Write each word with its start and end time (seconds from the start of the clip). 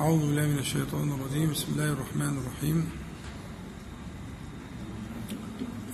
أعوذ 0.00 0.18
بالله 0.18 0.46
من 0.46 0.58
الشيطان 0.58 1.10
الرجيم. 1.12 1.50
بسم 1.50 1.66
الله 1.72 1.92
الرحمن 1.92 2.34
الرحيم. 2.38 2.78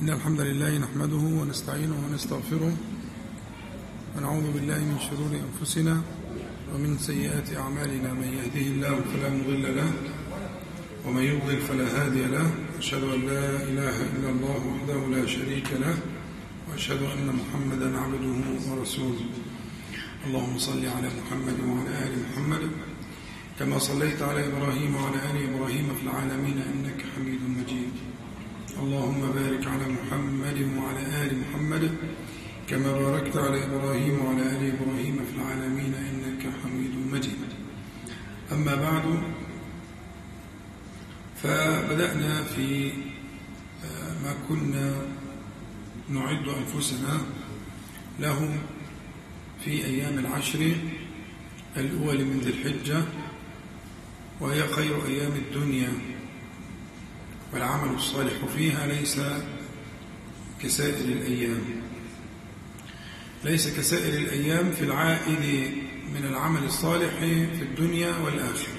إن 0.02 0.08
الحمد 0.10 0.40
لله 0.40 0.78
نحمده 0.78 1.24
ونستعينه 1.40 1.96
ونستغفره 2.04 2.76
ونعوذ 4.16 4.46
بالله 4.52 4.78
من 4.78 4.98
شرور 5.08 5.32
أنفسنا 5.48 6.02
ومن 6.74 6.98
سيئات 6.98 7.56
أعمالنا. 7.56 8.12
من 8.12 8.28
يهده 8.28 8.66
الله 8.76 8.94
فلا 9.12 9.28
مضل 9.40 9.76
له 9.76 9.90
ومن 11.06 11.22
يضلل 11.22 11.60
فلا 11.60 11.86
هادي 11.96 12.24
له. 12.24 12.46
أشهد 12.78 13.02
أن 13.04 13.20
لا 13.24 13.44
إله 13.72 13.96
إلا 14.12 14.28
الله 14.30 14.58
وحده 14.68 15.00
لا 15.16 15.26
شريك 15.26 15.68
له 15.80 15.96
وأشهد 16.68 17.02
أن 17.02 17.26
محمدا 17.40 17.88
عبده 17.98 18.36
ورسوله. 18.68 19.24
اللهم 20.26 20.58
صل 20.58 20.84
على 20.96 21.08
محمد 21.08 21.56
وعلى 21.68 21.92
آل 22.04 22.12
محمد 22.24 22.64
كما 23.58 23.78
صليت 23.78 24.22
على 24.22 24.46
إبراهيم 24.46 24.94
وعلى 24.96 25.16
آل 25.30 25.54
إبراهيم 25.54 25.94
في 25.94 26.02
العالمين 26.02 26.58
إنك 26.72 27.04
حميد 27.14 27.40
مجيد. 27.58 27.92
اللهم 28.78 29.20
بارك 29.20 29.66
على 29.66 29.86
محمد 29.88 30.58
وعلى 30.78 31.02
آل 31.22 31.38
محمد 31.38 31.96
كما 32.68 32.92
باركت 32.92 33.36
على 33.36 33.64
إبراهيم 33.64 34.24
وعلى 34.24 34.42
آل 34.42 34.62
إبراهيم 34.74 35.16
في 35.26 35.36
العالمين 35.38 35.94
إنك 35.94 36.42
حميد 36.62 36.94
مجيد. 37.12 37.42
أما 38.52 38.74
بعد 38.74 39.22
فبدأنا 41.42 42.42
في 42.42 42.92
ما 44.22 44.34
كنا 44.48 44.94
نعد 46.08 46.48
أنفسنا 46.48 47.20
له 48.20 48.58
في 49.64 49.84
أيام 49.84 50.18
العشر 50.18 50.72
الأول 51.76 52.24
من 52.24 52.40
ذي 52.44 52.50
الحجة. 52.50 53.02
وهي 54.44 54.68
خير 54.68 55.06
أيام 55.06 55.32
الدنيا 55.32 55.92
والعمل 57.52 57.94
الصالح 57.94 58.32
فيها 58.56 58.86
ليس 58.86 59.20
كسائر 60.62 61.04
الأيام. 61.04 61.60
ليس 63.44 63.68
كسائر 63.76 64.14
الأيام 64.14 64.72
في 64.72 64.84
العائد 64.84 65.72
من 66.14 66.24
العمل 66.24 66.64
الصالح 66.64 67.14
في 67.18 67.62
الدنيا 67.62 68.16
والآخرة. 68.18 68.78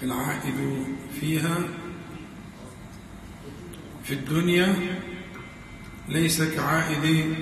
في 0.00 0.06
العائد 0.06 0.84
فيها 1.20 1.58
في 4.04 4.14
الدنيا 4.14 4.76
ليس 6.08 6.42
كعائد 6.42 7.34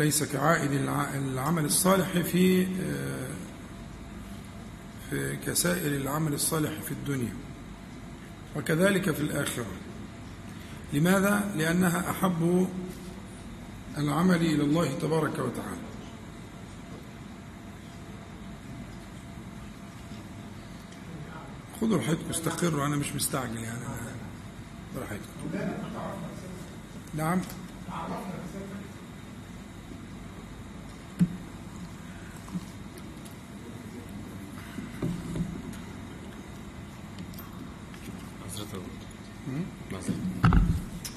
ليس 0.00 0.22
كعائد 0.22 0.72
العمل 1.14 1.64
الصالح 1.64 2.08
في 2.08 2.66
في 5.10 5.36
كسائر 5.46 5.96
العمل 5.96 6.32
الصالح 6.32 6.80
في 6.80 6.92
الدنيا 6.92 7.34
وكذلك 8.56 9.10
في 9.10 9.20
الآخرة. 9.20 9.66
لماذا؟ 10.92 11.54
لأنها 11.56 12.10
أحب 12.10 12.68
العمل 13.98 14.36
إلى 14.36 14.64
الله 14.64 14.98
تبارك 14.98 15.38
وتعالى. 15.38 15.80
خذوا 21.80 21.98
راحتكم 21.98 22.30
استقروا 22.30 22.86
أنا 22.86 22.96
مش 22.96 23.12
مستعجل 23.12 23.56
يعني 23.56 23.84
براحتكم. 24.96 25.74
نعم 27.14 27.40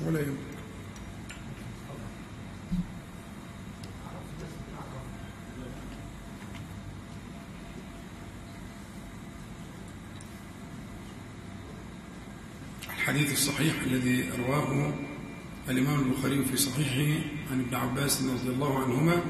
ولا 0.06 0.20
يهمك 0.20 0.38
الحديث 12.90 13.32
الصحيح 13.44 13.74
الذي 13.86 14.26
رواه 14.48 14.94
الإمام 15.70 16.00
البخاري 16.00 16.46
في 16.46 16.58
صحيحه 16.58 17.22
عن 17.52 17.60
ابن 17.60 17.76
عباس 17.76 18.22
رضي 18.22 18.50
الله 18.50 18.84
عنهما 18.84 19.22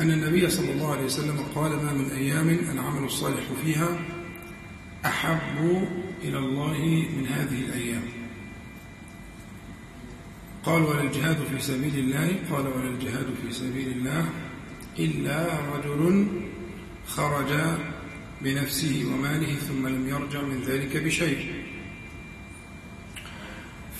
أن 0.00 0.10
النبي 0.10 0.50
صلى 0.50 0.72
الله 0.72 0.92
عليه 0.92 1.04
وسلم 1.04 1.36
قال 1.54 1.70
ما 1.70 1.92
من 1.92 2.10
أيام 2.10 2.48
العمل 2.48 3.04
الصالح 3.04 3.42
فيها 3.64 3.98
أحب 5.06 5.88
إلى 6.22 6.38
الله 6.38 6.78
من 7.16 7.26
هذه 7.26 7.60
الأيام. 7.68 8.02
قال 10.64 10.82
ولا 10.82 11.02
الجهاد 11.02 11.36
في 11.50 11.62
سبيل 11.62 11.98
الله. 11.98 12.36
قال 12.50 12.66
ولا 12.66 12.88
الجهاد 12.88 13.26
في 13.42 13.52
سبيل 13.54 13.88
الله 13.88 14.28
إلا 14.98 15.46
رجل 15.74 16.26
خرج 17.06 17.78
بنفسه 18.42 19.04
وماله 19.12 19.54
ثم 19.54 19.86
لم 19.86 20.08
يرجع 20.08 20.42
من 20.42 20.62
ذلك 20.62 20.96
بشيء. 20.96 21.57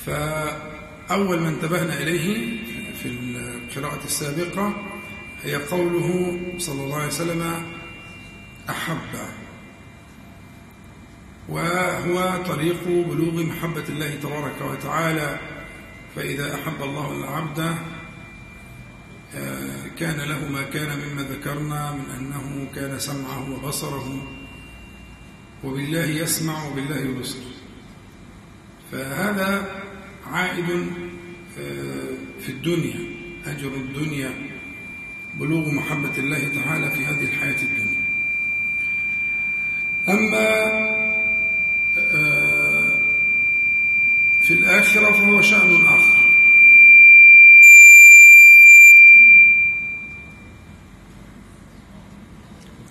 فأول 0.06 1.40
ما 1.40 1.48
انتبهنا 1.48 2.00
إليه 2.00 2.58
في 2.94 3.08
القراءة 3.08 4.04
السابقة 4.04 4.74
هي 5.42 5.56
قوله 5.56 6.40
صلى 6.58 6.84
الله 6.84 6.96
عليه 6.96 7.06
وسلم 7.06 7.62
أحب 8.70 9.14
وهو 11.48 12.42
طريق 12.46 12.84
بلوغ 12.84 13.42
محبة 13.42 13.84
الله 13.88 14.14
تبارك 14.14 14.60
وتعالى. 14.62 15.38
فإذا 16.16 16.54
أحب 16.54 16.82
الله 16.82 17.12
العبد 17.12 17.74
كان 19.98 20.20
له 20.20 20.48
ما 20.48 20.62
كان 20.62 20.98
مما 20.98 21.22
ذكرنا 21.22 21.92
من 21.92 22.10
أنه 22.18 22.68
كان 22.74 22.98
سمعه 22.98 23.50
وبصره 23.50 24.26
وبالله 25.64 26.04
يسمع 26.04 26.64
وبالله 26.66 26.96
يبصر. 26.96 27.38
فهذا 28.92 29.82
عائد 30.28 30.66
في 32.40 32.48
الدنيا 32.48 33.00
أجر 33.46 33.74
الدنيا 33.74 34.50
بلوغ 35.34 35.70
محبة 35.70 36.18
الله 36.18 36.48
تعالى 36.54 36.90
في 36.90 37.06
هذه 37.06 37.24
الحياة 37.24 37.62
الدنيا. 37.62 38.08
أما 40.08 40.48
في 44.42 44.50
الآخرة 44.50 45.12
فهو 45.12 45.42
شأن 45.42 45.86
آخر. 45.86 46.18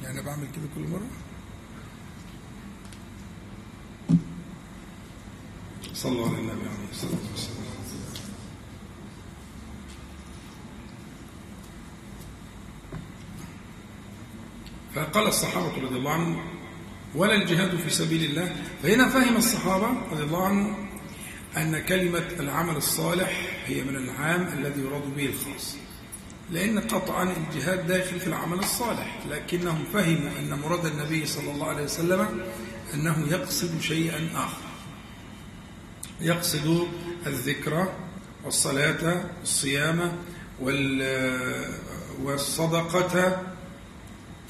يعني 0.03 0.21
بعمل 0.21 0.47
كده 0.55 0.67
كل 0.75 0.81
مرة؟ 0.91 1.07
صلى 5.93 6.11
الله 6.11 6.27
على 6.29 6.39
النبي 6.39 6.69
عليه 6.69 6.89
الصلاة 6.91 7.19
والسلام 7.31 7.57
فقال 15.07 15.27
الصحابة 15.27 15.81
رضي 15.81 15.95
الله 15.95 16.11
عنهم 16.11 16.41
ولا 17.15 17.35
الجهاد 17.35 17.77
في 17.77 17.89
سبيل 17.89 18.23
الله. 18.23 18.55
فهنا 18.83 19.09
فهم 19.09 19.37
الصحابة 19.37 19.87
رضي 20.11 20.23
الله 20.23 20.45
عنهم 20.45 20.87
أن 21.57 21.79
كلمة 21.79 22.23
العمل 22.39 22.75
الصالح 22.75 23.61
هي 23.65 23.83
من 23.83 23.95
العام 23.95 24.47
الذي 24.57 24.81
يراد 24.81 25.15
به 25.15 25.25
الخاص 25.25 25.75
لأن 26.51 26.79
قطعا 26.79 27.23
الجهاد 27.37 27.87
داخل 27.87 28.19
في 28.19 28.27
العمل 28.27 28.59
الصالح 28.59 29.19
لكنهم 29.31 29.83
فهموا 29.93 30.31
أن 30.39 30.59
مراد 30.59 30.85
النبي 30.85 31.25
صلى 31.25 31.51
الله 31.51 31.67
عليه 31.67 31.83
وسلم 31.83 32.41
أنه 32.93 33.27
يقصد 33.31 33.81
شيئا 33.81 34.29
آخر 34.35 34.67
يقصد 36.21 36.87
الذكر 37.27 37.93
والصلاة 38.45 39.25
والصيام 39.39 40.11
والصدقة 42.23 43.41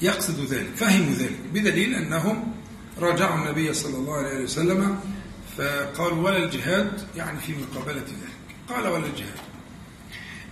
يقصد 0.02 0.40
ذلك 0.40 0.76
فهموا 0.76 1.14
ذلك 1.14 1.38
بدليل 1.54 1.94
أنهم 1.94 2.54
راجعوا 2.98 3.36
النبي 3.36 3.74
صلى 3.74 3.96
الله 3.96 4.16
عليه 4.16 4.44
وسلم 4.44 5.00
فقالوا 5.58 6.22
ولا 6.22 6.44
الجهاد 6.44 7.06
يعني 7.16 7.40
في 7.40 7.52
مقابلة 7.52 8.00
ذلك. 8.00 8.56
قال 8.68 8.88
ولا 8.88 9.06
الجهاد 9.06 9.38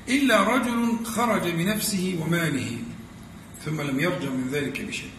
إلا 0.08 0.43
رجل 0.43 1.04
خرج 1.04 1.50
بنفسه 1.50 2.19
وماله 2.22 2.78
ثم 3.64 3.81
لم 3.81 4.00
يرجع 4.00 4.31
من 4.31 4.48
ذلك 4.52 4.81
بشيء. 4.81 5.10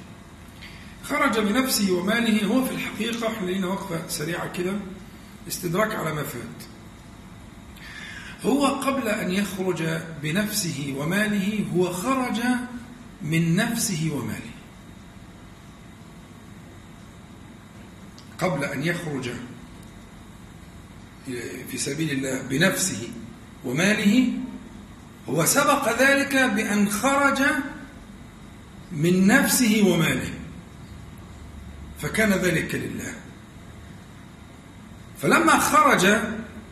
خرج 1.04 1.40
بنفسه 1.40 1.94
وماله 1.94 2.46
هو 2.46 2.66
في 2.66 2.72
الحقيقة 2.72 3.46
لنا 3.46 3.68
وقفة 3.68 4.08
سريعة 4.08 4.52
كده 4.52 4.74
استدراك 5.48 5.96
على 5.96 6.14
ما 6.14 6.24
فات. 6.24 6.68
هو 8.46 8.66
قبل 8.66 9.08
أن 9.08 9.32
يخرج 9.32 9.84
بنفسه 10.24 10.96
وماله 10.98 11.66
هو 11.76 11.94
خرج 11.94 12.42
من 13.22 13.56
نفسه 13.56 14.12
وماله. 14.14 14.52
قبل 18.40 18.64
أن 18.64 18.84
يخرج 18.84 19.30
في 21.72 21.78
سبيل 21.78 22.12
الله 22.12 22.42
بنفسه 22.42 23.10
وماله 23.66 24.34
هو 25.30 25.46
سبق 25.46 26.02
ذلك 26.02 26.36
بأن 26.36 26.90
خرج 26.90 27.42
من 28.92 29.28
نفسه 29.28 29.84
وماله. 29.88 30.34
فكان 32.00 32.34
ذلك 32.34 32.76
لله. 32.76 33.14
فلما 35.22 35.60
خرج 35.60 36.06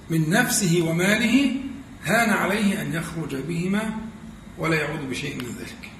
من 0.09 0.29
نفسه 0.29 0.81
وماله 0.81 1.55
هان 2.05 2.29
عليه 2.29 2.81
أن 2.81 2.93
يخرج 2.93 3.35
بهما 3.35 3.97
ولا 4.57 4.75
يعود 4.75 5.09
بشيء 5.09 5.35
من 5.35 5.55
ذلك. 5.59 5.94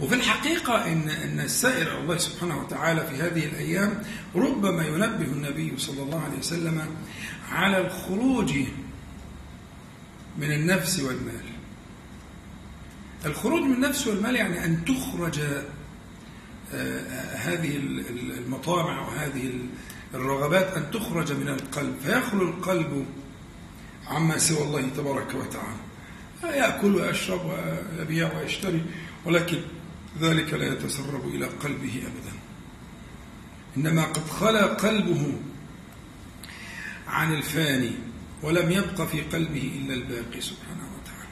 وفي 0.00 0.14
الحقيقة 0.14 0.92
إن, 0.92 1.08
إن 1.08 1.40
السائر 1.40 1.98
الله 1.98 2.16
سبحانه 2.16 2.58
وتعالى 2.58 3.06
في 3.06 3.14
هذه 3.14 3.44
الأيام 3.44 4.02
ربما 4.34 4.86
ينبه 4.86 5.24
النبي 5.24 5.72
صلى 5.78 6.02
الله 6.02 6.22
عليه 6.24 6.38
وسلم 6.38 6.96
على 7.50 7.86
الخروج 7.86 8.52
من 10.38 10.52
النفس 10.52 11.00
والمال. 11.00 11.44
الخروج 13.26 13.62
من 13.62 13.74
النفس 13.74 14.06
والمال 14.06 14.36
يعني 14.36 14.64
أن 14.64 14.84
تخرج 14.84 15.40
آه، 16.74 17.36
هذه 17.36 17.76
المطامع 18.38 19.00
وهذه 19.00 19.52
الرغبات 20.14 20.76
أن 20.76 20.90
تخرج 20.90 21.32
من 21.32 21.48
القلب. 21.48 21.94
فيخلو 22.04 22.42
القلب 22.42 23.06
عما 24.06 24.38
سوى 24.38 24.62
الله 24.62 24.88
تبارك 24.96 25.34
وتعالى. 25.34 25.88
يأكل 26.42 26.94
ويشرب 26.94 27.40
ويبيع 27.98 28.38
ويشتري 28.38 28.82
ولكن 29.24 29.58
ذلك 30.20 30.54
لا 30.54 30.72
يتسرب 30.72 31.28
إلى 31.28 31.46
قلبه 31.46 32.02
أبدا. 32.02 32.38
إنما 33.76 34.04
قد 34.04 34.28
خلى 34.28 34.60
قلبه 34.60 35.32
عن 37.06 37.34
الفاني 37.34 37.90
ولم 38.42 38.70
يبق 38.70 39.02
في 39.02 39.20
قلبه 39.20 39.72
إلا 39.76 39.94
الباقي 39.94 40.40
سبحانه 40.40 40.88
وتعالى. 41.00 41.28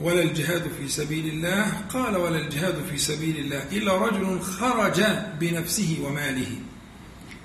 ولا 0.00 0.22
الجهاد 0.22 0.70
في 0.78 0.88
سبيل 0.88 1.26
الله 1.26 1.70
قال 1.88 2.16
ولا 2.16 2.38
الجهاد 2.38 2.84
في 2.90 2.98
سبيل 2.98 3.36
الله 3.36 3.62
إلا 3.72 3.96
رجل 3.96 4.40
خرج 4.40 5.02
بنفسه 5.40 5.98
وماله. 6.02 6.56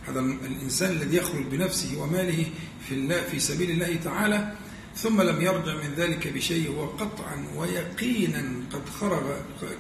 هذا 0.07 0.19
الإنسان 0.19 0.91
الذي 0.91 1.17
يخرج 1.17 1.43
بنفسه 1.43 2.01
وماله 2.01 2.45
في, 2.87 2.95
الله 2.95 3.21
في 3.21 3.39
سبيل 3.39 3.71
الله 3.71 3.95
تعالى 3.95 4.53
ثم 4.95 5.21
لم 5.21 5.41
يرجع 5.41 5.73
من 5.73 5.93
ذلك 5.97 6.27
بشيء 6.27 6.71
وقطعا 6.71 7.47
ويقينا 7.55 8.43
قد 8.73 8.89
خرج 8.89 9.23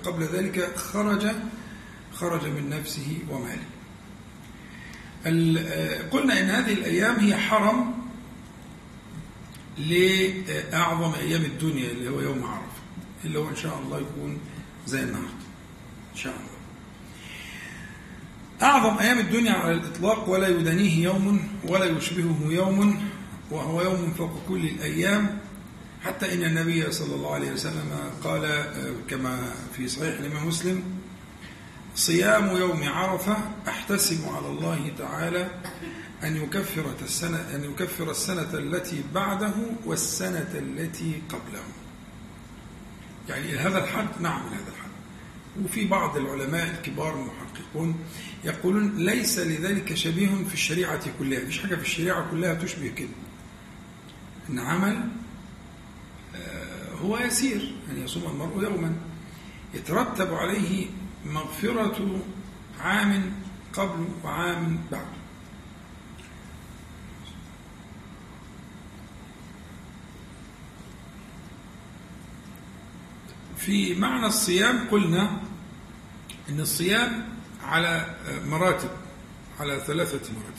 قبل 0.03 0.23
ذلك 0.23 0.75
خرج 0.75 1.27
خرج 2.13 2.47
من 2.47 2.69
نفسه 2.69 3.17
وماله. 3.29 3.65
قلنا 6.11 6.39
إن 6.39 6.49
هذه 6.49 6.73
الأيام 6.73 7.15
هي 7.15 7.37
حرم 7.37 7.93
لأعظم 9.77 11.13
أيام 11.13 11.41
الدنيا 11.41 11.91
اللي 11.91 12.09
هو 12.09 12.19
يوم 12.19 12.43
عرفة 12.43 12.81
اللي 13.25 13.39
هو 13.39 13.49
إن 13.49 13.55
شاء 13.55 13.79
الله 13.79 13.97
يكون 13.97 14.37
زي 14.87 14.99
النهاردة 15.03 15.29
إن 16.13 16.17
شاء 16.17 16.33
الله. 16.33 16.53
أعظم 18.61 18.99
أيام 18.99 19.19
الدنيا 19.19 19.51
على 19.51 19.71
الإطلاق 19.71 20.29
ولا 20.29 20.47
يدنيه 20.47 21.03
يوم 21.03 21.47
ولا 21.67 21.85
يشبهه 21.85 22.39
يوم 22.43 23.07
وهو 23.51 23.81
يوم 23.81 24.13
فوق 24.17 24.31
كل 24.47 24.65
الأيام 24.65 25.39
حتى 26.03 26.33
إن 26.33 26.43
النبي 26.43 26.91
صلى 26.91 27.15
الله 27.15 27.33
عليه 27.33 27.51
وسلم 27.51 28.11
قال 28.23 28.45
آه، 28.45 28.93
كما 29.09 29.53
في 29.77 29.87
صحيح 29.87 30.19
الإمام 30.19 30.47
مسلم 30.47 30.83
صيام 31.95 32.57
يوم 32.57 32.83
عرفة 32.83 33.37
أحتسب 33.67 34.29
على 34.29 34.47
الله 34.47 34.91
تعالى 34.97 35.47
أن 36.23 36.35
يكفر 36.37 36.85
السنة 37.01 37.37
أن 37.55 37.63
يكفر 37.63 38.11
السنة 38.11 38.53
التي 38.53 39.03
بعده 39.13 39.53
والسنة 39.85 40.51
التي 40.55 41.21
قبله. 41.29 41.63
يعني 43.29 43.57
هذا 43.57 43.83
الحد 43.83 44.07
نعم 44.21 44.41
هذا 44.47 44.71
الحد. 44.75 44.89
وفي 45.65 45.85
بعض 45.87 46.17
العلماء 46.17 46.69
الكبار 46.69 47.13
المحققون 47.13 47.95
يقولون 48.43 48.97
ليس 48.97 49.39
لذلك 49.39 49.93
شبيه 49.93 50.29
في 50.47 50.53
الشريعة 50.53 51.01
كلها، 51.19 51.39
مفيش 51.43 51.59
حاجة 51.59 51.75
في 51.75 51.81
الشريعة 51.81 52.31
كلها 52.31 52.53
تشبه 52.53 52.87
كده. 52.87 53.07
إن 54.49 54.59
عمل 54.59 55.09
آه، 56.35 56.93
هو 56.93 57.17
يسير 57.17 57.75
أن 57.89 58.03
يصوم 58.03 58.31
المرء 58.31 58.63
يوما. 58.63 58.95
يترتب 59.73 60.33
عليه 60.33 60.87
مغفرة 61.25 62.21
عام 62.79 63.33
قبل 63.73 64.07
وعام 64.23 64.79
بعد. 64.91 65.05
في 73.57 73.95
معنى 73.95 74.25
الصيام 74.25 74.87
قلنا 74.91 75.41
إن 76.49 76.59
الصيام 76.59 77.29
على 77.63 78.15
مراتب 78.45 78.89
على 79.59 79.79
ثلاثة 79.79 80.33
مراتب. 80.33 80.52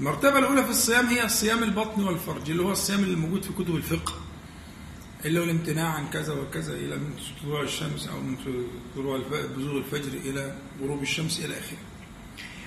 المرتبة 0.00 0.38
الأولى 0.38 0.64
في 0.64 0.70
الصيام 0.70 1.06
هي 1.06 1.24
الصيام 1.24 1.62
البطن 1.62 2.04
والفرج 2.04 2.50
اللي 2.50 2.62
هو 2.62 2.72
الصيام 2.72 3.00
اللي 3.00 3.16
موجود 3.16 3.42
في 3.42 3.52
كتب 3.52 3.76
الفقه. 3.76 4.12
اللي 5.24 5.40
هو 5.40 5.44
الامتناع 5.44 5.88
عن 5.88 6.10
كذا 6.10 6.32
وكذا 6.32 6.72
إلى 6.72 6.96
من 6.96 7.14
طلوع 7.42 7.62
الشمس 7.62 8.08
أو 8.08 8.20
من 8.20 8.36
طلوع 8.96 9.20
بزوغ 9.56 9.76
الفجر 9.76 10.12
إلى 10.24 10.56
غروب 10.82 11.02
الشمس 11.02 11.38
إلى 11.38 11.54
آخره. 11.58 11.78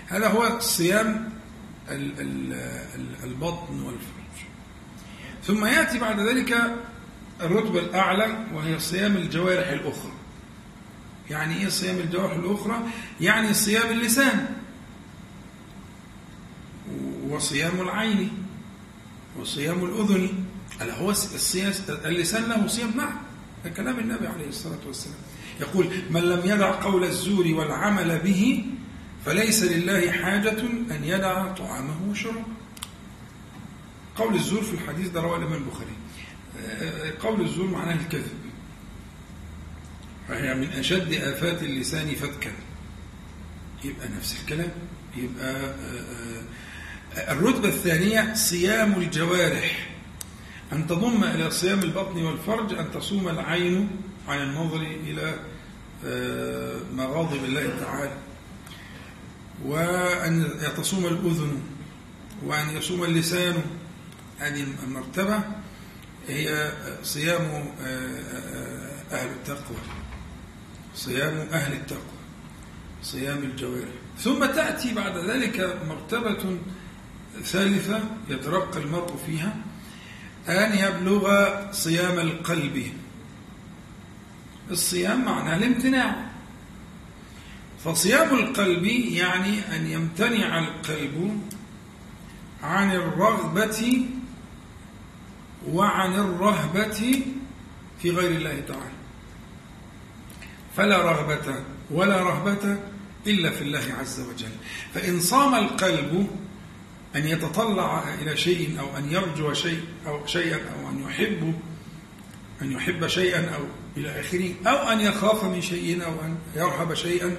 هذا 0.08 0.28
هو 0.28 0.60
صيام 0.60 1.30
البطن 3.24 3.82
والفرج. 3.82 4.38
ثم 5.44 5.66
يأتي 5.66 6.00
بعد 6.00 6.20
ذلك 6.20 6.78
الرتبة 7.42 7.80
الأعلى 7.80 8.46
وهي 8.54 8.80
صيام 8.80 9.18
الجوارح 9.18 9.68
الأخرى. 9.68 10.12
يعني 11.30 11.58
إيه 11.62 11.70
صيام 11.70 11.98
الجوارح 11.98 12.34
الأخرى؟ 12.34 12.84
يعني 13.22 13.54
صيام 13.54 13.92
اللسان. 13.92 14.57
وصيام 17.30 17.82
العين 17.82 18.32
وصيام 19.40 19.86
الأذن. 19.86 20.30
ألا 20.82 20.98
هو 21.00 21.10
الصيام 21.12 21.74
اللسان 21.90 22.44
له 22.44 22.68
صيام 22.68 22.98
نعم. 22.98 23.16
ده 23.64 23.70
كلام 23.70 24.00
النبي 24.00 24.28
عليه 24.28 24.48
الصلاة 24.48 24.80
والسلام. 24.88 25.18
يقول 25.60 25.90
من 26.10 26.22
لم 26.22 26.42
يدع 26.46 26.72
قول 26.72 27.04
الزور 27.04 27.48
والعمل 27.48 28.20
به 28.20 28.66
فليس 29.26 29.64
لله 29.64 30.12
حاجة 30.12 30.60
أن 30.92 31.04
يدع 31.04 31.54
طعامه 31.54 32.10
وشرابه. 32.10 32.44
قول 34.16 34.36
الزور 34.36 34.62
في 34.62 34.74
الحديث 34.74 35.08
ده 35.10 35.22
رواه 35.22 35.38
الإمام 35.38 35.54
البخاري. 35.64 35.92
آه، 36.60 37.14
قول 37.20 37.42
الزور 37.42 37.68
معناه 37.68 37.96
الكذب. 37.96 38.38
فهي 40.28 40.56
من 40.56 40.68
أشد 40.68 41.14
آفات 41.14 41.64
اللسان 41.64 42.16
فتكا. 42.16 42.52
يبقى 43.84 44.08
نفس 44.18 44.42
الكلام. 44.42 44.72
يبقى 45.18 45.56
آه، 45.56 45.76
آه، 45.76 46.44
الرتبة 47.18 47.68
الثانية 47.68 48.34
صيام 48.34 48.94
الجوارح. 49.02 49.90
أن 50.74 50.88
تضم 50.88 51.24
إلى 51.24 51.52
صيام 51.52 51.80
البطن 51.80 52.24
والفرج 52.24 52.74
أن 52.74 52.92
تصوم 52.92 53.30
العين 53.30 53.90
عن 54.28 54.42
النظر 54.42 54.82
إلى 54.82 55.40
آه، 56.06 56.80
مغاضب 56.94 57.44
الله 57.44 57.80
تعالى. 57.80 58.18
وأن 59.66 60.52
تصوم 60.78 61.06
الأذن 61.06 61.62
وأن 62.46 62.78
يصوم 62.78 63.04
اللسان 63.04 63.62
هذه 64.40 64.66
المرتبة 64.84 65.40
هي 66.28 66.72
صيام 67.04 67.42
آه، 67.42 67.86
آه، 67.86 69.16
أهل 69.16 69.30
التقوى. 69.30 69.78
صيام 70.96 71.48
أهل 71.52 71.74
التقوى. 71.74 72.18
صيام 73.04 73.38
الجوارح. 73.38 73.90
ثم 74.20 74.46
تأتي 74.46 74.94
بعد 74.94 75.18
ذلك 75.18 75.80
مرتبة 75.90 76.58
ثالثة 77.44 78.00
يترقى 78.30 78.80
المرء 78.80 79.16
فيها. 79.26 79.56
أن 80.50 80.78
يبلغ 80.78 81.56
صيام 81.72 82.20
القلب. 82.20 82.84
الصيام 84.72 85.26
معناه 85.26 85.58
الامتناع. 85.58 86.28
فصيام 87.86 88.36
القلب 88.36 88.86
يعني 88.86 89.76
أن 89.76 89.88
يمتنع 89.88 90.60
القلب 90.60 91.42
عن 92.64 92.92
الرغبة 92.92 94.06
وعن 95.72 96.14
الرهبة 96.14 97.22
في 98.02 98.12
غير 98.12 98.32
الله 98.32 98.60
تعالى. 98.68 98.98
فلا 100.78 101.12
رغبة 101.12 101.64
ولا 101.92 102.24
رهبة 102.24 102.78
إلا 103.28 103.50
في 103.50 103.62
الله 103.62 103.94
عز 104.00 104.20
وجل. 104.20 104.52
فإن 104.94 105.20
صام 105.20 105.56
القلب 105.56 106.28
أن 107.16 107.28
يتطلع 107.28 108.04
إلى 108.22 108.38
شيء 108.38 108.80
أو 108.80 108.98
أن 108.98 109.12
يرجو 109.12 109.54
شيء 109.54 109.82
أو 110.08 110.26
شيئا 110.26 110.58
أو 110.58 110.90
أن 110.90 111.04
يحب 111.10 111.54
أن 112.62 112.72
يحب 112.72 113.08
شيئا 113.08 113.56
أو 113.56 113.64
إلى 113.98 114.20
آخره 114.20 114.50
أو 114.68 114.92
أن 114.92 115.00
يخاف 115.00 115.44
من 115.44 115.62
شيء 115.62 116.06
أو 116.06 116.12
أن 116.12 116.38
يرهب 116.56 116.94
شيئا. 116.94 117.36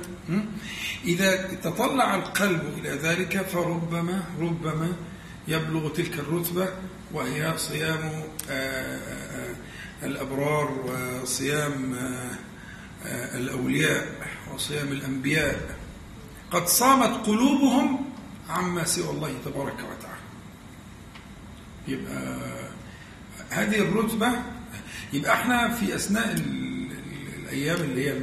إذا 1.05 1.37
تطلع 1.55 2.15
القلب 2.15 2.63
إلى 2.79 2.91
ذلك 2.91 3.47
فربما 3.47 4.25
ربما 4.41 4.93
يبلغ 5.49 5.89
تلك 5.89 6.19
الرتبة 6.19 6.69
وهي 7.13 7.55
صيام 7.57 8.25
آه، 8.51 8.99
آه، 8.99 9.55
الأبرار 10.03 10.71
وصيام 11.23 11.95
آه، 13.05 13.37
الأولياء 13.37 14.07
وصيام 14.55 14.89
الأنبياء. 14.89 15.77
قد 16.51 16.67
صامت 16.67 17.27
قلوبهم 17.27 18.08
عما 18.49 18.85
سوى 18.85 19.11
الله 19.11 19.35
تبارك 19.45 19.75
وتعالى. 19.75 20.19
يبقى 21.89 22.39
هذه 23.51 23.79
الرتبة 23.79 24.33
يبقى 25.13 25.33
إحنا 25.35 25.69
في 25.69 25.95
أثناء 25.95 26.33
الأيام 27.43 27.77
اللي 27.81 28.11
هي 28.11 28.21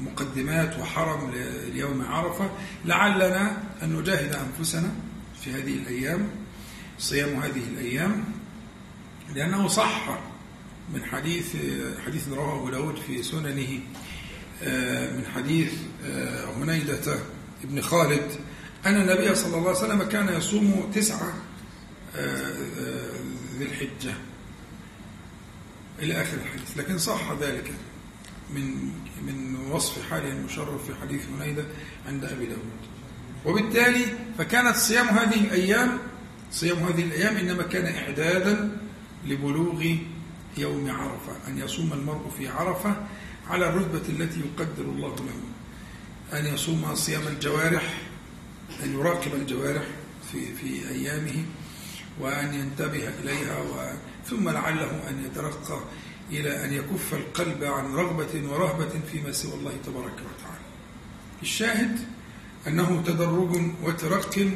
مقدمات 0.00 0.78
وحرم 0.78 1.30
ليوم 1.74 2.04
عرفة 2.06 2.50
لعلنا 2.84 3.62
أن 3.82 3.92
نجاهد 3.96 4.36
أنفسنا 4.36 4.92
في 5.42 5.52
هذه 5.52 5.74
الأيام 5.74 6.28
صيام 6.98 7.40
هذه 7.40 7.62
الأيام 7.72 8.24
لأنه 9.34 9.68
صح 9.68 10.18
من 10.94 11.04
حديث 11.04 11.56
حديث 12.06 12.28
رواه 12.28 12.56
أبو 12.58 12.70
داود 12.70 12.96
في 12.96 13.22
سننه 13.22 13.80
آه، 14.62 15.16
من 15.16 15.26
حديث 15.34 15.72
آه، 16.06 16.44
هنيدة 16.56 17.18
ابن 17.64 17.80
خالد 17.80 18.30
أن 18.86 18.96
النبي 19.00 19.34
صلى 19.34 19.56
الله 19.56 19.68
عليه 19.68 19.78
وسلم 19.78 20.02
كان 20.02 20.28
يصوم 20.28 20.90
تسعة 20.94 21.34
آه، 22.16 22.52
ذي 23.58 23.64
الحجة 23.64 24.14
إلى 25.98 26.22
آخر 26.22 26.36
الحديث. 26.36 26.78
لكن 26.78 26.98
صح 26.98 27.32
ذلك 27.40 27.72
من 28.54 28.90
من 29.26 29.56
وصف 29.70 30.10
حاله 30.10 30.28
المشرف 30.28 30.86
في 30.86 30.94
حديث 31.02 31.22
هنيدة 31.28 31.64
عند 32.08 32.24
أبي 32.24 32.46
داود. 32.46 32.84
وبالتالي 33.46 34.04
فكانت 34.38 34.76
صيام 34.76 35.06
هذه 35.08 35.40
الأيام 35.44 35.98
صيام 36.52 36.78
هذه 36.78 37.02
الأيام 37.02 37.36
إنما 37.36 37.62
كان 37.62 37.94
إعدادا 37.94 38.78
لبلوغ 39.26 39.84
يوم 40.56 40.90
عرفة 40.90 41.48
أن 41.48 41.58
يصوم 41.58 41.92
المرء 41.92 42.30
في 42.38 42.48
عرفة 42.48 42.96
على 43.50 43.68
الرتبة 43.68 44.08
التي 44.08 44.40
يقدر 44.40 44.82
الله 44.84 45.16
له 45.16 46.38
أن 46.38 46.54
يصوم 46.54 46.94
صيام 46.94 47.22
الجوارح 47.26 47.94
أن 48.82 48.92
يراقب 48.94 49.34
الجوارح 49.34 49.86
في, 50.32 50.52
في 50.54 50.88
أيامه 50.88 51.44
وأن 52.20 52.54
ينتبه 52.54 53.08
إليها 53.08 53.58
و 53.60 53.92
ثم 54.26 54.48
لعله 54.48 55.08
أن 55.08 55.24
يترقى 55.24 55.80
إلى 56.30 56.64
أن 56.64 56.72
يكف 56.72 57.14
القلب 57.14 57.64
عن 57.64 57.94
رغبة 57.94 58.50
ورهبة 58.50 59.00
فيما 59.12 59.32
سوى 59.32 59.54
الله 59.54 59.72
تبارك 59.86 60.12
وتعالى. 60.12 60.64
الشاهد 61.42 61.98
أنه 62.66 63.02
تدرج 63.06 63.60
وترق 63.82 64.48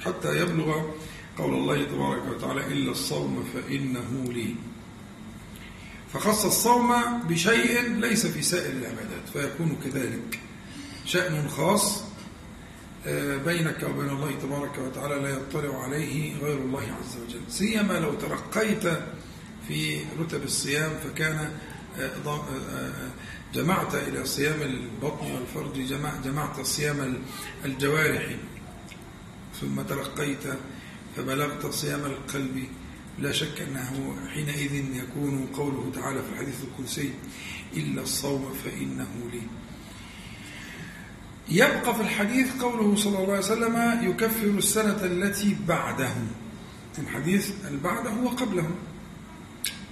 حتى 0.00 0.40
يبلغ 0.40 0.82
قول 1.38 1.54
الله 1.54 1.84
تبارك 1.84 2.22
وتعالى 2.26 2.66
إلا 2.66 2.90
الصوم 2.90 3.44
فإنه 3.54 4.24
لي. 4.32 4.54
فخص 6.12 6.44
الصوم 6.44 6.94
بشيء 7.28 7.88
ليس 7.88 8.26
في 8.26 8.42
سائر 8.42 8.72
العبادات 8.72 9.28
فيكون 9.32 9.76
كذلك 9.84 10.40
شأن 11.04 11.48
خاص 11.48 12.07
بينك 13.44 13.82
وبين 13.82 14.10
الله 14.10 14.32
تبارك 14.42 14.78
وتعالى 14.78 15.14
لا 15.14 15.28
يطلع 15.28 15.82
عليه 15.82 16.36
غير 16.36 16.58
الله 16.58 16.80
عز 16.80 17.16
وجل. 17.22 17.40
سيما 17.48 17.92
لو 17.92 18.14
ترقيت 18.14 18.84
في 19.68 20.00
رتب 20.20 20.42
الصيام 20.44 20.90
فكان 21.04 21.50
آه، 21.98 22.10
آه، 22.26 23.10
جمعت 23.54 23.94
إلى 23.94 24.24
صيام 24.24 24.62
البطن 24.62 25.32
والفرج 25.32 25.86
جمعت 26.24 26.60
صيام 26.60 27.22
الجوارح. 27.64 28.36
ثم 29.60 29.82
ترقيت 29.82 30.44
فبلغت 31.16 31.66
صيام 31.66 32.04
القلب. 32.04 32.64
لا 33.18 33.32
شك 33.32 33.60
أنه 33.60 34.16
حينئذ 34.34 34.74
يكون 34.96 35.46
قوله 35.54 35.92
تعالى 35.94 36.22
في 36.22 36.28
الحديث 36.32 36.54
القدسي 36.64 37.10
إلا 37.76 38.02
الصوم 38.02 38.54
فإنه 38.64 39.30
لي. 39.32 39.42
يبقى 41.50 41.94
في 41.94 42.00
الحديث 42.00 42.62
قوله 42.62 42.96
صلى 42.96 43.18
الله 43.18 43.28
عليه 43.28 43.38
وسلم 43.38 43.98
يكفر 44.10 44.46
السنة 44.46 45.04
التي 45.04 45.56
بعده. 45.68 46.12
الحديث 46.98 47.50
البعده 47.70 48.10
هو 48.10 48.28
قبله 48.28 48.70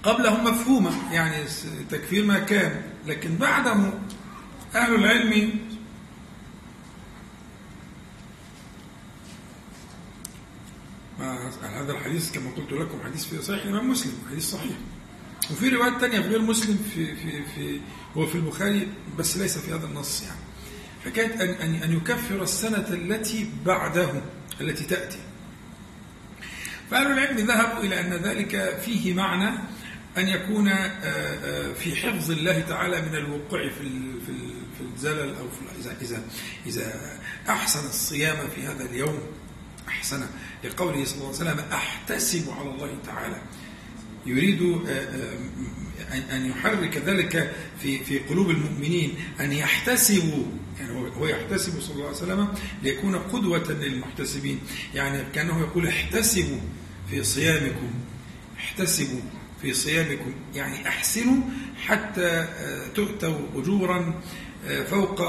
قبله 0.03 0.43
مفهومة 0.43 1.13
يعني 1.13 1.45
تكفير 1.91 2.25
ما 2.25 2.39
كان 2.39 2.83
لكن 3.07 3.37
بعده 3.37 3.93
أهل 4.75 4.95
العلم 4.95 5.51
هذا 11.63 11.93
الحديث 11.93 12.33
كما 12.33 12.51
قلت 12.51 12.73
لكم 12.73 12.99
حديث 13.05 13.25
في 13.25 13.43
صحيح 13.43 13.63
الإمام 13.63 13.91
مسلم 13.91 14.13
حديث 14.31 14.51
صحيح. 14.51 14.77
وفي 15.51 15.69
روايات 15.69 16.01
ثانية 16.01 16.21
في 16.21 16.29
غير 16.29 16.43
مسلم 16.43 16.79
في 16.95 17.17
في 17.17 17.45
في 17.45 17.81
هو 18.17 18.27
في 18.27 18.35
البخاري 18.35 18.89
بس 19.19 19.37
ليس 19.37 19.59
في 19.59 19.75
هذا 19.75 19.87
النص 19.87 20.23
يعني. 20.23 20.46
حكاية 21.07 21.35
أن 21.35 21.49
أن 21.49 21.75
أن 21.75 21.97
يكفر 21.97 22.43
السنة 22.43 22.87
التي 22.91 23.51
بعده 23.67 24.11
التي 24.61 24.85
تأتي. 24.85 25.19
فأهل 26.91 27.07
العلم 27.07 27.37
ذهبوا 27.37 27.83
إلى 27.83 28.01
أن 28.01 28.13
ذلك 28.13 28.79
فيه 28.85 29.15
معنى 29.15 29.59
أن 30.19 30.29
يكون 30.29 30.69
آه، 30.69 30.75
آه، 30.75 31.73
في 31.73 31.97
حفظ 31.97 32.31
الله 32.31 32.61
تعالى 32.61 33.03
من 33.03 33.15
الوقوع 33.15 33.69
في 33.69 33.91
في 34.77 34.83
الزلل 34.95 35.35
أو 35.35 35.49
في 35.49 35.81
إذا 35.81 35.97
إذا 36.03 36.23
إذا 36.67 37.19
أحسن 37.49 37.87
الصيام 37.87 38.37
في 38.55 38.63
هذا 38.63 38.85
اليوم 38.85 39.19
أحسن. 39.89 40.27
لقوله 40.65 41.05
صلى 41.05 41.15
الله 41.15 41.27
عليه 41.27 41.37
وسلم 41.37 41.65
أحتسب 41.73 42.51
على 42.51 42.71
الله 42.71 42.99
تعالى. 43.07 43.43
يريد 44.27 44.63
آه، 44.89 45.39
أن 46.37 46.47
يحرك 46.47 46.97
ذلك 46.97 47.53
في 47.83 48.05
في 48.05 48.19
قلوب 48.19 48.51
المؤمنين 48.51 49.15
أن 49.41 49.53
يحتسبوا 49.53 50.45
يعني 50.81 51.11
هو 51.17 51.27
يحتسب 51.27 51.81
صلى 51.81 51.95
الله 51.95 52.07
عليه 52.07 52.17
وسلم 52.17 52.49
ليكون 52.83 53.17
قدوة 53.17 53.73
للمحتسبين. 53.73 54.61
يعني 54.95 55.25
كأنه 55.35 55.61
يقول 55.61 55.87
احتسبوا 55.89 56.59
في 57.11 57.25
صيامكم 57.25 57.91
احتسبوا 58.59 59.21
في 59.63 59.75
صيامكم. 59.75 60.33
يعني 60.55 60.89
أحسنوا 60.89 61.43
حتى 61.87 62.27
آه، 62.27 62.89
تؤتوا 62.89 63.39
أجورا 63.57 64.21
آه، 64.67 64.85
فوق 64.85 65.21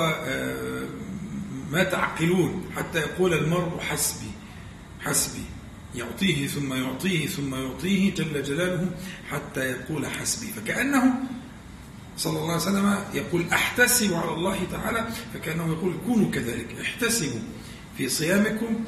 ما 1.72 1.84
تعقلون. 1.84 2.72
حتى 2.76 3.00
يقول 3.00 3.34
المرء 3.34 3.80
حسبي 3.80 4.32
حسبي. 5.00 5.44
يعطيه 5.96 6.48
ثم 6.48 6.74
يعطيه 6.74 7.28
ثم 7.28 7.56
يعطيه 7.56 8.14
جل 8.14 8.44
جلاله 8.44 8.90
حتى 9.32 9.60
يقول 9.60 10.08
حسبي. 10.08 10.48
فكأنه 10.48 11.14
صلى 12.18 12.40
الله 12.40 12.52
عليه 12.52 12.62
وسلم 12.62 13.04
يقول 13.14 13.46
احتسب 13.54 14.14
على 14.14 14.34
الله 14.34 14.60
تعالى 14.72 15.08
فكأنه 15.34 15.68
يقول 15.68 15.98
كونوا 16.06 16.32
كذلك 16.32 16.76
احتسبوا 16.82 17.40
في 17.98 18.10
صيامكم 18.10 18.84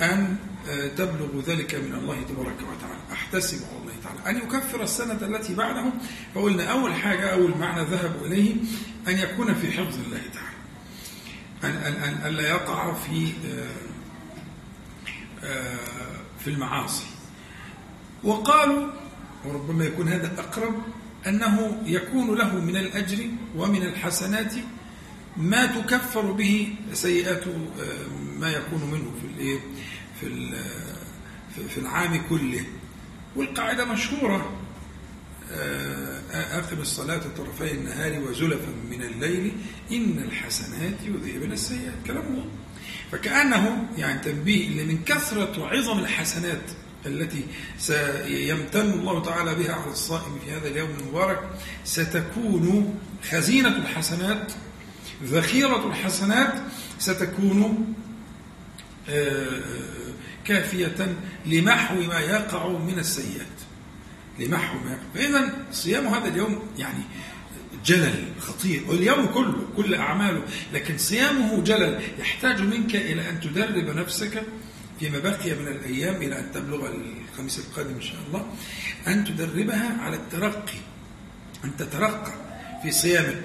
أن 0.00 0.36
آه، 0.68 0.86
تبلغوا 0.88 1.42
ذلك 1.46 1.74
من 1.74 1.94
الله 1.94 2.22
تبارك 2.22 2.56
وتعالى 2.56 3.00
احتسب 3.12 3.58
على 3.66 3.78
الله 3.82 3.92
تعالى. 4.04 4.30
أن 4.30 4.46
يكفر 4.46 4.82
السنة 4.82 5.18
التي 5.22 5.54
بعده 5.54 5.84
فقلنا 6.34 6.64
أول 6.64 6.94
حاجة 6.94 7.32
أول 7.32 7.58
معنى 7.58 7.84
ذهبوا 7.84 8.26
إليه 8.26 8.54
أن 9.08 9.18
يكون 9.18 9.54
في 9.54 9.72
حفظ 9.72 9.98
الله 10.06 10.20
تعالى 10.34 10.52
أن, 11.64 11.94
أن, 11.94 12.14
أن 12.26 12.32
لا 12.32 12.48
يقع 12.48 12.94
في 12.94 13.32
آه، 15.44 15.76
في 16.44 16.50
المعاصي. 16.50 17.04
وقالوا 18.24 18.86
وربما 19.44 19.84
يكون 19.84 20.08
هذا 20.08 20.40
أقرب 20.40 20.74
أنه 21.26 21.82
يكون 21.86 22.38
له 22.38 22.60
من 22.60 22.76
الأجر 22.76 23.26
ومن 23.56 23.82
الحسنات 23.82 24.54
ما 25.36 25.66
تكفر 25.66 26.32
به 26.32 26.74
سيئات 26.92 27.46
آه، 27.46 28.06
ما 28.38 28.50
يكون 28.50 28.90
منه 28.90 29.12
في 29.40 29.58
في 30.20 31.68
في 31.68 31.78
العام 31.78 32.22
كله. 32.28 32.64
والقاعدة 33.36 33.84
مشهورة 33.84 34.58
أقم 36.30 36.76
آه، 36.76 36.80
الصلاة 36.80 37.20
طرفي 37.36 37.72
النهار 37.72 38.22
وزلفا 38.22 38.72
من 38.90 39.02
الليل 39.02 39.52
إن 39.92 40.18
الحسنات 40.18 40.94
يذهبن 41.04 41.52
السيئات. 41.52 41.94
كلام 42.06 42.26
الله 42.26 42.46
فكأنه 43.12 43.88
يعني 43.96 44.20
تنبيه 44.20 44.68
إن 44.68 44.88
من 44.88 45.04
كثرة 45.04 45.66
عظم 45.66 45.98
الحسنات 45.98 46.70
التي 47.06 47.44
سيمتن 47.78 48.90
الله 48.90 49.22
تعالى 49.22 49.54
بها 49.54 49.72
على 49.72 49.90
الصائم 49.90 50.38
في 50.44 50.52
هذا 50.52 50.68
اليوم 50.68 50.90
المبارك 51.00 51.40
ستكون 51.84 52.94
خزينة 53.30 53.76
الحسنات 53.76 54.52
ذخيرة 55.24 55.86
الحسنات 55.86 56.54
ستكون 56.98 57.94
آه، 59.08 59.62
كافية 60.44 61.16
لمحو 61.46 61.94
ما 61.94 62.20
يقع 62.20 62.68
من 62.68 62.98
السيئات. 62.98 63.46
لمحو 64.38 64.78
ما 64.78 64.98
فإذا 65.14 65.64
صيام 65.72 66.06
هذا 66.06 66.28
اليوم 66.28 66.62
يعني 66.78 67.02
جلل 67.84 68.24
خطير. 68.40 68.82
واليوم 68.88 69.26
كله 69.26 69.66
كل 69.76 69.94
أعماله. 69.94 70.42
لكن 70.72 70.98
صيامه 70.98 71.62
جلل. 71.62 72.00
يحتاج 72.18 72.60
منك 72.60 72.96
إلى 72.96 73.30
أن 73.30 73.40
تدرب 73.40 73.96
نفسك 73.96 74.42
فيما 75.02 75.18
بقي 75.18 75.54
من 75.54 75.68
الأيام 75.68 76.14
إلى 76.22 76.38
أن 76.38 76.52
تبلغ 76.54 76.88
الخميس 77.30 77.58
القادم 77.58 77.94
إن 77.94 78.00
شاء 78.00 78.16
الله 78.26 78.46
أن 79.06 79.24
تدربها 79.24 79.98
على 80.00 80.16
الترقي. 80.16 80.78
أن 81.64 81.76
تترقى 81.76 82.32
في 82.82 82.90
صيامك 82.90 83.42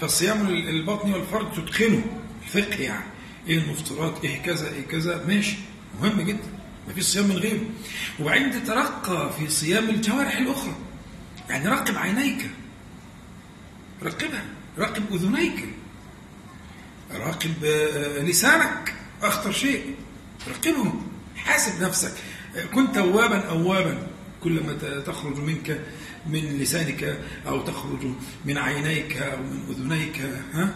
فالصيام 0.00 0.46
البطن 0.48 1.12
والفرد 1.12 1.52
تتقنه 1.52 2.04
الفقه 2.42 2.82
يعني. 2.82 3.04
إيه 3.48 3.58
المفطرات؟ 3.58 4.24
إيه 4.24 4.42
كذا؟ 4.42 4.68
إيه 4.68 4.86
كذا؟ 4.86 5.24
ماشي. 5.26 5.56
مهم 6.00 6.20
جدا. 6.20 6.48
ما 6.88 6.94
فيش 6.94 7.04
صيام 7.04 7.26
من 7.26 7.36
غيره. 7.36 7.64
وبعدين 8.20 8.50
تترقى 8.52 9.32
في 9.38 9.50
صيام 9.50 9.90
الجوارح 9.90 10.36
الأخرى. 10.36 10.74
يعني 11.48 11.68
راقب 11.68 11.96
عينيك. 11.96 12.50
راقبها. 14.02 14.44
راقب 14.78 15.14
أذنيك. 15.14 15.64
راقب 17.12 17.64
آه، 17.64 18.22
لسانك. 18.22 18.94
أخطر 19.22 19.52
شيء. 19.52 19.94
راقبهم 20.48 21.06
حاسب 21.36 21.82
نفسك. 21.82 22.12
كن 22.74 22.92
توابا 22.92 23.48
اوابا. 23.48 24.06
كلما 24.44 24.72
تخرج 25.06 25.38
منك 25.38 25.80
من 26.26 26.38
لسانك 26.38 27.18
أو 27.46 27.60
تخرج 27.60 28.06
من 28.44 28.58
عينيك 28.58 29.16
أو 29.16 29.36
من 29.36 29.64
أذنيك 29.70 30.20
ها؟ 30.54 30.74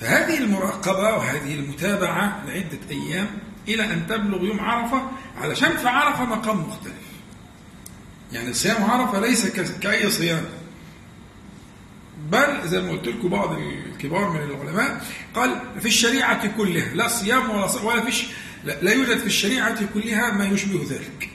فهذه 0.00 0.38
المراقبة 0.38 1.14
وهذه 1.14 1.54
المتابعة 1.54 2.44
لعدة 2.46 2.78
أيام 2.90 3.26
إلى 3.68 3.84
أن 3.84 4.06
تبلغ 4.06 4.44
يوم 4.44 4.60
عرفة 4.60 5.10
علشان 5.36 5.76
في 5.76 5.88
عرفة 5.88 6.24
مقام 6.24 6.60
مختلف. 6.60 6.92
يعني 8.32 8.52
صيام 8.52 8.84
عرفة 8.84 9.20
ليس 9.20 9.46
كأي 9.80 10.10
صيام. 10.10 10.44
بل 12.30 12.68
زي 12.68 12.80
ما 12.80 12.90
قلت 12.90 13.08
لكم 13.08 13.28
بعض 13.28 13.58
الكبار 13.58 14.30
من 14.30 14.40
العلماء 14.40 15.06
قال 15.34 15.60
في 15.80 15.86
الشريعة 15.86 16.46
كلها 16.56 16.94
لا 16.94 17.08
صيام 17.08 17.50
ولا 17.50 17.82
ولا 17.82 18.04
فيش 18.04 18.24
لا, 18.66 18.80
لا 18.82 18.92
يوجد 18.92 19.18
في 19.18 19.26
الشريعة 19.26 19.86
كلها 19.94 20.30
ما 20.32 20.44
يشبه 20.44 20.86
ذلك. 20.90 21.30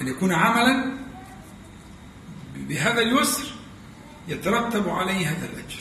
أن 0.00 0.08
يكون 0.08 0.32
عملا 0.32 0.92
بهذا 2.56 3.00
اليسر 3.00 3.44
يترتب 4.28 4.88
عليه 4.88 5.30
هذا 5.30 5.46
الأجر. 5.46 5.80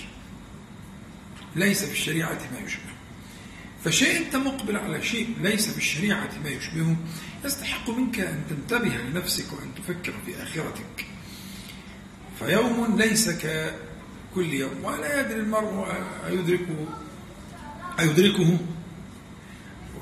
ليس 1.56 1.84
في 1.84 1.92
الشريعة 1.92 2.40
ما 2.54 2.60
يشبه. 2.66 2.90
فشيء 3.84 4.18
أنت 4.18 4.36
مقبل 4.36 4.78
على 4.78 5.04
شيء 5.04 5.36
ليس 5.42 5.70
في 5.70 5.78
الشريعة 5.78 6.30
ما 6.44 6.50
يشبهه 6.50 6.96
يستحق 7.46 7.90
منك 7.90 8.20
أن 8.20 8.44
تنتبه 8.50 8.98
لنفسك 8.98 9.54
وأن 9.54 9.76
تفكر 9.76 10.14
في 10.26 10.44
آخرتك. 10.44 11.06
فيوم 12.40 12.96
ليس 12.98 13.30
ككل 13.30 14.54
يوم 14.54 14.84
ولا 14.84 15.20
يدري 15.20 15.40
المرء 15.40 15.88
أيدركه 16.28 16.88
أيدركه. 18.00 18.58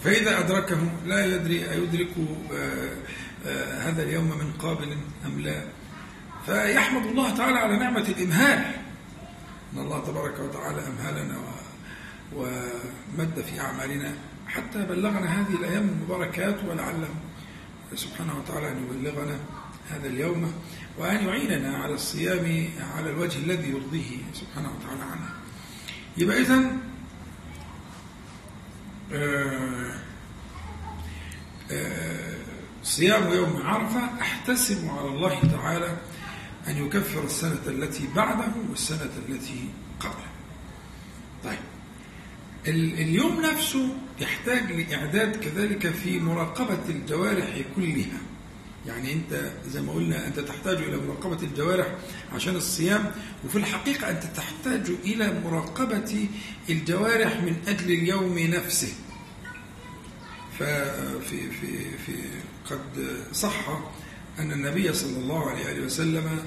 فإذا 0.07 0.39
أدركه 0.39 0.77
لا 1.05 1.25
يدري 1.25 1.71
أيدرك 1.71 2.09
آه، 2.53 2.91
آه، 3.45 3.89
هذا 3.89 4.03
اليوم 4.03 4.23
من 4.23 4.53
قابل 4.59 4.97
أم 5.25 5.41
لا. 5.41 5.63
فيحمد 6.45 7.05
الله 7.05 7.35
تعالى 7.37 7.57
على 7.59 7.77
نعمة 7.77 8.05
الإمهال. 8.09 8.59
أن 9.73 9.79
الله 9.79 9.99
تبارك 10.07 10.39
وتعالى 10.39 10.81
أمهلنا 10.87 11.37
ومد 12.35 13.41
في 13.41 13.59
أعمالنا. 13.59 14.13
حتى 14.47 14.79
بلغنا 14.85 15.41
هذه 15.41 15.55
الأيام 15.59 15.89
المباركات 15.89 16.55
ولعله 16.69 17.09
سبحانه 17.95 18.39
وتعالى 18.39 18.71
أن 18.71 18.83
يبلغنا 18.83 19.39
هذا 19.89 20.07
اليوم 20.07 20.53
وأن 20.97 21.27
يعيننا 21.27 21.77
على 21.77 21.93
الصيام 21.93 22.69
على 22.97 23.09
الوجه 23.09 23.37
الذي 23.37 23.69
يرضيه 23.69 24.17
سبحانه 24.33 24.69
وتعالى 24.75 25.03
عنه. 25.03 25.29
يبقى 26.17 26.41
إذن 26.41 26.77
صيام 32.83 33.33
يوم 33.33 33.61
عرفة 33.65 34.21
أحتسب 34.21 34.89
على 34.89 35.07
الله 35.07 35.41
تعالى 35.41 35.97
أن 36.67 36.85
يكفر 36.85 37.23
السنة 37.23 37.61
التي 37.67 38.07
بعده 38.15 38.51
والسنة 38.69 39.11
التي 39.29 39.69
قبله. 39.99 40.29
طيب 41.43 41.59
اليوم 42.67 43.41
نفسه 43.41 43.95
يحتاج 44.19 44.71
لإعداد 44.71 45.35
كذلك 45.35 45.89
في 45.89 46.19
مراقبة 46.19 46.89
الجوارح 46.89 47.61
كلها. 47.75 48.19
يعني 48.87 49.13
أنت 49.13 49.51
زي 49.67 49.81
ما 49.81 49.93
قلنا 49.93 50.27
أنت 50.27 50.39
تحتاج 50.39 50.75
إلى 50.77 50.97
مراقبة 50.97 51.43
الجوارح 51.43 51.95
عشان 52.33 52.55
الصيام 52.55 53.11
وفي 53.45 53.57
الحقيقة 53.57 54.09
أنت 54.09 54.23
تحتاج 54.23 54.89
إلى 55.05 55.41
مراقبة 55.45 56.27
الجوارح 56.69 57.41
من 57.41 57.55
أجل 57.67 57.91
اليوم 57.91 58.39
نفسه. 58.39 58.93
ففي 60.59 61.51
في 61.61 61.97
في 62.05 62.13
قد 62.69 63.17
صح 63.33 63.69
أن 64.39 64.51
النبي 64.51 64.93
صلى 64.93 65.17
الله 65.17 65.49
عليه 65.49 65.79
وسلم 65.85 66.39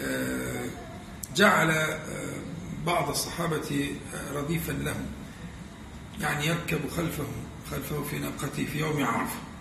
آه، 0.00 0.64
جعل 1.36 1.70
آه، 1.70 1.98
بعض 2.86 3.08
الصحابة 3.08 3.90
رديفا 4.34 4.72
له 4.72 4.96
يعني 6.20 6.46
يركب 6.46 6.90
خلفه 6.96 7.26
خلفه 7.70 8.02
في 8.02 8.18
ناقته 8.18 8.66
في 8.72 8.78
يوم 8.78 9.04
عرفة. 9.04 9.36
آه، 9.36 9.51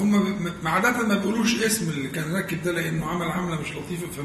هم 0.00 0.34
عادة 0.64 1.06
ما 1.06 1.14
بيقولوش 1.14 1.62
اسم 1.62 1.90
اللي 1.90 2.08
كان 2.08 2.32
راكب 2.34 2.62
ده 2.62 2.72
لأنه 2.72 3.06
عمل 3.06 3.26
عملة 3.30 3.60
مش 3.60 3.72
لطيفة 3.72 4.06
ف 4.06 4.20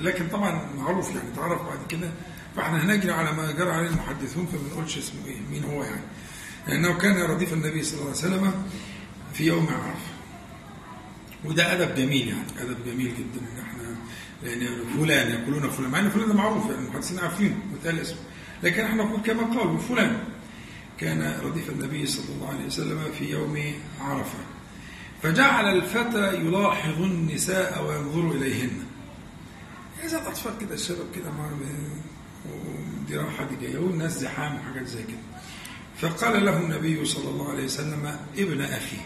لكن 0.00 0.28
طبعا 0.28 0.68
معروف 0.78 1.08
يعني 1.14 1.28
تعرف 1.36 1.62
بعد 1.62 1.78
كده. 1.88 2.10
فإحنا 2.56 2.84
هنجري 2.84 3.12
على 3.12 3.32
ما 3.32 3.52
جرى 3.52 3.70
عليه 3.70 3.88
المحدثون 3.88 4.46
فما 4.46 4.60
نقولش 4.72 4.98
اسمه 4.98 5.26
إيه 5.26 5.36
مين 5.50 5.64
هو 5.64 5.82
يعني. 5.82 6.00
لأنه 6.68 6.98
كان 6.98 7.16
رديف 7.22 7.52
النبي 7.52 7.82
صلى 7.82 7.94
الله 7.94 8.06
عليه 8.08 8.18
وسلم 8.18 8.52
في 9.34 9.44
يوم 9.46 9.66
عرفة. 9.66 10.12
وده 11.44 11.72
أدب 11.72 11.94
جميل 11.94 12.28
يعني 12.28 12.46
أدب 12.60 12.76
جميل 12.86 13.14
جدا 13.18 13.40
إن 13.46 13.60
إحنا 13.62 13.82
لأن 14.42 14.68
فلان 14.98 15.30
يقولون 15.30 15.70
فلان 15.70 15.90
مع 15.90 15.98
إن 15.98 16.10
فلان 16.10 16.28
ده 16.28 16.34
معروف 16.34 16.64
يعني 16.70 16.86
المحدثين 16.86 17.18
عارفين 17.18 17.58
وتقال 17.74 18.00
اسمه. 18.00 18.18
لكن 18.62 18.84
إحنا 18.84 19.02
نقول 19.04 19.20
كما 19.20 19.42
قالوا 19.42 19.78
فلان. 19.78 20.18
كان 20.98 21.40
رديف 21.42 21.70
النبي 21.70 22.06
صلى 22.06 22.34
الله 22.34 22.48
عليه 22.48 22.66
وسلم 22.66 23.12
في 23.18 23.30
يوم 23.30 23.74
عرفة. 24.00 24.38
فجعل 25.22 25.76
الفتى 25.76 26.34
يلاحظ 26.34 27.02
النساء 27.02 27.84
وينظر 27.84 28.36
إليهن. 28.36 28.70
إذا 30.04 30.18
أطفال 30.28 30.52
كده 30.60 30.74
الشباب 30.74 31.06
كده 31.14 31.30
ودي 32.46 33.16
راحة 33.16 33.44
دي 33.44 33.56
جاية 33.66 33.78
والناس 33.78 34.18
زحام 34.18 34.56
وحاجات 34.56 34.86
زي 34.86 35.02
كده. 35.02 35.16
فقال 35.98 36.44
له 36.44 36.56
النبي 36.56 37.04
صلى 37.04 37.30
الله 37.30 37.50
عليه 37.50 37.64
وسلم 37.64 38.16
ابن 38.38 38.60
أخي. 38.60 38.96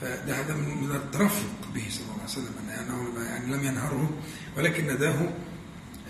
فده 0.00 0.40
هذا 0.40 0.54
من 0.54 0.90
الترفق 0.94 1.68
به 1.74 1.84
صلى 1.90 2.02
الله 2.02 2.14
عليه 2.14 2.24
وسلم 2.24 2.54
أنه 2.68 3.24
يعني 3.24 3.54
لم 3.54 3.64
ينهره 3.64 4.10
ولكن 4.56 4.84
نداه 4.86 5.28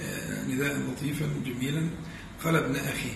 آه، 0.01 0.45
نداء 0.45 0.79
لطيفا 0.79 1.29
جميلا. 1.45 1.89
قال 2.45 2.57
ابن 2.57 2.77
أخي. 2.77 3.13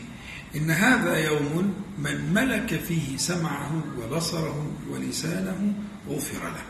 إن 0.57 0.71
هذا 0.71 1.19
يوم 1.19 1.75
من 1.99 2.33
ملك 2.35 2.81
فيه 2.81 3.17
سمعه 3.17 3.83
وبصره 3.99 4.73
ولسانه 4.91 5.75
غفر 6.09 6.45
له. 6.49 6.63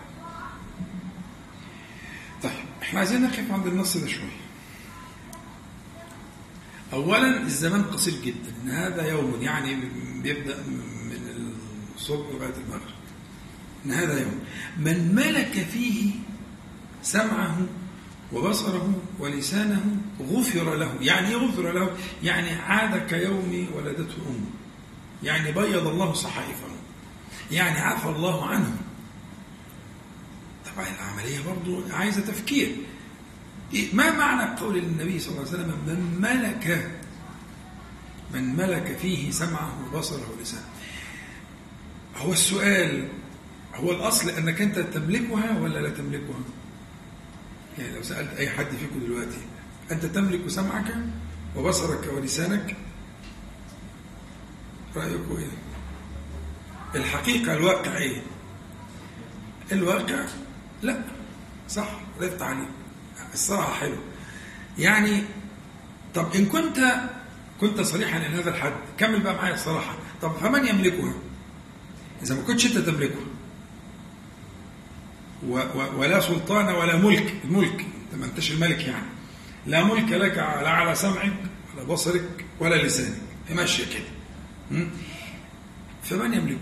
طيب 2.42 2.52
إحنا 2.82 2.98
عايزين 2.98 3.22
نقف 3.22 3.50
عند 3.50 3.66
النص 3.66 3.96
ده 3.96 4.06
شوية 4.06 4.40
أولا 6.92 7.42
الزمان 7.42 7.82
قصير 7.82 8.14
جدا. 8.24 8.52
إن 8.64 8.70
هذا 8.70 9.08
يوم 9.08 9.42
يعني 9.42 9.76
بيبدأ 10.22 10.56
من 11.04 11.52
الصبح 11.96 12.26
لغاية 12.34 12.54
المغرب. 12.66 13.00
إن 13.86 13.92
هذا 13.92 14.20
يوم 14.20 14.38
من 14.78 15.14
ملك 15.14 15.66
فيه 15.72 16.10
سمعه 17.02 17.58
وبصره 18.32 18.92
ولسانه 19.18 19.96
غفر 20.20 20.74
له. 20.74 20.94
يعني 21.00 21.28
إيه 21.28 21.36
غفر 21.36 21.72
له؟ 21.72 21.96
يعني 22.22 22.50
عاد 22.50 23.06
كيوم 23.06 23.66
ولدته 23.76 24.16
أمه. 24.28 24.50
يعني 25.22 25.52
بيض 25.52 25.86
الله 25.86 26.12
صحائفه. 26.12 26.66
يعني 27.50 27.78
عفى 27.78 28.08
الله 28.08 28.46
عنه. 28.46 28.76
طبعا 30.74 30.86
العملية 30.88 31.38
برضو 31.46 31.82
عايزة 31.92 32.20
تفكير. 32.20 32.76
ما 33.92 34.10
معنى 34.10 34.60
قول 34.60 34.76
النبي 34.76 35.18
صلى 35.18 35.28
الله 35.28 35.48
عليه 35.48 35.50
وسلم؟ 35.50 35.78
من 35.86 36.20
ملك 36.20 36.90
من 38.34 38.56
ملك 38.56 38.98
فيه 39.02 39.30
سمعه 39.30 39.72
وبصره 39.86 40.26
ولسانه. 40.38 40.64
هو 42.16 42.32
السؤال 42.32 43.08
هو 43.74 43.92
الأصل 43.92 44.30
أنك 44.30 44.60
أنت 44.62 44.78
تملكها 44.78 45.58
ولا 45.58 45.78
لا 45.78 45.90
تملكها؟ 45.90 46.40
يعني 47.78 47.96
لو 47.96 48.02
سألت 48.02 48.34
أي 48.36 48.50
حد 48.50 48.66
فيكم 48.80 49.00
دلوقتي 49.00 49.38
أنت 49.90 50.06
تملك 50.06 50.48
سمعك 50.48 50.94
وبصرك 51.56 52.12
ولسانك؟ 52.16 52.76
رأيكم 54.96 55.36
إيه؟ 55.36 55.48
الحقيقة 57.00 57.52
الواقع 57.52 57.96
إيه؟ 57.96 58.22
الواقع 59.72 60.24
لا 60.82 61.02
صح 61.68 62.00
لا 62.20 62.44
عليه 62.44 62.68
الصراحة 63.34 63.72
حلو. 63.72 63.96
يعني 64.78 65.22
طب 66.14 66.34
إن 66.34 66.46
كنت 66.46 66.78
كنت 67.60 67.80
صريحا 67.80 68.16
إلى 68.18 68.26
هذا 68.40 68.50
الحد 68.50 68.72
كمل 68.98 69.20
بقى 69.20 69.34
معايا 69.34 69.54
الصراحة. 69.54 69.96
طب 70.22 70.32
فمن 70.36 70.66
يملكها؟ 70.66 71.14
إذا 72.22 72.34
ما 72.34 72.42
كنتش 72.42 72.66
أنت 72.66 72.78
تملكها. 72.78 73.24
ولا 75.96 76.20
سلطان 76.20 76.74
ولا 76.74 76.96
ملك. 76.96 77.34
الملك 77.44 77.80
انت 77.80 78.20
ما 78.20 78.26
انتش 78.26 78.50
الملك 78.50 78.86
يعني. 78.86 79.06
لا 79.66 79.84
ملك 79.84 80.12
لك 80.12 80.36
لا 80.36 80.70
على 80.70 80.94
سمعك 80.94 81.32
ولا 81.74 81.84
بصرك 81.84 82.44
ولا 82.60 82.82
لسانك. 82.82 83.18
هي 83.48 83.54
ماشية 83.54 83.84
كده. 83.84 84.86
فمن 86.02 86.34
يملكه؟ 86.34 86.58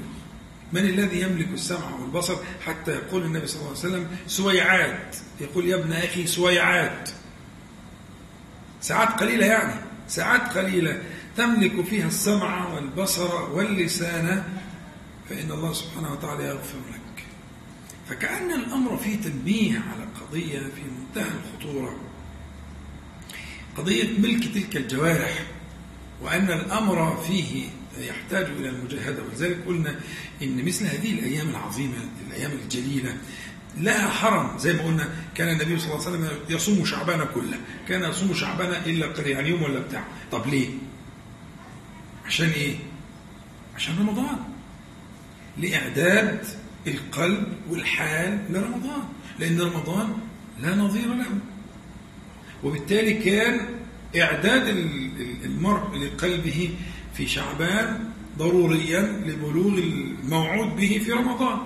من 0.73 0.81
الذي 0.81 1.21
يملك 1.21 1.49
السمع 1.49 1.95
والبصر؟ 2.01 2.37
حتى 2.67 2.91
يقول 2.91 3.23
النبي 3.25 3.47
صلى 3.47 3.57
الله 3.57 3.69
عليه 3.69 3.79
وسلم 3.79 4.07
سويعات. 4.27 5.17
يقول 5.41 5.67
يا 5.67 5.77
ابن 5.77 5.93
أخي 5.93 6.27
سويعات. 6.27 7.11
ساعات 8.81 9.09
قليلة 9.09 9.47
يعني. 9.47 9.75
ساعات 10.09 10.59
قليلة. 10.59 11.03
تملك 11.37 11.85
فيها 11.85 12.07
السمع 12.07 12.75
والبصر 12.75 13.51
واللسان 13.51 14.45
فإن 15.29 15.51
الله 15.51 15.73
سبحانه 15.73 16.13
وتعالى 16.13 16.45
يغفر 16.45 16.79
لك. 16.79 17.01
فكأن 18.09 18.53
الأمر 18.53 18.97
فيه 18.97 19.17
تنبيه 19.17 19.73
على 19.79 20.09
قضية 20.21 20.59
في 20.59 20.83
منتهى 20.99 21.31
الخطورة. 21.45 21.97
قضية 23.77 24.19
ملك 24.19 24.45
تلك 24.55 24.77
الجوارح 24.77 25.43
وأن 26.23 26.51
الأمر 26.51 27.17
فيه 27.17 27.69
يحتاج 27.99 28.47
إلى 28.47 28.69
المجاهدة. 28.69 29.23
ولذلك 29.23 29.65
قلنا 29.67 30.01
إن 30.43 30.65
مثل 30.65 30.87
هذه 30.87 31.13
الأيام 31.13 31.49
العظيمة 31.49 31.97
الأيام 32.29 32.51
الجليلة 32.53 33.17
لها 33.77 34.09
حرم. 34.09 34.59
زي 34.59 34.73
ما 34.73 34.83
قلنا 34.83 35.09
كان 35.35 35.49
النبي 35.49 35.79
صلى 35.79 35.95
الله 35.95 36.07
عليه 36.07 36.19
وسلم 36.19 36.39
يصوم 36.49 36.85
شعبان 36.85 37.27
كله. 37.35 37.61
كان 37.89 38.11
يصوم 38.11 38.35
شعبان 38.35 38.83
إلا 38.87 39.07
قليل 39.07 39.29
يعني 39.29 39.49
يوم 39.49 39.63
ولا 39.63 39.81
بتاع. 39.81 40.05
طب 40.33 40.47
ليه؟ 40.47 40.69
عشان 42.27 42.49
إيه؟ 42.49 42.77
عشان 43.77 43.99
رمضان. 43.99 44.39
لإعداد 45.59 46.47
القلب 46.89 47.47
والحال 47.71 48.39
لرمضان 48.51 49.03
لأن 49.39 49.61
رمضان 49.61 50.13
لا 50.63 50.75
نظير 50.75 51.15
له. 51.15 51.27
وبالتالي 52.65 53.13
كان 53.15 53.61
إعداد 54.17 54.69
المرء 55.45 55.97
لقلبه 55.97 56.71
في 57.15 57.27
شعبان 57.27 58.11
ضروريا 58.39 59.01
لبلوغ 59.27 59.79
الموعود 59.79 60.77
به 60.77 61.03
في 61.05 61.13
رمضان. 61.13 61.59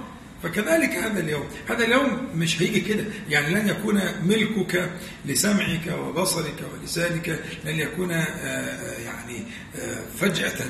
فكذلك 0.42 0.90
هذا 0.90 1.20
اليوم. 1.20 1.44
هذا 1.68 1.84
اليوم 1.84 2.28
مش 2.36 2.62
هيجي 2.62 2.80
كده. 2.80 3.04
يعني 3.28 3.54
لن 3.54 3.68
يكون 3.68 4.00
ملكك 4.24 4.90
لسمعك 5.26 5.98
وبصرك 5.98 6.64
ولسانك 6.72 7.40
لن 7.64 7.78
يكون 7.78 8.10
آه، 8.10 8.22
آه، 8.22 9.00
يعني 9.00 9.38
آه، 9.76 10.02
فجأة. 10.20 10.66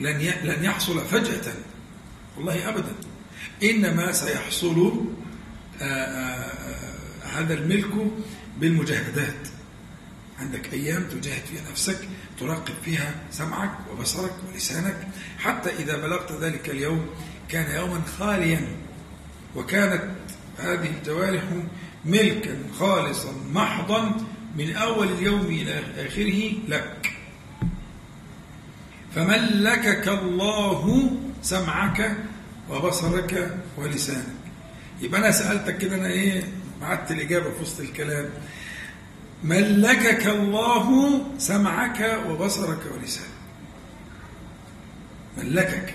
لن 0.00 0.32
لن 0.44 0.64
يحصل 0.64 1.00
فجأة. 1.00 1.52
والله 2.36 2.68
أبدا. 2.68 3.09
إنما 3.62 4.12
سيحصل 4.12 5.06
هذا 7.32 7.54
الملك 7.54 7.90
بالمجاهدات. 8.58 9.48
عندك 10.40 10.72
أيام 10.72 11.02
تجاهد 11.02 11.42
فيها 11.44 11.70
نفسك 11.70 11.98
تراقب 12.38 12.74
فيها 12.84 13.14
سمعك 13.30 13.70
وبصرك 13.92 14.34
ولسانك 14.52 15.08
حتى 15.38 15.70
إذا 15.70 15.96
بلغت 15.96 16.32
ذلك 16.32 16.70
اليوم 16.70 17.06
كان 17.48 17.76
يوما 17.76 18.00
خاليا 18.18 18.66
وكانت 19.56 20.02
هذه 20.58 20.90
الجوارح 20.98 21.42
ملكا 22.04 22.56
خالصا 22.78 23.32
محضا 23.52 24.16
من 24.56 24.76
أول 24.76 25.08
اليوم 25.12 25.46
إلى 25.46 25.82
آخره 26.06 26.52
لك. 26.68 27.12
فملكك 29.14 30.08
الله 30.08 31.10
سمعك 31.42 32.16
وبصرك 32.70 33.58
ولسانك. 33.76 34.26
يبقى 35.00 35.20
أنا 35.20 35.30
سألتك 35.30 35.78
كده 35.78 35.96
أنا 35.96 36.06
إيه 36.08 36.42
بعت 36.80 37.10
الإجابة 37.10 37.50
في 37.50 37.62
وسط 37.62 37.80
الكلام. 37.80 38.30
ملكك 39.44 40.26
الله 40.26 41.20
سمعك 41.38 42.20
وبصرك 42.28 42.78
ولسانك. 42.94 43.28
ملكك. 45.38 45.94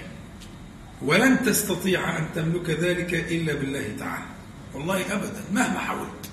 ولن 1.02 1.44
تستطيع 1.44 2.18
أن 2.18 2.26
تملك 2.36 2.70
ذلك 2.70 3.14
إلا 3.14 3.54
بالله 3.54 3.96
تعالى. 4.00 4.26
والله 4.74 5.14
أبدا 5.14 5.44
مهما 5.54 5.80
حاولت. 5.80 6.30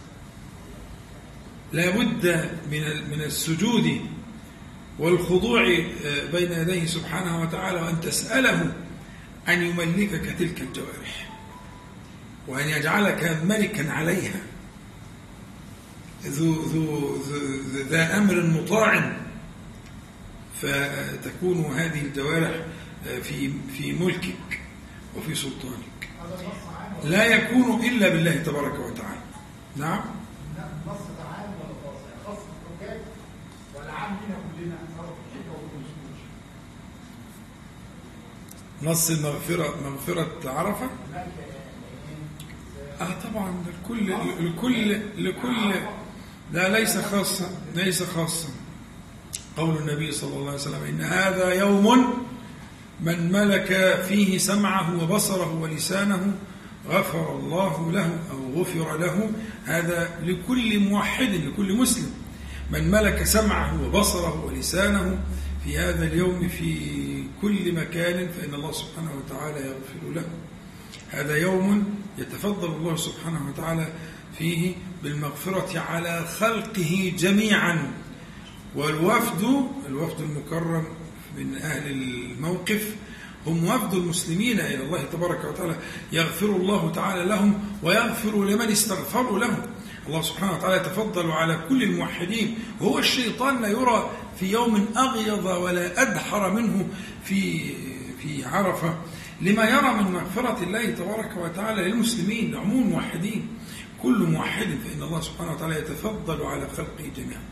لا 1.73 1.91
بد 1.91 2.51
من 2.71 3.11
من 3.11 3.21
السجود 3.23 4.01
والخضوع 4.99 5.63
آه، 6.05 6.31
بين 6.33 6.53
يديه 6.53 6.87
سبحانه 6.87 7.43
وتعالى 7.43 7.81
وأن 7.81 8.01
تسأله 8.01 8.73
أن 9.49 9.63
يملكك 9.63 10.39
تلك 10.39 10.61
الجوارح 10.61 11.31
وأن 12.49 12.69
يجعلك 12.69 13.41
ملكا 13.45 13.93
عليها. 13.93 14.41
ذو 16.25 16.63
ذو 16.63 17.17
ذا 17.91 18.17
أمر 18.19 18.43
مطاع. 18.43 19.13
فتكون 20.63 21.65
هذه 21.65 22.01
الجوارح 22.01 22.57
في 23.23 23.53
في 23.77 23.93
ملكك 23.93 24.61
وفي 25.17 25.35
سلطانك. 25.35 26.09
لا 27.05 27.25
يكون 27.25 27.85
إلا 27.85 28.09
بالله 28.09 28.37
تبارك 28.37 28.79
وتعالى. 28.79 29.23
نعم. 29.77 30.01
نص 30.87 30.99
تعالى 31.19 31.49
ولا 31.59 31.75
خاص 32.27 32.39
ولا 33.75 33.93
عام 33.93 34.17
كلنا 34.59 34.77
نص 38.83 39.11
المغفرة 39.11 39.75
مغفرة 39.85 40.51
عرفة؟ 40.51 40.87
آه 43.01 43.15
طبعا 43.25 43.53
لكل 43.67 44.13
لكل 44.41 45.01
لكل 45.19 45.75
لا 46.53 46.79
ليس 46.79 46.99
خاصا 46.99 47.51
ليس 47.75 48.03
خاصا. 48.03 48.49
قول 49.57 49.77
النبي 49.77 50.13
صلى 50.13 50.35
الله 50.37 50.47
عليه 50.47 50.61
وسلم 50.61 50.85
إن 50.89 51.01
هذا 51.01 51.53
يوم 51.53 52.15
من 53.01 53.33
ملك 53.33 54.01
فيه 54.09 54.39
سمعه 54.39 55.03
وبصره 55.03 55.55
ولسانه 55.55 56.35
غفر 56.89 57.37
الله 57.37 57.93
له 57.93 58.19
أو 58.31 58.61
غفر 58.61 58.97
له 58.99 59.31
هذا 59.65 60.19
لكل 60.23 60.79
موحد 60.79 61.31
لكل 61.31 61.73
مسلم. 61.73 62.11
من 62.71 62.91
ملك 62.91 63.23
سمعه 63.25 63.83
وبصره 63.83 64.45
ولسانه 64.45 65.19
في 65.65 65.79
هذا 65.79 66.07
اليوم 66.07 66.49
في 66.49 67.25
كل 67.43 67.73
مكان 67.73 68.29
فإن 68.29 68.55
الله 68.55 68.73
سبحانه 68.73 69.11
وتعالى 69.17 69.67
يغفر 69.67 70.15
له. 70.15 70.25
هذا 71.11 71.37
يوم 71.37 71.95
يتفضل 72.19 72.75
الله 72.75 72.97
سبحانه 72.97 73.49
وتعالى 73.49 73.93
فيه 74.39 74.75
بالمغفرة 75.03 75.79
على 75.79 76.27
خلقه 76.39 77.13
جميعا. 77.19 77.93
والوفد 78.77 79.67
الوفد 79.89 80.21
المكرم 80.21 80.85
من 81.39 81.57
أهل 81.57 81.91
الموقف 81.91 82.97
هم 83.47 83.65
وفد 83.65 83.95
المسلمين 83.95 84.61
إلى 84.61 84.85
الله 84.85 85.03
تبارك 85.13 85.45
وتعالى. 85.45 85.77
يغفر 86.13 86.57
الله 86.57 86.93
تعالى 86.93 87.25
لهم 87.25 87.65
ويغفر 87.83 88.45
لمن 88.45 88.71
استغفروا 88.71 89.39
لهم. 89.39 89.63
الله 90.07 90.23
سبحانه 90.23 90.53
وتعالى 90.53 90.77
يتفضل 90.77 91.31
على 91.31 91.61
كل 91.69 91.83
الموحدين. 91.83 92.59
وهو 92.81 92.99
الشيطان 92.99 93.63
لا 93.63 93.69
يرى 93.69 94.11
في 94.41 94.51
يوم 94.53 94.89
أغيض 94.97 95.45
ولا 95.45 96.03
أدحر 96.03 96.51
منه 96.51 96.89
في 97.25 97.71
في 98.23 98.45
عرفة. 98.45 98.99
لما 99.41 99.65
يرى 99.65 99.95
من 99.95 100.13
مغفرة 100.13 100.63
الله 100.63 100.91
تبارك 100.91 101.37
وتعالى 101.37 101.89
للمسلمين 101.89 102.57
عموم 102.57 102.87
موحدين 102.91 103.49
كل 104.03 104.19
موحد 104.23 104.67
فإن 104.67 105.03
الله 105.03 105.21
سبحانه 105.21 105.53
وتعالى 105.53 105.79
يتفضل 105.79 106.43
على 106.43 106.69
خلقه 106.77 107.11
جميعا. 107.17 107.43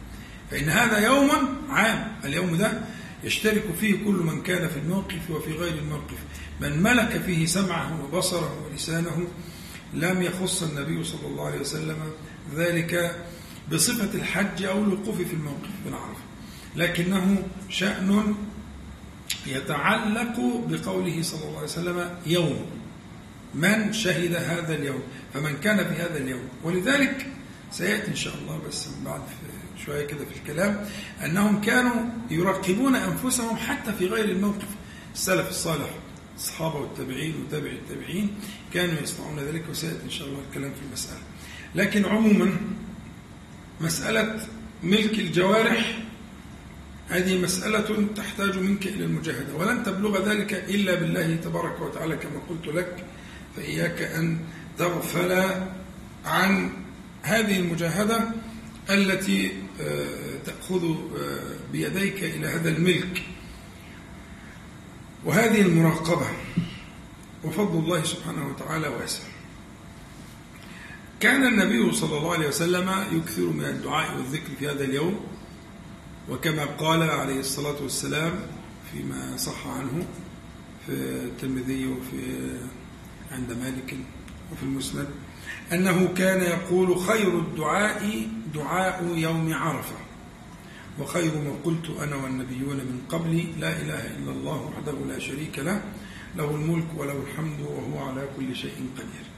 فإن 0.50 0.68
هذا 0.68 0.98
يوم 1.06 1.30
عام 1.70 2.12
اليوم 2.24 2.56
ده 2.56 2.80
يشترك 3.24 3.64
فيه 3.80 4.04
كل 4.04 4.14
من 4.14 4.42
كان 4.42 4.68
في 4.68 4.78
الموقف 4.78 5.30
وفي 5.30 5.52
غير 5.52 5.74
الموقف. 5.74 6.18
من 6.60 6.82
ملك 6.82 7.22
فيه 7.26 7.46
سمعه 7.46 8.04
وبصره 8.04 8.66
ولسانه 8.66 9.26
لم 9.94 10.22
يخص 10.22 10.62
النبي 10.62 11.04
صلى 11.04 11.26
الله 11.26 11.46
عليه 11.46 11.60
وسلم 11.60 11.96
ذلك 12.56 13.16
بصفة 13.72 14.18
الحج 14.18 14.64
أو 14.64 14.84
الوقوف 14.84 15.16
في 15.16 15.32
الموقف 15.32 15.70
بن 15.86 15.94
عرفة 15.94 16.22
لكنه 16.76 17.42
شأن 17.68 18.34
يتعلق 19.46 20.40
بقوله 20.68 21.22
صلى 21.22 21.44
الله 21.44 21.56
عليه 21.56 21.68
وسلم 21.68 22.10
يوم. 22.26 22.66
من 23.54 23.92
شهد 23.92 24.34
هذا 24.34 24.74
اليوم؟ 24.74 25.02
فمن 25.34 25.56
كان 25.56 25.76
في 25.76 26.02
هذا 26.02 26.16
اليوم. 26.16 26.48
ولذلك 26.64 27.26
سيأتي 27.70 28.10
إن 28.10 28.16
شاء 28.16 28.34
الله 28.34 28.60
بس 28.68 28.88
بعد 29.04 29.20
شوية 29.86 30.06
كده 30.06 30.24
في 30.24 30.36
الكلام 30.36 30.86
أنهم 31.24 31.60
كانوا 31.60 32.04
يراقبون 32.30 32.94
أنفسهم 32.96 33.56
حتى 33.56 33.92
في 33.92 34.06
غير 34.06 34.24
الموقف. 34.24 34.68
السلف 35.14 35.48
الصالح 35.48 35.90
الصحابة 36.36 36.76
والتابعين 36.76 37.34
وتابع 37.42 37.70
التابعين 37.70 38.34
كانوا 38.74 39.02
يصنعون 39.02 39.38
ذلك 39.38 39.64
وسيأتي 39.70 40.04
إن 40.04 40.10
شاء 40.10 40.28
الله 40.28 40.40
الكلام 40.50 40.72
في 40.72 40.80
المسألة. 40.88 41.20
لكن 41.74 42.04
عموما 42.04 42.56
مسألة 43.80 44.46
ملك 44.82 45.18
الجوارح 45.18 45.98
هذه 47.08 47.38
مسألة 47.38 48.06
تحتاج 48.16 48.58
منك 48.58 48.86
إلى 48.86 49.04
المجاهدة 49.04 49.54
ولن 49.54 49.84
تبلغ 49.84 50.28
ذلك 50.28 50.52
إلا 50.52 50.94
بالله 50.94 51.36
تبارك 51.36 51.80
وتعالى 51.80 52.16
كما 52.16 52.40
قلت 52.48 52.66
لك 52.66 53.04
فإياك 53.56 54.02
أن 54.02 54.38
تغفل 54.78 55.44
عن 56.24 56.70
هذه 57.22 57.56
المجاهدة 57.58 58.28
التي 58.90 59.52
آه، 59.80 60.06
تأخذ 60.46 60.84
آه، 60.84 61.72
بيديك 61.72 62.24
إلى 62.24 62.46
هذا 62.46 62.68
الملك. 62.68 63.22
وهذه 65.24 65.60
المراقبة 65.60 66.26
وفضل 67.44 67.78
الله 67.78 68.04
سبحانه 68.04 68.48
وتعالى 68.48 68.88
واسع. 68.88 69.29
كان 71.20 71.46
النبي 71.46 71.92
صلى 71.92 72.18
الله 72.18 72.32
عليه 72.32 72.48
وسلم 72.48 72.90
يكثر 73.12 73.42
من 73.46 73.64
الدعاء 73.64 74.16
والذكر 74.16 74.50
في 74.58 74.68
هذا 74.68 74.84
اليوم 74.84 75.20
وكما 76.30 76.64
قال 76.64 77.02
عليه 77.02 77.40
الصلاة 77.40 77.82
والسلام 77.82 78.32
فيما 78.92 79.36
صح 79.36 79.66
عنه 79.66 80.06
في 80.86 80.92
الترمذي 80.92 81.86
وفي 81.86 82.50
عند 83.32 83.52
مالك 83.52 83.96
وفي 84.52 84.62
المسند 84.62 85.08
أنه 85.72 86.14
كان 86.16 86.42
يقول 86.42 86.98
خير 87.00 87.38
الدعاء 87.38 88.28
دعاء 88.54 89.14
يوم 89.16 89.54
عرفة 89.54 89.96
وخير 90.98 91.34
ما 91.34 91.54
قلت 91.64 91.90
أنا 92.02 92.16
والنبيون 92.16 92.76
من 92.76 93.00
قبلي 93.08 93.46
لا 93.58 93.80
إله 93.80 94.16
إلا 94.16 94.32
الله 94.32 94.72
وحده 94.72 94.92
لا 95.08 95.18
شريك 95.18 95.58
له 95.58 95.82
له 96.36 96.50
الملك 96.50 96.86
وله 96.96 97.22
الحمد 97.30 97.60
وهو 97.60 98.08
على 98.08 98.28
كل 98.36 98.56
شيء 98.56 98.90
قدير. 98.96 99.29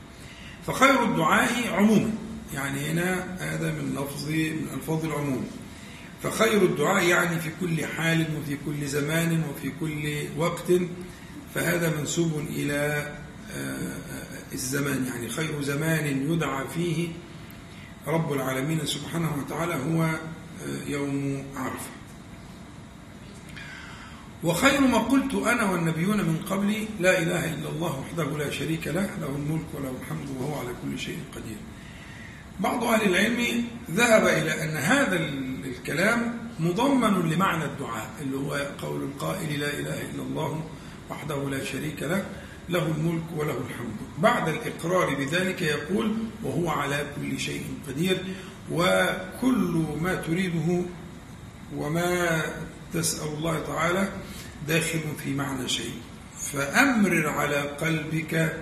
فخير 0.66 1.04
الدعاء 1.04 1.68
عموما. 1.72 2.10
يعني 2.54 2.90
هنا 2.90 3.36
هذا 3.40 3.72
من 3.72 3.92
لفظ 3.94 4.28
من 4.28 4.68
ألفاظ 4.74 5.04
العموم. 5.04 5.46
فخير 6.22 6.62
الدعاء 6.62 7.04
يعني 7.04 7.40
في 7.40 7.50
كل 7.60 7.86
حال 7.86 8.26
وفي 8.38 8.56
كل 8.66 8.86
زمان 8.86 9.42
وفي 9.50 9.72
كل 9.80 10.28
وقت. 10.38 10.72
فهذا 11.54 11.96
منسوب 12.00 12.38
إلى 12.48 13.12
آه، 13.52 13.96
الزمان. 14.52 15.06
يعني 15.06 15.28
خير 15.28 15.62
زمان 15.62 16.32
يدعى 16.32 16.68
فيه 16.74 17.08
رب 18.06 18.32
العالمين 18.32 18.86
سبحانه 18.86 19.32
وتعالى 19.38 19.74
هو 19.74 20.02
آه، 20.02 20.18
يوم 20.86 21.44
عرفة. 21.56 22.01
وخير 24.44 24.80
ما 24.80 24.98
قلت 24.98 25.34
أنا 25.34 25.70
والنبيون 25.70 26.16
من 26.16 26.36
قبلي 26.50 26.88
لا 27.00 27.18
إله 27.22 27.54
إلا 27.54 27.68
الله 27.68 28.00
وحده 28.00 28.38
لا 28.38 28.50
شريك 28.50 28.86
له 28.86 29.10
له 29.20 29.28
الملك 29.28 29.66
وله 29.74 29.94
الحمد 30.02 30.28
وهو 30.40 30.58
على 30.58 30.68
كل 30.82 30.98
شيء 30.98 31.18
قدير. 31.36 31.56
بعض 32.60 32.84
أهل 32.84 33.02
العلم 33.08 33.64
ذهب 33.90 34.26
إلى 34.26 34.64
أن 34.64 34.76
هذا 34.76 35.16
الكلام 35.64 36.38
مضمن 36.60 37.30
لمعنى 37.30 37.64
الدعاء 37.64 38.10
اللي 38.20 38.36
هو 38.36 38.52
قول 38.82 39.02
القائل 39.02 39.60
لا 39.60 39.68
إله 39.68 40.10
إلا 40.10 40.22
الله 40.22 40.64
وحده 41.10 41.50
لا 41.50 41.64
شريك 41.64 42.02
له 42.02 42.24
له 42.68 42.86
الملك 42.86 43.22
وله 43.36 43.56
الحمد. 43.68 43.96
بعد 44.18 44.48
الإقرار 44.48 45.14
بذلك 45.14 45.62
يقول 45.62 46.14
وهو 46.42 46.68
على 46.68 47.06
كل 47.16 47.40
شيء 47.40 47.64
قدير 47.88 48.18
وكل 48.72 49.84
ما 50.00 50.14
تريده 50.14 50.82
وما 51.76 52.42
تسأل 52.94 53.28
الله 53.28 53.58
تعالى 53.66 54.08
داخل 54.68 55.00
في 55.24 55.34
معنى 55.34 55.68
شيء. 55.68 55.94
فأمرر 56.36 57.28
على 57.28 57.60
قلبك 57.60 58.56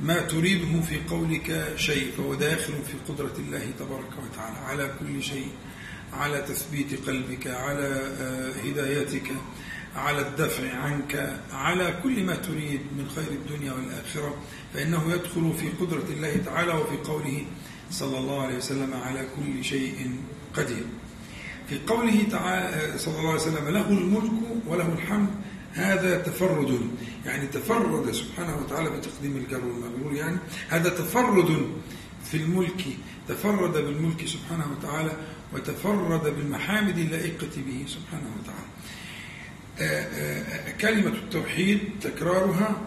ما 0.00 0.20
تريده 0.20 0.80
في 0.80 1.00
قولك 1.08 1.74
شيء 1.76 2.12
فهو 2.16 2.34
داخل 2.34 2.72
في 2.72 3.12
قدرة 3.12 3.34
الله 3.38 3.70
تبارك 3.78 4.12
وتعالى. 4.24 4.58
على 4.58 4.94
كل 5.00 5.22
شيء 5.22 5.48
على 6.12 6.42
تثبيت 6.42 7.06
قلبك 7.08 7.46
على 7.46 7.86
آه، 8.20 8.52
هدايتك 8.64 9.30
على 9.96 10.20
الدفع 10.20 10.76
عنك 10.76 11.40
على 11.52 11.94
كل 12.02 12.24
ما 12.24 12.34
تريد 12.34 12.80
من 12.96 13.10
خير 13.16 13.28
الدنيا 13.30 13.72
والآخرة. 13.72 14.36
فإنه 14.74 15.12
يدخل 15.12 15.52
في 15.60 15.68
قدرة 15.68 16.04
الله 16.10 16.36
تعالى 16.44 16.72
وفي 16.72 16.96
قوله 16.96 17.44
صلى 17.90 18.18
الله 18.18 18.42
عليه 18.42 18.56
وسلم 18.56 18.94
على 18.94 19.26
كل 19.36 19.64
شيء 19.64 20.16
قدير. 20.56 20.84
في 21.70 21.78
قوله 21.86 22.26
تعالى 22.30 22.98
صلى 22.98 23.18
الله 23.18 23.30
عليه 23.30 23.40
وسلم 23.40 23.68
له 23.68 23.88
الملك 23.88 24.32
وله 24.66 24.92
الحمد. 24.92 25.28
هذا 25.72 26.18
تفرد 26.18 26.80
يعني 27.26 27.46
تفرد 27.46 28.12
سبحانه 28.12 28.56
وتعالى 28.56 28.90
بتقديم 28.90 29.36
الجر 29.36 29.64
والمجرور 29.64 30.14
يعني 30.14 30.38
هذا 30.68 30.88
تفرد 30.88 31.70
في 32.24 32.36
الملك 32.36 32.84
تفرد 33.28 33.72
بالملك 33.72 34.26
سبحانه 34.26 34.66
وتعالى 34.72 35.12
وتفرد 35.52 36.22
بالمحامد 36.36 36.98
اللائقة 36.98 37.50
به 37.56 37.84
سبحانه 37.86 38.30
وتعالى. 38.40 38.70
آه، 39.80 40.02
آه، 40.02 40.70
كلمة 40.70 41.10
التوحيد 41.10 41.80
تكرارها 42.00 42.82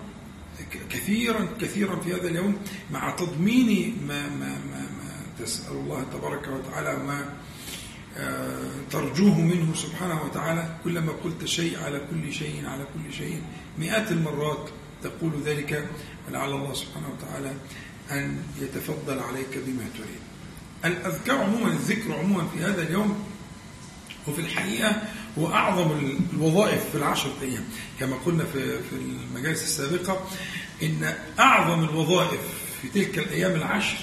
كثيرا 0.89 1.48
كثيرا 1.62 1.96
في 2.00 2.13
هذا 2.13 2.28
اليوم 2.28 2.56
مع 2.91 3.10
تضمين 3.10 3.98
ما, 4.08 4.30
ما, 4.30 4.60
ما, 4.72 4.82
ما 4.82 5.46
تسأل 5.46 5.74
الله 5.74 6.06
تبارك 6.13 6.48
وتعالى 6.48 7.04
ما 7.04 7.42
ترجوه 8.91 9.39
منه 9.39 9.76
سبحانه 9.76 10.23
وتعالى 10.23 10.76
كلما 10.84 11.12
قلت 11.23 11.45
شيء 11.45 11.80
على 11.84 12.02
كل 12.12 12.34
شيء 12.34 12.65
على 12.67 12.86
كل 12.93 13.13
شيء 13.13 13.41
مئات 13.78 14.12
المرات 14.12 14.69
تقول 15.04 15.32
ذلك 15.45 15.89
ولعل 16.28 16.52
الله 16.52 16.73
سبحانه 16.73 17.08
وتعالى 17.10 17.54
أن 18.12 18.38
يتفضل 18.62 19.19
عليك 19.19 19.58
بما 19.67 19.86
تريد. 19.93 20.21
الأذكار 20.86 21.38
عموما 21.38 21.67
الذكر 21.67 22.13
عموما 22.13 22.47
في 22.47 22.63
هذا 22.63 22.82
اليوم 22.82 23.23
وفي 24.28 24.41
الحقيقة 24.41 25.02
هو 25.39 25.54
أعظم 25.54 26.17
الوظائف 26.34 26.89
في 26.89 26.97
العشر 26.97 27.32
أيام. 27.41 27.63
كما 27.99 28.15
قلنا 28.26 28.43
في 28.43 28.80
في 28.80 28.95
المجالس 28.95 29.63
السابقة 29.63 30.28
إن 30.84 31.13
أعظم 31.39 31.84
الوظائف 31.84 32.41
في 32.82 32.89
تلك 32.89 33.17
الأيام 33.17 33.52
العشر 33.52 33.97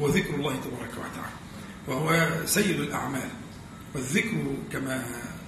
هو 0.00 0.08
ذكر 0.08 0.34
الله 0.34 0.56
تبارك 0.56 0.90
وتعالى 0.90 1.36
وهو 1.88 2.30
سيد 2.46 2.80
الأعمال. 2.80 3.28
والذكر 3.96 4.54
كما 4.72 5.04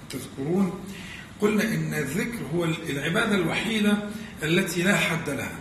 تذكرون 0.09 0.79
قلنا 1.41 1.63
إن 1.63 1.93
الذكر 1.93 2.39
هو 2.55 2.65
العبادة 2.65 3.35
الوحيدة 3.35 3.97
التي 4.43 4.83
لا 4.83 4.97
حد 4.97 5.29
لها. 5.29 5.59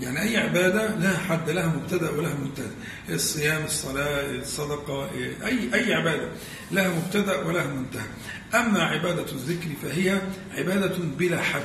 يعني 0.00 0.22
أي 0.22 0.36
عبادة 0.36 0.96
لا 0.96 1.18
حد 1.18 1.50
لها 1.50 1.66
مبتدأ 1.66 2.10
ولها 2.10 2.34
منتهى 2.34 2.70
الصيام 3.08 3.64
الصلاة 3.64 4.30
الصدقة 4.30 5.10
أي 5.44 5.74
أي 5.74 5.94
عبادة 5.94 6.28
لها 6.70 6.88
مبتدأ 6.88 7.44
ولها 7.44 7.66
منتهى. 7.66 8.06
أما 8.54 8.82
عبادة 8.82 9.32
الذكر 9.32 9.68
فهي 9.82 10.20
عبادة 10.58 10.96
بلا 11.18 11.42
حد. 11.42 11.62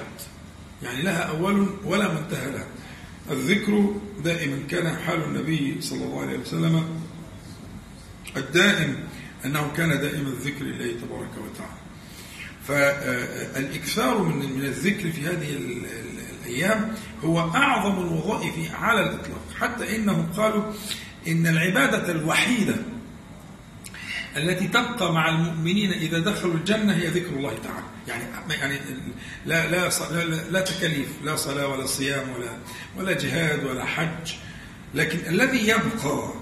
يعني 0.83 1.01
لها 1.01 1.19
أول 1.21 1.69
ولا 1.83 2.13
منتهى 2.13 2.51
لها. 2.51 2.67
الذكر 3.31 3.95
دائما 4.23 4.59
كان 4.69 4.97
حال 4.97 5.23
النبي 5.23 5.81
صلى 5.81 6.05
الله 6.05 6.21
عليه 6.21 6.37
وسلم 6.37 6.99
الدائم 8.37 8.95
أنه 9.45 9.71
كان 9.77 9.89
دائما 9.89 10.29
الذكر 10.29 10.65
لله 10.65 10.93
تبارك 11.01 11.31
وتعالى. 11.37 11.85
فالإكثار 12.67 14.17
من 14.23 14.61
الذكر 14.65 15.11
في 15.11 15.21
هذه 15.21 15.57
الأيام 16.45 16.95
هو 17.23 17.39
أعظم 17.39 18.01
الوظائف 18.01 18.75
على 18.75 19.01
الإطلاق. 19.01 19.41
حتى 19.59 19.95
إنهم 19.95 20.31
قالوا 20.37 20.73
إن 21.27 21.47
العبادة 21.47 22.11
الوحيدة 22.11 22.75
التي 24.37 24.67
تبقى 24.67 25.13
مع 25.13 25.29
المؤمنين 25.29 25.93
إذا 25.93 26.19
دخلوا 26.19 26.53
الجنة 26.53 26.93
هي 26.95 27.07
ذكر 27.07 27.29
الله 27.29 27.53
تعالى. 27.63 27.85
يعني 28.07 28.23
يعني 28.49 28.79
لا 29.45 29.71
لا 29.71 29.89
لا, 30.11 30.23
لا 30.51 30.61
تكاليف 30.61 31.07
لا 31.23 31.35
صلاة 31.35 31.67
ولا 31.67 31.85
صيام 31.85 32.29
ولا 32.29 32.49
ولا 32.97 33.13
جهاد 33.13 33.63
ولا 33.63 33.85
حج. 33.85 34.33
لكن 34.93 35.19
الذي 35.29 35.67
يبقى 35.67 36.33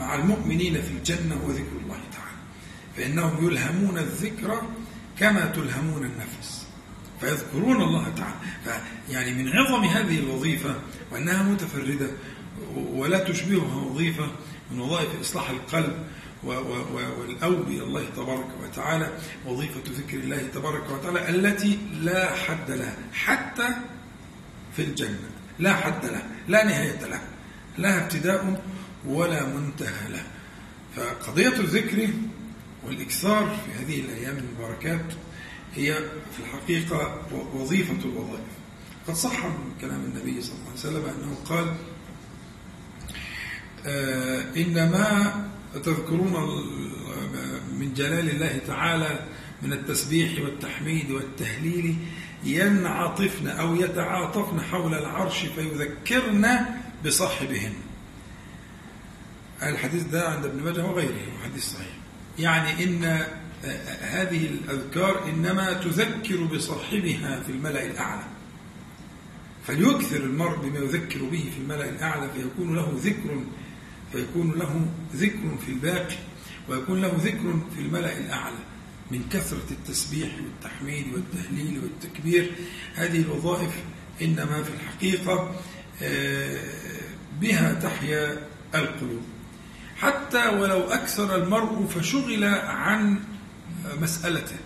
مع 0.00 0.14
المؤمنين 0.14 0.82
في 0.82 0.90
الجنة 0.90 1.34
هو 1.34 1.50
ذكر 1.50 1.76
الله 1.84 2.00
تعالى. 2.12 2.36
فإنهم 2.96 3.46
يلهمون 3.46 3.98
الذكر 3.98 4.62
كما 5.18 5.46
تلهمون 5.46 6.04
النفس. 6.04 6.66
فيذكرون 7.20 7.82
الله 7.82 8.08
تعالى. 8.16 8.36
يعني 9.10 9.32
من 9.32 9.48
عظم 9.48 9.84
هذه 9.84 10.18
الوظيفة 10.18 10.74
وأنها 11.12 11.42
متفردة 11.42 12.10
ولا 12.74 13.18
تشبهها 13.18 13.76
وظيفة 13.76 14.26
من 14.70 14.80
وظائف 14.80 15.20
إصلاح 15.20 15.50
القلب 15.50 16.04
والأوب 16.42 17.68
إلى 17.68 17.82
الله 17.82 18.04
تبارك 18.16 18.48
وتعالى 18.62 19.12
وظيفة 19.46 19.80
ذكر 19.88 20.18
الله 20.18 20.42
تبارك 20.54 20.90
وتعالى 20.90 21.28
التي 21.28 21.78
لا 22.00 22.34
حد 22.34 22.70
لها 22.70 22.96
حتى 23.12 23.68
في 24.76 24.82
الجنة. 24.82 25.30
لا 25.58 25.76
حد 25.76 26.06
لها 26.06 26.26
لا 26.48 26.64
نهاية 26.64 27.06
لها. 27.06 27.28
لا 27.78 28.04
ابتداء 28.04 28.62
ولا 29.06 29.46
منتهى 29.46 30.08
له. 30.08 30.22
فقضية 30.96 31.56
الذكر 31.60 32.08
والإكثار 32.86 33.56
في 33.64 33.84
هذه 33.84 34.00
الأيام 34.00 34.36
المباركات 34.36 35.04
هي 35.74 35.94
في 36.36 36.40
الحقيقة 36.40 37.22
وظيفة 37.54 37.98
الوظائف. 38.04 38.60
قد 39.08 39.14
صح 39.14 39.44
من 39.44 39.72
كلام 39.80 40.00
النبي 40.04 40.42
صلى 40.42 40.52
الله 40.54 40.70
عليه 40.70 40.80
وسلم 40.80 41.04
أنه 41.04 41.36
قال 41.44 41.74
آه، 43.86 44.44
إنما 44.56 45.34
تذكرون 45.74 46.32
من 47.78 47.94
جلال 47.94 48.30
الله 48.30 48.60
تعالى 48.66 49.26
من 49.62 49.72
التسبيح 49.72 50.40
والتحميد 50.40 51.10
والتهليل 51.10 51.96
ينعطفن 52.44 53.46
أو 53.46 53.74
يتعاطفن 53.74 54.60
حول 54.60 54.94
العرش 54.94 55.44
فيذكرن 55.44 56.58
بصاحبهن. 57.06 57.72
الحديث 59.62 60.02
ده 60.02 60.28
عند 60.28 60.44
ابن 60.44 60.62
ماجه 60.62 60.84
وغيره 60.84 61.16
حديث 61.44 61.72
صحيح. 61.72 61.96
يعني 62.38 62.84
إن 62.84 63.04
هذه 64.00 64.46
الأذكار 64.46 65.28
إنما 65.28 65.72
تذكر 65.72 66.44
بصاحبها 66.44 67.40
في 67.40 67.52
الملأ 67.52 67.86
الأعلى. 67.86 68.24
فليكثر 69.66 70.16
المرء 70.16 70.56
بما 70.58 70.78
يذكر 70.78 71.24
به 71.24 71.50
في 71.54 71.58
الملأ 71.62 71.88
الأعلى 71.88 72.28
فيكون 72.36 72.76
له 72.76 72.92
ذكر 72.96 73.44
فيكون 74.12 74.52
له 74.52 74.86
ذكر 75.14 75.56
في 75.66 75.72
الباقي 75.72 76.16
ويكون 76.68 77.00
له 77.00 77.12
ذكر 77.18 77.58
في 77.74 77.80
الملأ 77.80 78.18
الأعلى. 78.18 78.58
من 79.10 79.28
كثرة 79.32 79.70
التسبيح 79.70 80.30
والتحميد 80.44 81.06
والتهليل 81.14 81.80
والتكبير 81.82 82.50
هذه 82.94 83.22
الوظائف 83.22 83.70
إنما 84.22 84.62
في 84.62 84.70
الحقيقة 84.74 85.54
آه، 86.02 86.58
بها 87.40 87.74
تحيا 87.74 88.46
القلوب. 88.74 89.22
حتى 90.00 90.48
ولو 90.48 90.80
أكثر 90.80 91.36
المرء 91.36 91.86
فشغل 91.86 92.44
عن 92.64 93.18
مسألته. 94.00 94.56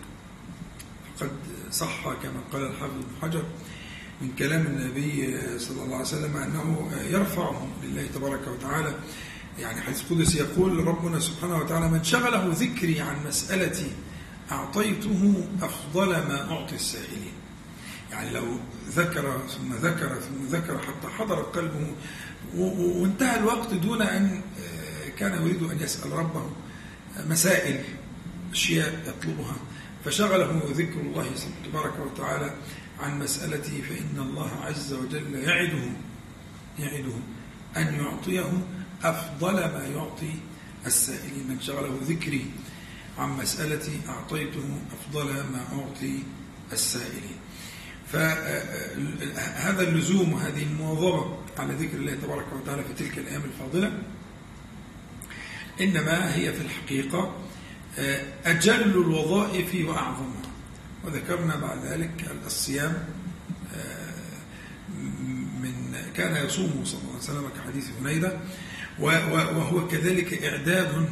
فقد 1.19 1.31
صح 1.71 2.03
كما 2.23 2.41
قال 2.53 2.63
الحافظ 2.63 2.95
بن 2.95 3.23
حجر 3.23 3.43
من 4.23 4.33
كلام 4.39 4.67
النبي 4.67 5.39
صلى 5.59 5.83
الله 5.83 5.95
عليه 5.95 6.07
وسلم 6.07 6.37
أنه 6.37 6.91
يرفعه 7.11 7.69
لله 7.83 8.07
تبارك 8.15 8.49
وتعالى 8.49 8.95
يعني 9.59 9.81
حديث 9.81 10.03
قدس 10.11 10.35
يقول 10.35 10.87
ربنا 10.87 11.21
سبحانه 11.21 11.59
وتعالى 11.59 11.89
من 11.89 12.05
شغله 12.05 12.53
ذكري 12.53 13.01
عن 13.01 13.17
مسألتي 13.27 13.93
أعطيته 14.53 15.47
أفضل 15.63 16.09
ما 16.09 16.51
أعطي 16.51 16.75
السائلين. 16.75 17.33
يعني 18.11 18.31
لو 18.31 18.45
ذكر 18.89 19.39
ثم 19.49 19.75
ذكر 19.75 20.09
ثم 20.09 20.57
ذكر 20.57 20.79
حتى 20.79 21.09
حضر 21.19 21.43
قلبه 21.43 21.95
وانتهى 22.57 23.39
الوقت 23.39 23.75
دون 23.75 24.03
أن 24.03 24.41
كان 25.19 25.43
يريد 25.43 25.63
أن 25.63 25.79
يسأل 25.81 26.13
ربه 26.13 26.51
مسائل 27.29 27.85
أشياء 28.53 29.03
يطلبها. 29.09 29.57
فشغله 30.05 30.63
ذكر 30.75 31.01
الله 31.01 31.27
تبارك 31.65 31.95
وتعالى 31.99 32.55
عن 33.01 33.19
مسألته 33.19 33.83
فإن 33.89 34.21
الله 34.21 34.51
عز 34.65 34.93
وجل 34.93 35.35
يعده 35.35 35.85
يعده 36.79 37.15
أن 37.77 37.95
يعطيه 37.95 38.53
أفضل 39.03 39.55
ما 39.55 39.87
يعطي 39.95 40.35
السائلين. 40.87 41.49
من 41.49 41.61
شغله 41.61 42.01
ذكري 42.03 42.47
عن 43.19 43.29
مسألتي 43.37 44.01
أعطيته 44.09 44.79
أفضل 44.93 45.27
ما 45.27 45.65
أعطي 45.73 46.19
السائلين. 46.73 47.37
فهذا 48.13 49.83
اللزوم 49.83 50.33
وهذه 50.33 50.63
المواظبة 50.63 51.37
على 51.59 51.75
ذكر 51.75 51.97
الله 51.97 52.15
تبارك 52.15 52.47
وتعالى 52.53 52.85
في 52.85 52.93
تلك 53.05 53.19
الأيام 53.19 53.43
الفاضلة 53.45 53.93
إنما 55.81 56.35
هي 56.35 56.53
في 56.53 56.61
الحقيقة 56.61 57.35
آه، 57.99 58.23
أجل 58.45 58.83
الوظائف 58.83 59.75
وأعظمها. 59.89 60.45
وذكرنا 61.05 61.57
بعد 61.57 61.85
ذلك 61.85 62.37
الصيام 62.47 63.05
آه، 63.75 64.15
من 65.63 65.95
كان 66.17 66.47
يصوم 66.47 66.83
صلى 66.85 67.01
الله 67.01 67.11
عليه 67.11 67.19
وسلم 67.19 67.49
كحديث 67.57 67.85
هنيدة 68.01 68.39
وهو 68.99 69.89
كذلك 69.89 70.45
إعداد 70.45 71.09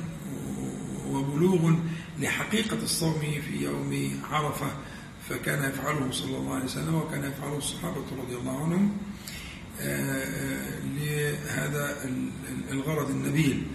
وبلوغ 1.09 1.75
لحقيقة 2.21 2.79
الصوم 2.83 3.21
في 3.21 3.65
يوم 3.65 4.21
عرفة 4.31 4.67
فكان 5.29 5.71
يفعله 5.71 6.11
صلى 6.11 6.37
الله 6.37 6.55
عليه 6.55 6.65
وسلم 6.65 6.95
وكان 6.95 7.25
يفعله 7.25 7.59
الصحابة 7.59 8.05
رضي 8.23 8.37
الله 8.37 8.65
عنهم 8.65 8.97
آه، 9.81 10.79
لهذا 10.99 11.97
الغرض 12.71 13.11
النبيل. 13.11 13.67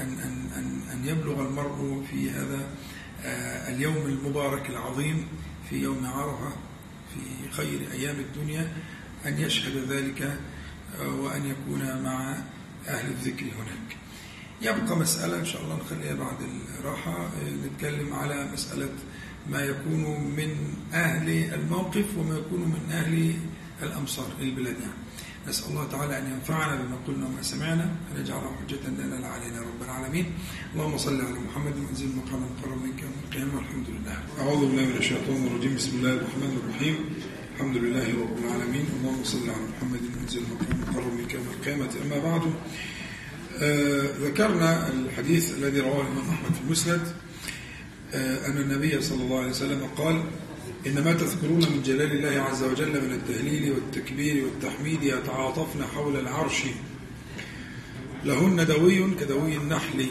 أن, 0.00 0.18
أن, 0.18 0.50
أن, 0.56 0.80
أن 0.92 1.08
يبلغ 1.08 1.40
المرء 1.48 2.04
في 2.10 2.30
هذا 2.30 2.68
آه، 3.24 3.68
اليوم 3.74 3.96
المبارك 3.96 4.70
العظيم 4.70 5.26
في 5.70 5.76
يوم 5.76 6.06
عرفة 6.06 6.48
في 7.14 7.50
خير 7.50 7.80
أيام 7.92 8.16
الدنيا 8.16 8.72
أن 9.26 9.38
يشهد 9.38 9.76
ذلك 9.88 10.38
آه، 11.00 11.08
وأن 11.08 11.46
يكون 11.46 12.02
مع 12.02 12.36
أهل 12.88 13.10
الذكر 13.10 13.44
هناك. 13.44 13.96
يبقى 14.62 14.96
مسألة 14.96 15.36
إن 15.38 15.44
شاء 15.44 15.62
الله 15.62 15.76
نخليها 15.76 16.14
بعد 16.14 16.36
الراحة 16.78 17.12
آه، 17.12 17.66
نتكلم 17.66 18.12
على 18.12 18.48
مسألة 18.52 18.88
ما 19.50 19.60
يكون 19.62 20.20
من 20.36 20.74
أهل 20.92 21.54
الموقف 21.54 22.04
وما 22.18 22.38
يكون 22.38 22.60
من 22.60 22.92
أهل 22.92 23.34
الأمصار 23.82 24.26
البلاد 24.40 24.80
يعني. 24.80 25.03
نسأل 25.48 25.70
الله 25.70 25.88
تعالى 25.88 26.18
أن 26.18 26.26
ينفعنا 26.32 26.74
بما 26.76 26.96
قلنا 27.06 27.26
وما 27.26 27.42
سمعنا 27.42 27.84
أن 27.84 28.20
يجعله 28.20 28.50
حجة 28.60 28.88
لنا 28.88 29.16
لا 29.20 29.28
علينا 29.28 29.60
رب 29.60 29.82
العالمين. 29.82 30.26
اللهم 30.74 30.98
صل 30.98 31.20
على 31.20 31.38
محمد 31.38 31.74
وأنزل 31.76 32.08
مقام 32.16 32.42
مقرب 32.42 32.82
منك 32.82 33.02
يوم 33.02 33.12
القيامة. 33.24 33.56
والحمد 33.56 33.86
لله. 33.88 34.16
أعوذ 34.40 34.60
بالله 34.60 34.84
من 34.84 34.96
الشيطان 34.96 35.46
الرجيم. 35.46 35.74
بسم 35.76 35.92
الله 35.96 36.12
الرحمن 36.12 36.52
الرحيم. 36.60 36.96
الحمد 37.54 37.76
لله 37.76 38.06
رب 38.22 38.38
العالمين. 38.44 38.86
اللهم 38.96 39.24
صل 39.24 39.50
على 39.50 39.64
محمد 39.76 40.02
وأنزل 40.16 40.42
مقام 40.52 40.80
مقرب 40.80 41.12
منك 41.12 41.34
يوم 41.34 41.46
القيامة. 41.54 41.90
أما 42.04 42.18
بعد 42.18 42.42
آه 43.62 44.06
ذكرنا 44.20 44.88
الحديث 44.88 45.44
الذي 45.58 45.80
رواه 45.80 46.02
الإمام 46.02 46.28
أحمد 46.30 46.52
في 46.54 46.60
المسند 46.66 47.02
آه 48.14 48.46
أن 48.46 48.56
النبي 48.58 49.00
صلى 49.00 49.22
الله 49.22 49.38
عليه 49.38 49.50
وسلم 49.50 49.80
قال 49.96 50.24
إنما 50.86 51.12
تذكرون 51.12 51.60
من 51.60 51.82
جلال 51.82 52.12
الله 52.12 52.42
عز 52.42 52.62
وجل 52.62 53.04
من 53.04 53.12
التهليل 53.12 53.72
والتكبير 53.72 54.44
والتحميد 54.44 55.02
يتعاطفن 55.02 55.84
حول 55.94 56.16
العرش. 56.16 56.62
لهن 58.24 58.66
دوي 58.66 59.14
كدوي 59.20 59.56
النحل. 59.56 60.06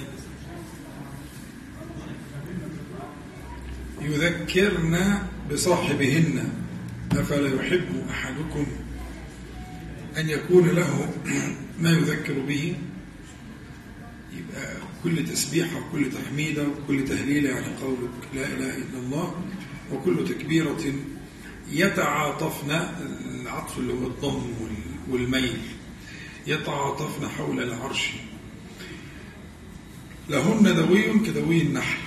يذكرن 4.02 5.18
بصاحبهن. 5.52 6.50
أفلا 7.12 7.56
يحب 7.56 8.08
أحدكم 8.10 8.66
أن 10.18 10.30
يكون 10.30 10.68
له 10.68 11.14
ما 11.82 11.92
يذكر 11.92 12.40
به؟ 12.40 12.76
يبقى 14.34 14.76
كل 15.04 15.26
تسبيحة 15.26 15.78
وكل 15.78 16.12
تحميدة 16.12 16.64
وكل 16.68 17.06
تهليل 17.06 17.46
يعني 17.46 17.68
قولك 17.82 18.10
لا 18.36 18.48
إله 18.48 18.78
إلا 18.78 19.00
الله. 19.06 19.36
وكل 19.94 20.28
تكبيرة 20.28 20.94
يتعاطفن 21.72 22.72
العطف 23.42 23.78
اللي 23.78 23.94
هو 23.94 24.08
الضم 24.08 24.54
والميل. 25.10 25.58
يتعاطفن 26.48 27.30
حول 27.30 27.64
العرش. 27.64 28.10
لهن 30.30 30.76
دوي 30.76 31.20
كدوي 31.20 31.62
النحل. 31.62 31.98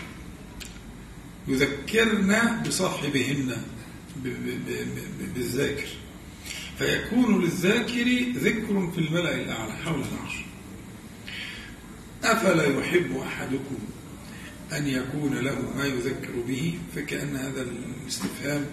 يذكرن 1.48 2.62
بصاحبهن 2.66 3.56
بالذاكر. 5.34 5.88
فيكون 6.78 7.42
للذاكر 7.42 8.24
ذكر 8.34 8.90
في 8.94 8.98
الملأ 8.98 9.34
الأعلى 9.34 9.72
حول 9.72 9.94
العرش. 10.00 10.36
أفلا 12.24 12.78
يحب 12.78 13.16
أحدكم 13.16 13.78
أن 14.72 14.86
يكون 14.88 15.38
له 15.38 15.72
ما 15.76 15.84
يذكر 15.84 16.32
به 16.48 16.78
فكأن 16.96 17.36
هذا 17.36 17.62
الاستفهام 17.62 18.66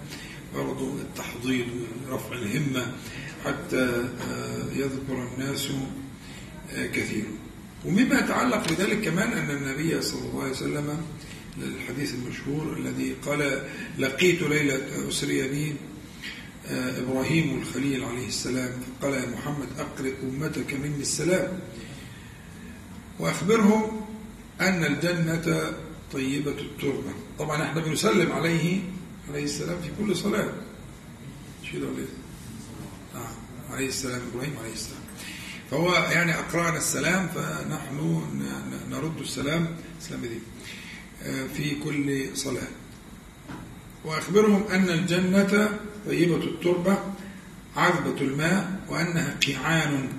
برضو 0.55 0.97
التحضيض 0.97 1.67
ورفع 2.07 2.33
الهمة 2.35 2.91
حتى 3.45 4.05
آه، 4.29 4.65
يذكر 4.75 5.27
الناس 5.33 5.67
آه، 6.73 6.85
كثيرا. 6.85 7.31
ومما 7.85 8.19
يتعلق 8.19 8.69
بذلك 8.69 9.01
كمان 9.01 9.33
أن 9.33 9.49
النبي 9.49 10.01
صلى 10.01 10.21
الله 10.21 10.41
عليه 10.41 10.51
وسلم 10.51 10.97
الحديث 11.63 12.13
المشهور 12.13 12.77
الذي 12.77 13.15
قال 13.25 13.63
لقيت 13.99 14.41
ليلة 14.41 15.07
أسري 15.09 15.47
بي 15.47 15.75
آه، 16.67 16.99
إبراهيم 16.99 17.61
الخليل 17.61 18.03
عليه 18.03 18.27
السلام 18.27 18.71
فقال 19.01 19.13
يا 19.13 19.25
محمد 19.25 19.67
أقرئ 19.79 20.13
أمتك 20.23 20.73
مني 20.73 21.01
السلام. 21.01 21.59
وأخبرهم 23.19 24.02
أن 24.61 24.83
الجنة 24.85 25.73
طيبة 26.13 26.51
التربة. 26.51 27.13
طبعا 27.39 27.63
إحنا 27.63 27.81
بنسلم 27.81 28.31
عليه 28.31 28.81
عليه 29.29 29.43
السلام 29.43 29.77
في 29.81 29.89
كل 30.03 30.15
صلاة. 30.15 30.49
مش 31.63 31.71
كده 31.71 31.87
ولا 31.87 32.05
نعم 33.13 33.33
عليه 33.71 33.87
السلام 33.87 34.21
إبراهيم 34.33 34.53
عليه 34.63 34.73
السلام. 34.73 35.01
فهو 35.71 35.93
يعني 35.93 36.35
أقرأنا 36.35 36.77
السلام 36.77 37.27
فنحن 37.27 38.21
نرد 38.89 39.19
السلام. 39.19 39.67
السلام 40.01 40.21
دي 40.21 40.39
آه، 41.23 41.47
في 41.47 41.75
كل 41.75 42.37
صلاة. 42.37 42.67
وأخبرهم 44.05 44.63
أن 44.71 44.89
الجنة 44.89 45.69
طيبة 46.07 46.35
التربة 46.43 46.97
عذبة 47.75 48.21
الماء 48.21 48.79
وأنها 48.89 49.35
قيعان 49.47 50.09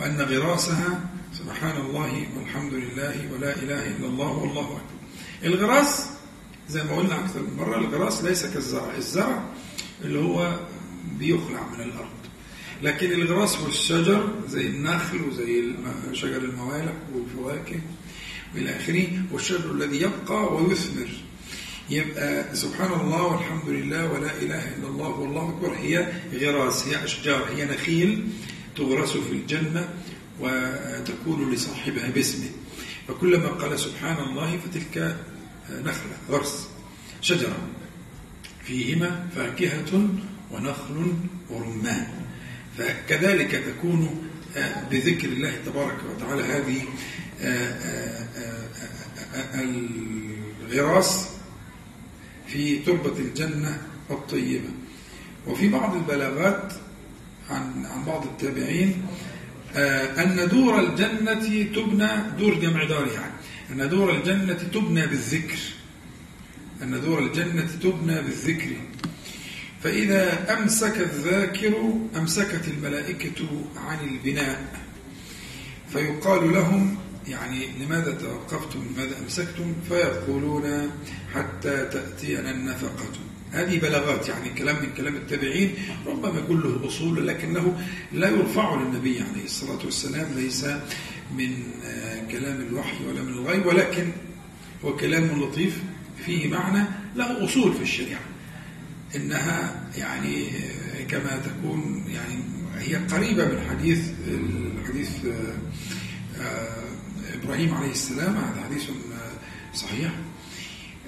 وأن 0.00 0.20
غراسها 0.20 1.00
سبحان 1.44 1.76
الله 1.76 2.26
والحمد 2.36 2.74
لله 2.74 3.28
ولا 3.32 3.56
إله 3.56 3.86
إلا 3.86 4.06
الله 4.06 4.32
والله 4.32 4.62
أكبر 4.62 4.80
الغراس 5.44 6.08
زي 6.68 6.84
ما 6.84 6.96
قلنا 6.96 7.24
أكثر 7.24 7.42
من 7.42 7.56
مرة 7.56 7.78
الغراس 7.78 8.24
ليس 8.24 8.46
كالزرع. 8.46 8.94
الزرع 8.96 9.44
اللي 10.04 10.18
هو 10.18 10.58
بيخلع 11.18 11.68
من 11.68 11.80
الأرض. 11.80 12.08
لكن 12.82 13.12
الغراس 13.12 13.60
والشجر 13.60 14.28
زي 14.48 14.66
النخل 14.66 15.20
وزي 15.22 15.74
شجر 16.12 16.36
الموالح 16.36 16.92
والفواكه 17.14 17.80
وإلى 18.54 18.76
آخره 18.76 19.06
والشجر 19.32 19.70
الذي 19.70 20.00
يبقى 20.00 20.54
ويثمر. 20.54 21.08
يبقى 21.90 22.56
سبحان 22.56 23.00
الله 23.00 23.22
والحمد 23.22 23.68
لله 23.68 24.12
ولا 24.12 24.36
إله 24.42 24.76
إلا 24.76 24.88
الله 24.88 25.08
والله 25.08 25.48
أكبر. 25.48 25.76
هي 25.76 26.12
غراس 26.34 26.88
هي 26.88 27.04
أشجار 27.04 27.44
هي 27.56 27.64
نخيل 27.64 28.28
تغرس 28.76 29.16
في 29.16 29.32
الجنة. 29.32 29.88
وتكون 30.40 31.52
لصاحبها 31.52 32.10
باسمه. 32.10 32.50
فكلما 33.08 33.48
قال 33.48 33.80
سبحان 33.80 34.16
الله 34.16 34.58
فتلك 34.58 35.16
نخلة 35.70 36.16
غرس 36.30 36.68
شجرة. 37.20 37.56
فيهما 38.64 39.28
فاكهة 39.36 40.08
ونخل 40.50 41.12
ورمان. 41.50 42.06
فكذلك 42.78 43.50
تكون 43.50 44.30
آه، 44.56 44.88
بذكر 44.90 45.28
الله 45.28 45.52
تبارك 45.66 45.98
وتعالى 46.10 46.42
هذه 46.42 46.82
آه، 47.40 47.68
آه، 48.34 48.64
الغراس 50.64 51.28
في 52.46 52.78
تربة 52.78 53.18
الجنة 53.18 53.82
الطيبة. 54.10 54.68
وفي 55.46 55.68
بعض 55.68 55.94
البلاغات 55.94 56.72
عن 57.50 57.86
عن 57.86 58.04
بعض 58.04 58.24
التابعين 58.24 59.06
أن 59.76 60.48
دور 60.48 60.80
الجنة 60.80 61.64
تبنى 61.74 62.08
دور 62.38 62.54
جمع 62.54 62.84
دار 62.84 63.06
يعني. 63.06 63.34
أن 63.70 63.88
دور 63.88 64.16
الجنة 64.16 64.52
تبنى 64.74 65.06
بالذكر. 65.06 65.58
أن 66.82 67.00
دور 67.00 67.18
الجنة 67.18 67.68
تبنى 67.82 68.22
بالذكر. 68.22 68.70
فإذا 69.82 70.54
أمسك 70.58 70.98
الذاكر 70.98 71.92
أمسكت 72.16 72.68
الملائكة 72.68 73.48
عن 73.76 74.08
البناء. 74.08 74.84
فيقال 75.92 76.52
لهم 76.52 76.96
يعني 77.28 77.66
لماذا 77.80 78.12
توقفتم؟ 78.12 78.86
لماذا 78.94 79.18
أمسكتم؟ 79.18 79.74
فيقولون 79.88 80.90
حتى 81.34 81.88
تأتينا 81.92 82.50
النفقة. 82.50 83.12
هذه 83.54 83.78
بلاغات 83.78 84.28
يعني 84.28 84.48
كلام 84.50 84.76
من 84.82 84.88
كلام 84.96 85.16
التابعين 85.16 85.74
ربما 86.06 86.38
يكون 86.38 86.60
له 86.60 86.86
أصول 86.86 87.26
لكنه 87.26 87.78
لا 88.12 88.28
يرفع 88.28 88.74
للنبي 88.74 89.20
عليه 89.20 89.44
الصلاة 89.44 89.84
والسلام 89.84 90.26
ليس 90.36 90.64
من 91.38 91.62
آه، 91.84 92.26
كلام 92.30 92.60
الوحي 92.60 93.06
ولا 93.06 93.22
من 93.22 93.32
الغيب 93.32 93.66
ولكن 93.66 94.12
هو 94.84 94.96
كلام 94.96 95.42
لطيف 95.42 95.82
فيه 96.26 96.48
معنى 96.48 96.84
له 97.16 97.44
أصول 97.44 97.74
في 97.74 97.82
الشريعة. 97.82 98.20
إنها 99.16 99.86
يعني 99.98 100.46
كما 101.08 101.42
تكون 101.44 102.04
يعني 102.08 102.34
هي 102.78 102.96
قريبة 102.96 103.44
من 103.44 103.60
حديث 103.70 104.10
الحديث 104.28 105.10
آه، 106.40 106.84
إبراهيم 107.34 107.74
عليه 107.74 107.90
السلام 107.90 108.36
هذا 108.36 108.64
حديث 108.64 108.82
صحيح. 109.74 110.10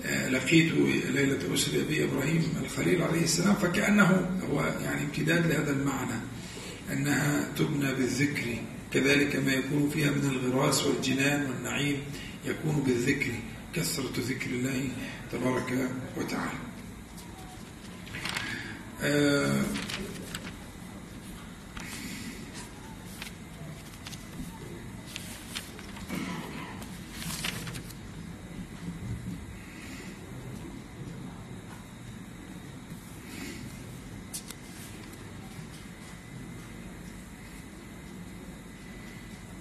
آه، 0.04 0.28
لقيت 0.28 0.72
ليلة 1.10 1.54
أسر 1.54 1.80
أبي 1.80 2.04
إبراهيم 2.04 2.52
الخليل 2.64 3.02
عليه 3.02 3.22
السلام 3.22 3.54
فكأنه 3.54 4.30
هو 4.50 4.74
يعني 4.84 5.02
امتداد 5.04 5.46
لهذا 5.46 5.70
المعنى 5.70 6.20
أنها 6.92 7.48
تبنى 7.58 7.94
بالذكر. 7.94 8.44
كذلك 8.92 9.36
ما 9.36 9.52
يكون 9.52 9.90
فيها 9.90 10.10
من 10.10 10.30
الغراس 10.30 10.86
والجنان 10.86 11.50
والنعيم 11.50 11.96
يكون 12.44 12.82
بالذكر 12.86 13.30
كثرة 13.74 14.12
ذكر 14.18 14.50
الله 14.50 14.88
تبارك 15.32 15.90
وتعالى. 16.16 16.58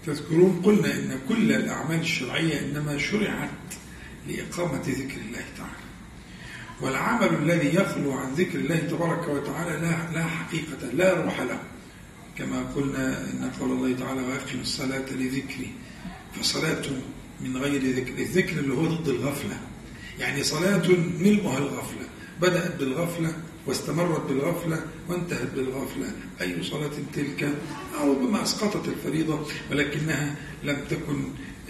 تذكرون 0.06 0.62
قلنا 0.66 0.93
إن 0.93 1.20
كل 1.30 1.51
الأعمال 1.51 1.99
الشرعية 1.99 2.60
إنما 2.60 2.97
شرعت 2.97 3.49
لإقامة 4.28 4.82
ذكر 4.82 5.22
الله 5.28 5.45
تعالى. 5.58 5.86
والعمل 6.82 7.34
الذي 7.43 7.76
يخلو 7.76 8.12
عن 8.12 8.34
ذكر 8.34 8.60
الله 8.60 8.78
تبارك 8.78 9.28
وتعالى 9.28 9.72
لا, 9.88 10.20
لا 10.20 10.26
حقيقة 10.26 10.88
لا 10.93 11.14
روح 11.14 11.39
له. 11.39 11.60
كما 12.38 12.64
قلنا 12.76 13.22
إن 13.22 13.51
قول 13.60 13.72
الله 13.72 13.95
تعالى 13.99 14.22
وأقم 14.22 14.60
الصلاة 14.62 15.06
لذكري 15.12 15.72
فصلاة 16.39 16.84
من 17.41 17.58
غير 17.58 17.82
ذكر 17.82 18.22
الذكر 18.22 18.60
اللي 18.60 18.74
هو 18.74 18.86
ضد 18.86 19.08
الغفلة. 19.08 19.60
يعني 20.20 20.43
صلاة 20.43 20.88
ملؤها 21.20 21.58
الغفلة 21.58 22.06
بدأت 22.41 22.76
بالغفلة 22.76 23.34
واستمرت 23.68 24.22
بالغفلة 24.30 24.86
وانتهت 25.09 25.51
بالغفلة. 25.55 26.11
أي 26.41 26.63
صلاة 26.63 26.91
تلك؟ 27.13 27.49
أو 27.99 28.13
ربما 28.13 28.43
أسقطت 28.43 28.88
الفريضة 28.88 29.45
ولكنها 29.72 30.36
لم 30.63 30.78
تكن 30.89 31.24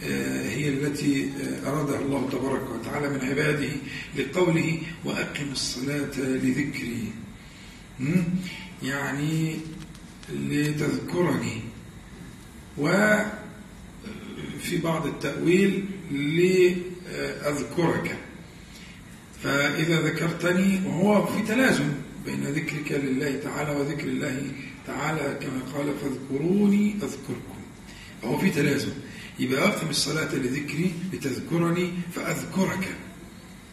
آه، 0.04 0.50
هي 0.50 0.70
التي 0.70 1.30
آه، 1.30 1.70
أرادها 1.70 2.00
الله 2.00 2.30
تبارك 2.32 2.70
وتعالى 2.70 3.10
من 3.10 3.22
عباده 3.22 3.70
لقوله 4.18 4.80
وأقم 5.06 5.52
الصلاة 5.52 6.20
لذكري. 6.20 7.12
يعني 8.84 9.56
لتذكرني. 10.34 11.62
وفي 12.78 13.28
بعض 14.84 15.06
التأويل 15.06 15.86
لأذكرك. 16.12 18.18
فإذا 19.46 20.02
ذكرتني 20.02 20.82
وهو 20.86 21.26
في 21.26 21.42
تلازم 21.42 21.94
بين 22.26 22.44
ذكرك 22.44 22.92
لله 22.92 23.40
تعالى 23.44 23.72
وذكر 23.72 24.08
الله 24.08 24.42
تعالى 24.88 25.40
كما 25.42 25.60
قال 25.74 25.94
فاذكروني 26.02 26.96
أذكركم. 26.96 27.60
هو 28.24 28.38
في 28.38 28.50
تلازم. 28.50 28.92
يبقى 29.40 29.68
أقم 29.68 29.90
الصلاة 29.90 30.36
لذكري 30.36 30.94
لتذكرني 31.14 31.94
فأذكرك. 32.16 32.96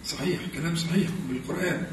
صحيح 0.04 0.40
كلام 0.54 0.76
صحيح 0.76 1.08
بالقرآن. 1.28 1.86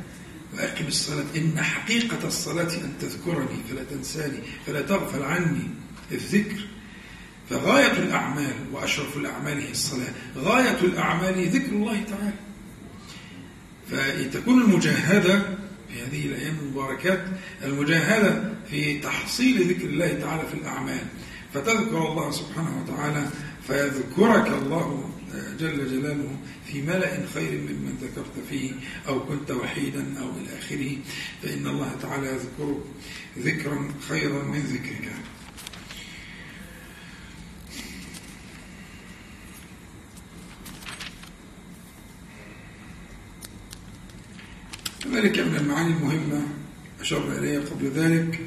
وأقم 0.54 0.88
الصلاة. 0.88 1.26
إن 1.36 1.62
حقيقة 1.62 2.28
الصلاة 2.28 2.74
أن 2.74 2.94
تذكرني 3.02 3.64
فلا 3.70 3.84
تنساني 3.84 4.40
فلا 4.68 4.82
تغفل 4.82 5.24
عني 5.24 5.68
الذكر. 6.12 6.68
فغاية 7.50 7.92
الأعمال 7.92 8.56
وأشرف 8.72 9.18
الأعمال 9.18 9.62
هي 9.62 9.72
الصلاة. 9.72 10.14
غاية 10.38 10.80
الأعمال 10.82 11.50
ذكر 11.50 11.72
الله 11.72 12.04
تعالى. 12.04 12.49
فتكون 13.92 14.62
المجاهدة 14.62 15.42
في 15.90 16.02
هذه 16.02 16.26
الأيام 16.26 16.56
المباركات 16.60 17.26
المجاهدة 17.64 18.54
في 18.70 19.00
تحصيل 19.00 19.70
ذكر 19.70 19.86
الله 19.86 20.14
تعالى 20.14 20.48
في 20.48 20.54
الأعمال. 20.54 21.06
فتذكر 21.54 22.12
الله 22.12 22.32
سبحانه 22.32 22.84
وتعالى 22.84 23.28
فيذكرك 23.68 24.48
الله 24.48 25.10
جل 25.60 25.90
جلاله 25.90 26.38
في 26.66 26.82
ملأ 26.82 27.26
خير 27.34 27.52
ممن 27.52 27.98
ذكرت 28.02 28.34
فيه 28.50 28.72
أو 29.08 29.20
كنت 29.20 29.52
وحيدا 29.52 30.06
أو 30.20 30.30
إلى 30.30 30.60
آخره. 30.60 30.98
فإن 31.44 31.68
الله 31.68 31.96
تعالى 32.02 32.28
يذكرك 32.28 32.82
ذكرا 33.40 33.88
خيرا 34.10 34.44
من 34.44 34.60
ذكرك. 34.60 35.12
كذلك 45.00 45.40
من 45.40 45.56
المعاني 45.56 45.94
المهمة 45.94 46.42
أشرنا 47.02 47.38
إليها 47.38 47.60
قبل 47.60 47.92
ذلك 47.92 48.40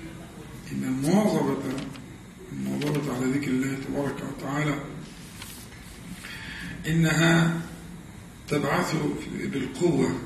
إن 0.72 0.84
المواظبة 0.84 1.62
المواظبة 2.52 3.16
على 3.16 3.26
ذكر 3.26 3.50
الله 3.50 3.78
تبارك 3.88 4.16
وتعالى 4.36 4.74
إنها 6.86 7.60
تبعث 8.48 8.94
بالقوة 9.52 10.18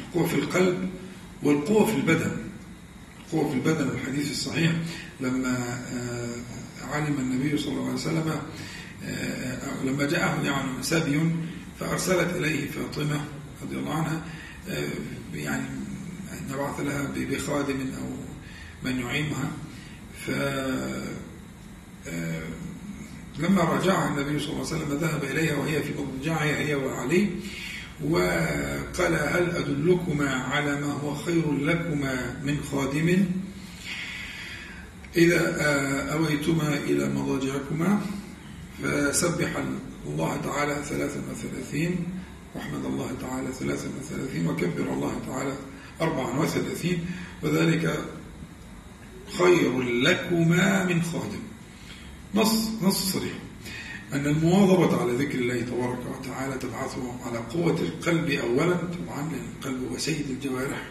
القوة 0.00 0.26
في 0.26 0.34
القلب 0.34 0.90
والقوة 1.42 1.86
في 1.86 1.96
البدن. 1.96 2.36
القوة 3.26 3.50
في 3.50 3.54
البدن 3.54 3.88
الحديث 3.88 4.30
الصحيح 4.30 4.72
لما 5.20 5.82
آه، 5.92 6.94
علم 6.94 7.16
النبي 7.18 7.58
صلى 7.58 7.72
الله 7.72 7.84
عليه 7.84 7.94
وسلم 7.94 8.40
آه، 9.04 9.84
لما 9.84 10.06
جاءه 10.06 10.42
يعني 10.42 10.82
سبي 10.82 11.30
فأرسلت 11.80 12.36
إليه 12.36 12.70
فاطمة 12.70 13.24
رضي 13.62 13.76
الله 13.76 13.94
عنها 13.94 14.22
آه، 14.68 14.88
يعني 15.34 15.64
نبعث 16.50 16.80
لها 16.80 17.10
بخادم 17.16 17.80
أو 17.98 18.08
من 18.84 19.00
يعينها. 19.00 19.50
ف 20.26 20.30
آه، 22.08 22.42
لما 23.38 23.62
رجعها 23.62 24.08
النبي 24.08 24.38
صلى 24.38 24.52
الله 24.52 24.66
عليه 24.66 24.76
وسلم 24.76 24.98
ذهب 24.98 25.24
إليها 25.24 25.56
وهي 25.56 25.82
في 25.82 25.92
مضجعها 25.98 26.58
هي 26.58 26.74
وعلي 26.74 27.28
وقال 28.04 29.14
هل 29.14 29.56
أدلكما 29.56 30.30
على 30.30 30.80
ما 30.80 30.92
هو 30.92 31.14
خير 31.14 31.52
لكما 31.52 32.40
من 32.44 32.58
خادم؟ 32.72 33.24
إذا 35.16 35.56
آه، 35.60 36.12
أويتما 36.12 36.76
إلى 36.76 37.08
مضاجعكما؟ 37.08 38.00
فسبح 38.82 39.64
الله 40.06 40.40
تعالى 40.44 40.82
ثلاثا 40.84 41.20
وثلاثين. 41.30 42.19
واحمد 42.54 42.84
الله 42.84 43.12
تعالى 43.20 43.52
ثلاثا 43.52 43.88
وثلاثين 44.00 44.46
وكبر 44.46 44.92
الله 44.92 45.20
تعالى 45.26 45.54
أربعا 46.00 46.38
وثلاثين 46.38 47.06
وذلك 47.42 48.04
خير 49.38 49.82
لكما 49.82 50.84
من 50.84 51.02
خادم. 51.02 51.42
نص 52.34 52.68
نص 52.82 53.12
صريح. 53.12 53.32
أن 54.12 54.26
المواظبة 54.26 55.00
على 55.00 55.12
ذكر 55.12 55.38
الله 55.38 55.60
تبارك 55.60 55.98
وتعالى 56.18 56.58
تبعثه 56.58 57.14
على 57.26 57.38
قوة 57.38 57.78
القلب 57.80 58.30
أولا 58.30 58.76
طبعا 58.76 59.30
القلب 59.32 59.92
هو 59.92 59.98
سيد 59.98 60.30
الجوارح. 60.30 60.90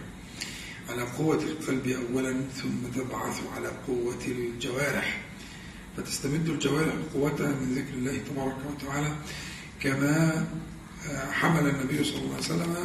على 0.90 1.02
قوة 1.02 1.44
القلب 1.44 1.88
أولا 1.88 2.42
ثم 2.56 3.02
تبعث 3.02 3.42
على 3.56 3.72
قوة 3.88 4.24
الجوارح. 4.28 5.22
فتستمد 5.98 6.50
الجوارح 6.50 6.94
قوتها 7.14 7.48
من 7.48 7.74
ذكر 7.76 7.94
الله 7.94 8.18
تبارك 8.18 8.58
وتعالى 8.70 9.16
كما 9.80 10.48
حمل 11.32 11.70
النبي 11.70 12.04
صلى 12.04 12.18
الله 12.18 12.34
عليه 12.36 12.46
وسلم 12.46 12.76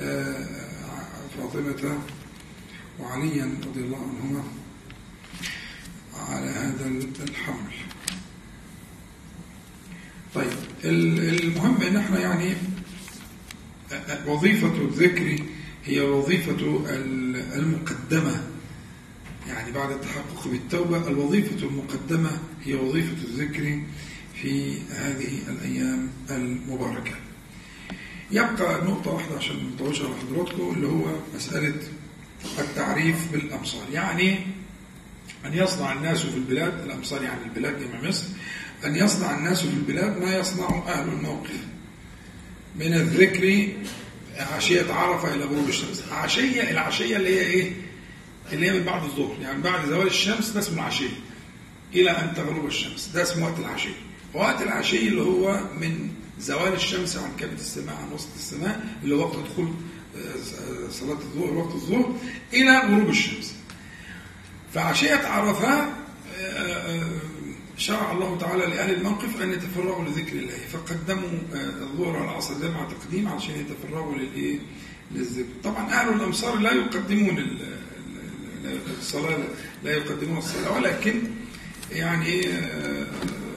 آه، 0.00 0.46
فاطمة 1.38 1.98
وعليا 3.00 3.58
رضي 3.66 3.80
الله 3.80 3.98
عنهما 3.98 4.44
على 6.28 6.46
هذا 6.50 6.86
الحمل. 7.28 7.72
طيب 10.34 10.52
المهم 10.84 11.82
إن 11.82 11.96
إحنا 11.96 12.20
يعني 12.20 12.54
وظيفة 14.26 14.74
الذكر 14.76 15.38
هي 15.84 16.00
وظيفة 16.00 16.84
المقدمة. 17.56 18.42
يعني 19.48 19.72
بعد 19.72 19.90
التحقق 19.90 20.48
بالتوبة 20.48 21.08
الوظيفة 21.08 21.66
المقدمة 21.66 22.30
هي 22.64 22.74
وظيفة 22.74 23.24
الذكر 23.24 23.82
في 24.42 24.80
هذه 24.80 25.38
الأيام 25.48 26.10
المباركة. 26.30 27.14
يبقى 28.30 28.84
نقطة 28.84 29.10
واحدة 29.10 29.36
عشان 29.36 29.70
نطوش 29.74 30.00
على 30.00 30.14
حضراتكم 30.22 30.72
اللي 30.76 30.86
هو 30.86 31.04
مسألة 31.34 31.74
التعريف 32.58 33.32
بالأمصار. 33.32 33.82
يعني 33.92 34.38
أن 35.46 35.54
يصنع 35.54 35.92
الناس 35.92 36.20
في 36.22 36.36
البلاد 36.36 36.80
الأمصار 36.84 37.22
يعني 37.22 37.44
البلاد 37.44 37.78
جمع 37.80 38.08
مصر 38.08 38.24
أن 38.84 38.96
يصنع 38.96 39.36
الناس 39.38 39.60
في 39.60 39.68
البلاد 39.74 40.18
ما 40.22 40.36
يصنع 40.36 40.68
أهل 40.88 41.08
الموقف. 41.08 41.58
من 42.76 42.94
الذكر 42.94 43.68
عشية 44.38 44.92
عرفة 44.92 45.34
إلى 45.34 45.44
غروب 45.44 45.68
الشمس. 45.68 46.04
عشية 46.12 46.70
العشية 46.70 47.16
اللي 47.16 47.28
هي 47.40 47.40
إيه؟ 47.46 47.72
اللي 48.52 48.66
هي 48.70 48.72
من 48.78 48.84
بعد 48.84 49.02
الظهر. 49.04 49.36
يعني 49.42 49.62
بعد 49.62 49.88
زوال 49.88 50.06
الشمس 50.06 50.50
ده 50.50 50.60
اسمه 50.60 50.74
العشية. 50.74 51.08
إلى 51.94 52.10
أن 52.10 52.32
تغرب 52.36 52.66
الشمس. 52.66 53.10
ده 53.14 53.22
اسمه 53.22 53.46
وقت 53.46 53.58
العشية. 53.58 53.94
وقت 54.34 54.62
العشية 54.62 55.08
اللي 55.08 55.20
هو 55.22 55.60
من 55.80 56.08
زوال 56.40 56.72
الشمس 56.72 57.16
عن 57.16 57.30
كبد 57.38 57.58
السماء 57.58 57.96
عن 57.96 58.12
وسط 58.12 58.28
السماء 58.36 58.86
اللي 59.02 59.14
هو 59.14 59.20
وقت 59.20 59.36
دخول 59.52 59.68
آه، 60.16 60.90
صلاة 60.90 61.12
الظهر 61.18 61.54
وقت 61.54 61.74
الظهر 61.74 62.16
إلى 62.52 62.78
غروب 62.78 63.08
الشمس. 63.08 63.54
فعشية 64.74 65.26
عرفة 65.26 65.68
آه، 65.78 65.88
آه، 66.38 67.18
شرع 67.76 68.12
الله 68.12 68.38
تعالى 68.38 68.66
لأهل 68.66 68.94
الموقف 68.94 69.42
أن 69.42 69.52
يتفرغوا 69.52 70.04
لذكر 70.04 70.36
الله. 70.36 70.58
فقدموا 70.72 71.28
الظهر 71.54 72.16
على 72.16 72.24
العصر 72.24 72.54
جمع 72.54 72.88
تقديم 72.88 73.28
عشان 73.28 73.54
يتفرغوا 73.54 74.14
للإيه؟ 74.14 74.58
للذكر. 75.14 75.48
طبعا 75.64 75.90
أهل 75.90 76.14
الأمصار 76.14 76.58
لا 76.58 76.72
يقدمون 76.72 77.58
الصلاة 78.98 79.38
لا 79.84 79.90
يقدمون 79.96 80.38
الصلاة 80.38 80.72
ولكن 80.72 81.22
يعني 81.92 82.40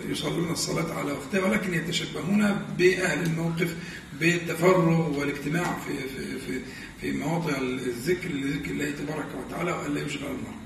يصلون 0.09 0.51
الصلاة 0.51 0.93
على 0.93 1.11
وقتها 1.11 1.45
ولكن 1.45 1.73
يتشبهون 1.73 2.65
بأهل 2.77 3.23
الموقف 3.23 3.75
بالتفرغ 4.19 5.19
والاجتماع 5.19 5.77
في 5.87 5.97
في 6.09 6.39
في 6.39 6.61
في 7.01 7.11
مواضع 7.11 7.57
الذكر 7.57 8.29
لذكر 8.29 8.71
الله 8.71 8.91
تبارك 8.91 9.27
وتعالى 9.35 9.71
وألا 9.71 10.01
يشغل 10.01 10.25
المرء 10.25 10.57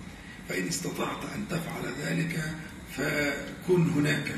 فإن 0.49 0.67
استطعت 0.67 1.25
أن 1.35 1.45
تفعل 1.49 1.83
ذلك 2.01 2.53
فكن 2.97 3.89
هناك 3.89 4.35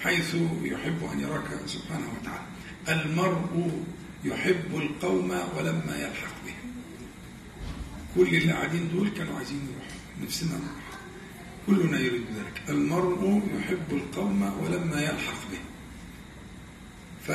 حيث 0.00 0.34
يحب 0.62 1.04
أن 1.12 1.20
يراك 1.20 1.48
سبحانه 1.66 2.06
وتعالى. 2.20 2.44
المرء 2.88 3.84
يحب 4.24 4.74
القوم 4.76 5.30
ولما 5.30 5.96
يلحق 5.96 6.34
بهم. 6.46 6.72
كل 8.14 8.36
اللي 8.36 8.52
قاعدين 8.52 8.88
دول 8.92 9.08
كانوا 9.08 9.36
عايزين 9.36 9.56
يروحوا. 9.56 9.98
نفسنا 10.22 10.50
نروح. 10.50 10.87
كلنا 11.68 12.00
يريد 12.00 12.24
ذلك. 12.36 12.62
المرء 12.68 13.42
يحب 13.58 13.88
القوم 13.90 14.42
ولما 14.42 15.00
يلحق 15.02 15.40
به. 15.52 15.62
ف 17.26 17.30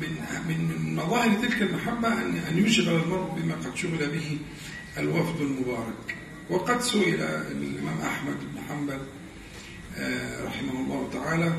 من 0.00 0.12
من 0.48 0.94
مظاهر 0.96 1.30
تلك 1.42 1.62
المحبة 1.62 2.08
أن 2.12 2.36
أن 2.36 2.64
يشغل 2.64 3.02
المرء 3.02 3.28
بما 3.36 3.54
قد 3.54 3.76
شغل 3.76 3.98
به 3.98 4.38
الوفد 4.98 5.40
المبارك. 5.40 6.16
وقد 6.50 6.80
سئل 6.82 7.20
الإمام 7.22 8.00
أحمد 8.00 8.36
بن 8.52 8.60
حنبل 8.68 9.00
آه، 9.98 10.44
رحمه 10.44 10.72
الله 10.80 11.10
تعالى 11.12 11.52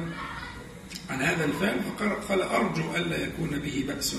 عن 1.10 1.22
هذا 1.22 1.46
الفعل 1.46 1.80
فقال 1.84 2.12
قال 2.28 2.42
أرجو 2.42 2.96
ألا 2.96 3.18
يكون 3.28 3.60
به 3.60 3.84
بأس. 3.88 4.16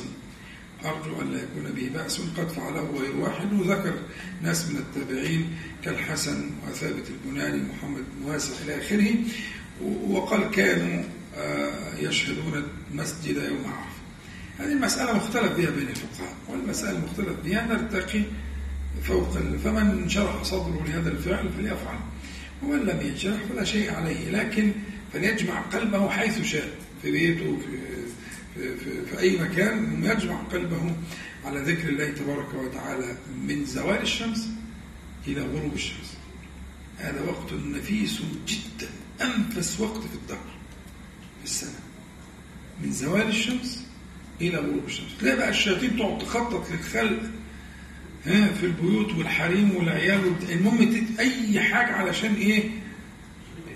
أرجو 0.84 1.20
أن 1.22 1.32
لا 1.32 1.42
يكون 1.42 1.72
به 1.72 1.90
بأس 1.94 2.20
قد 2.36 2.48
فعله 2.48 2.90
غير 3.00 3.16
واحد. 3.16 3.52
وذكر 3.52 3.94
ناس 4.42 4.70
من 4.70 4.76
التابعين 4.76 5.50
كالحسن 5.84 6.50
وثابت 6.68 7.04
البناني 7.10 7.62
محمد 7.62 8.04
بن 8.16 8.30
واسع 8.30 8.52
إلى 8.64 8.78
آخره 8.78 9.14
وقال 10.08 10.50
كانوا 10.50 11.02
آه، 11.36 11.96
يشهدون 11.98 12.62
المسجد 12.90 13.36
يوم 13.36 13.64
عرفة. 13.66 14.02
هذه 14.58 14.72
المسألة 14.72 15.16
مختلف 15.16 15.52
بها 15.52 15.70
بين 15.70 15.88
الفقهاء 15.88 16.34
والمسألة 16.48 16.98
المختلف 16.98 17.36
بها 17.44 17.66
نرتقي 17.66 18.22
فوق 19.02 19.38
فمن 19.64 20.08
شرح 20.08 20.42
صدره 20.42 20.84
لهذا 20.86 21.10
الفعل 21.10 21.48
فليفعل 21.58 21.98
ومن 22.62 22.78
لم 22.78 23.12
يشرح 23.14 23.36
فلا 23.50 23.64
شيء 23.64 23.94
عليه. 23.94 24.30
لكن 24.30 24.72
فليجمع 25.12 25.60
قلبه 25.60 26.08
حيث 26.10 26.42
شاء 26.42 26.68
في 27.02 27.10
بيته 27.10 27.56
في 27.56 27.78
في, 28.54 28.76
في, 29.06 29.18
أي 29.18 29.38
مكان 29.38 30.04
يجمع 30.04 30.36
قلبه 30.42 30.96
على 31.44 31.60
ذكر 31.60 31.88
الله 31.88 32.10
تبارك 32.10 32.54
وتعالى 32.54 33.16
من 33.48 33.64
زوال 33.64 34.02
الشمس 34.02 34.48
إلى 35.26 35.42
غروب 35.42 35.74
الشمس. 35.74 36.16
هذا 36.98 37.20
وقت 37.22 37.52
نفيس 37.52 38.22
جدا 38.48 38.88
أنفس 39.22 39.80
وقت 39.80 40.00
في 40.00 40.14
الدهر 40.14 40.52
في 41.38 41.44
السنة. 41.44 41.80
من 42.82 42.92
زوال 42.92 43.28
الشمس 43.28 43.86
إلى 44.40 44.56
غروب 44.58 44.84
الشمس. 44.86 45.08
تلاقي 45.20 45.36
بقى 45.36 45.48
الشياطين 45.50 45.96
تقعد 45.96 46.18
تخطط 46.18 46.70
للخلق 46.70 47.22
ها 48.26 48.52
في 48.52 48.66
البيوت 48.66 49.12
والحريم 49.14 49.76
والعيال 49.76 50.20
المهم 50.48 51.06
أي 51.18 51.60
حاجة 51.60 51.92
علشان 51.92 52.34
إيه؟ 52.34 52.70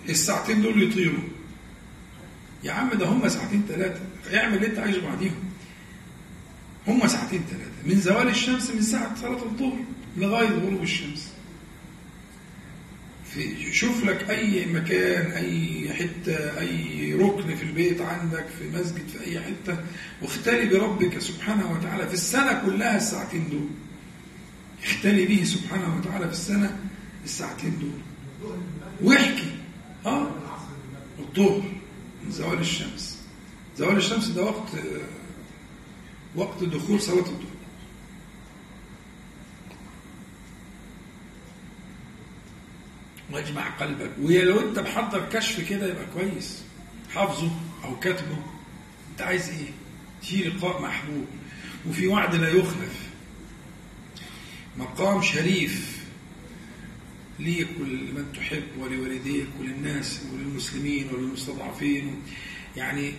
الساعتين 0.08 0.62
دول 0.62 0.82
يطيروا. 0.82 1.28
يا 2.64 2.72
عم 2.72 2.90
ده 2.90 3.06
هم 3.06 3.28
ساعتين 3.28 3.62
ثلاثة 3.68 4.00
اعمل 4.34 4.54
اللي 4.54 4.66
انت 4.66 4.78
عايزه 4.78 5.00
بعديهم. 5.00 5.34
هم 6.86 7.08
ساعتين 7.08 7.44
ثلاثة 7.50 7.94
من 7.94 8.00
زوال 8.00 8.28
الشمس 8.28 8.70
من 8.70 8.82
ساعة 8.82 9.20
صلاة 9.20 9.42
الظهر 9.42 9.78
لغاية 10.16 10.48
غروب 10.48 10.82
الشمس. 10.82 11.32
شوف 13.72 14.04
لك 14.04 14.30
أي 14.30 14.66
مكان 14.66 15.30
أي 15.30 15.88
حتة 15.94 16.60
أي 16.60 17.14
ركن 17.14 17.56
في 17.56 17.62
البيت 17.62 18.00
عندك 18.00 18.46
في 18.58 18.78
مسجد 18.78 19.08
في 19.08 19.26
أي 19.26 19.40
حتة. 19.40 19.78
واختلي 20.22 20.66
بربك 20.66 21.18
سبحانه 21.18 21.72
وتعالى 21.72 22.08
في 22.08 22.14
السنة 22.14 22.62
كلها 22.66 22.96
الساعتين 22.96 23.48
دول. 23.50 23.68
اختلي 24.84 25.26
به 25.26 25.44
سبحانه 25.44 25.96
وتعالى 25.96 26.26
في 26.26 26.32
السنة 26.32 26.78
الساعتين 27.24 27.78
دول. 27.80 28.50
واحكي. 29.02 29.50
آه. 30.06 30.30
الظهر 31.18 31.62
من 32.24 32.30
زوال 32.30 32.58
الشمس. 32.58 33.15
زوال 33.78 33.96
الشمس 33.96 34.28
ده 34.28 34.42
وقت 34.44 34.68
وقت 36.34 36.64
دخول 36.64 37.00
صلاة 37.00 37.18
الظهر. 37.18 37.56
واجمع 43.32 43.68
قلبك. 43.70 44.10
ولو 44.22 44.60
انت 44.60 44.78
محضر 44.78 45.28
كشف 45.32 45.68
كده 45.68 45.86
يبقى 45.86 46.06
كويس. 46.14 46.62
حافظه 47.14 47.50
أو 47.84 48.00
كاتبه. 48.00 48.36
انت 49.12 49.22
عايز 49.22 49.48
إيه؟ 49.48 49.70
في 50.22 50.36
لقاء 50.36 50.82
محبوب. 50.82 51.26
وفي 51.88 52.06
وعد 52.06 52.34
لا 52.34 52.48
يخلف. 52.48 53.06
مقام 54.78 55.22
شريف 55.22 56.04
ليك 57.38 57.68
ولمن 57.80 58.32
تحب 58.36 58.64
ولوالديك 58.78 59.46
وللناس 59.60 60.20
وللمسلمين 60.32 61.08
وللمستضعفين. 61.12 62.22
يعني 62.76 63.12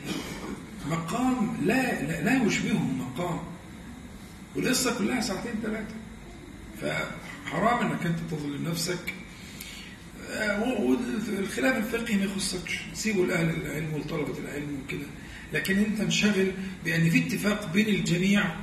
مقام 0.90 1.58
لا 1.66 2.04
لا, 2.04 2.22
لا 2.22 2.44
يشبهه 2.44 2.84
مقام. 2.84 3.40
والقصة 4.56 4.98
كلها 4.98 5.22
ساعتين 5.22 5.52
ثلاثة 5.64 5.96
فحرام 6.82 7.92
إنك 7.92 8.06
أنت 8.06 8.20
تظلم 8.32 8.68
نفسك. 8.68 9.14
والخلاف 10.80 11.78
الفقهي 11.78 12.16
ما 12.16 12.26
يخصكش. 12.26 12.80
سيبوا 12.94 13.26
لاهل 13.26 13.50
العلم 13.50 13.94
ولطلبه 13.94 14.40
العلم 14.40 14.82
وكده. 14.84 15.08
لكن 15.54 15.78
أنت 15.78 16.00
انشغل 16.00 16.52
بأن 16.86 17.10
في 17.10 17.28
اتفاق 17.28 17.74
بين 17.74 17.88
الجميع 17.88 18.56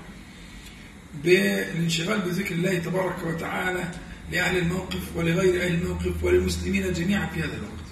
بالانشغال 1.24 2.20
بذكر 2.20 2.54
الله 2.54 2.78
تبارك 2.78 3.26
وتعالى 3.26 3.90
لأهل 4.32 4.56
الموقف 4.56 5.16
ولغير 5.16 5.64
أهل 5.64 5.74
الموقف 5.74 6.24
وللمسلمين 6.24 6.92
جميعا 6.92 7.26
في 7.26 7.40
هذا 7.40 7.56
الوقت. 7.56 7.83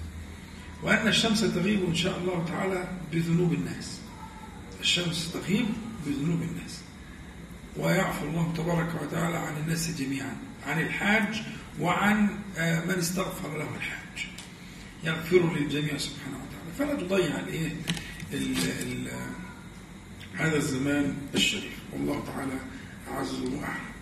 وأن 0.83 1.07
الشمس 1.07 1.41
تغيب 1.41 1.85
إن 1.85 1.95
شاء 1.95 2.17
الله 2.17 2.45
تعالى 2.45 2.87
بذنوب 3.11 3.53
الناس. 3.53 3.99
الشمس 4.81 5.31
تغيب 5.33 5.65
بذنوب 6.05 6.41
الناس. 6.41 6.79
ويعفو 7.77 8.25
الله 8.25 8.53
تبارك 8.57 9.01
وتعالى 9.01 9.37
عن 9.37 9.57
الناس 9.57 10.01
جميعا 10.01 10.37
عن 10.67 10.81
الحاج 10.81 11.41
وعن 11.79 12.29
آه، 12.57 12.85
من 12.85 12.93
استغفر 12.93 13.57
له 13.57 13.75
الحاج. 13.75 14.27
يغفر 15.03 15.55
للجميع 15.55 15.97
سبحانه 15.97 16.37
وتعالى. 16.37 16.97
فلا 16.97 17.07
تضيع 17.07 17.39
الايه 17.39 17.75
هذا 20.35 20.57
الزمان 20.57 21.15
الشريف. 21.35 21.73
والله 21.93 22.23
تعالى 22.25 22.59
اعز 23.11 23.33
واعلم 23.33 23.93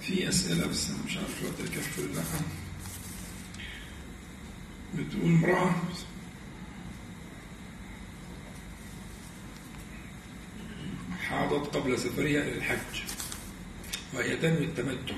في 0.00 0.28
أسئلة 0.28 0.66
بس 0.66 0.90
أنا 0.90 0.98
مش 1.06 1.16
عارف 1.16 1.42
الوقت 1.42 1.60
الكفر 1.60 2.02
ولا 2.02 2.12
لا 2.12 2.22
بتقول 4.94 5.24
امرأة. 5.24 5.74
حاضت 11.28 11.76
قبل 11.76 11.98
سفرها 11.98 12.24
إلى 12.42 12.54
الحج 12.56 13.02
وهي 14.14 14.36
تنوي 14.36 14.64
التمتع. 14.64 15.14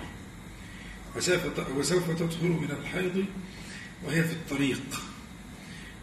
وسوف 1.76 2.10
تدخل 2.10 2.48
من 2.48 2.70
الحيض 2.70 3.24
وهي 4.04 4.24
في 4.24 4.32
الطريق. 4.32 4.82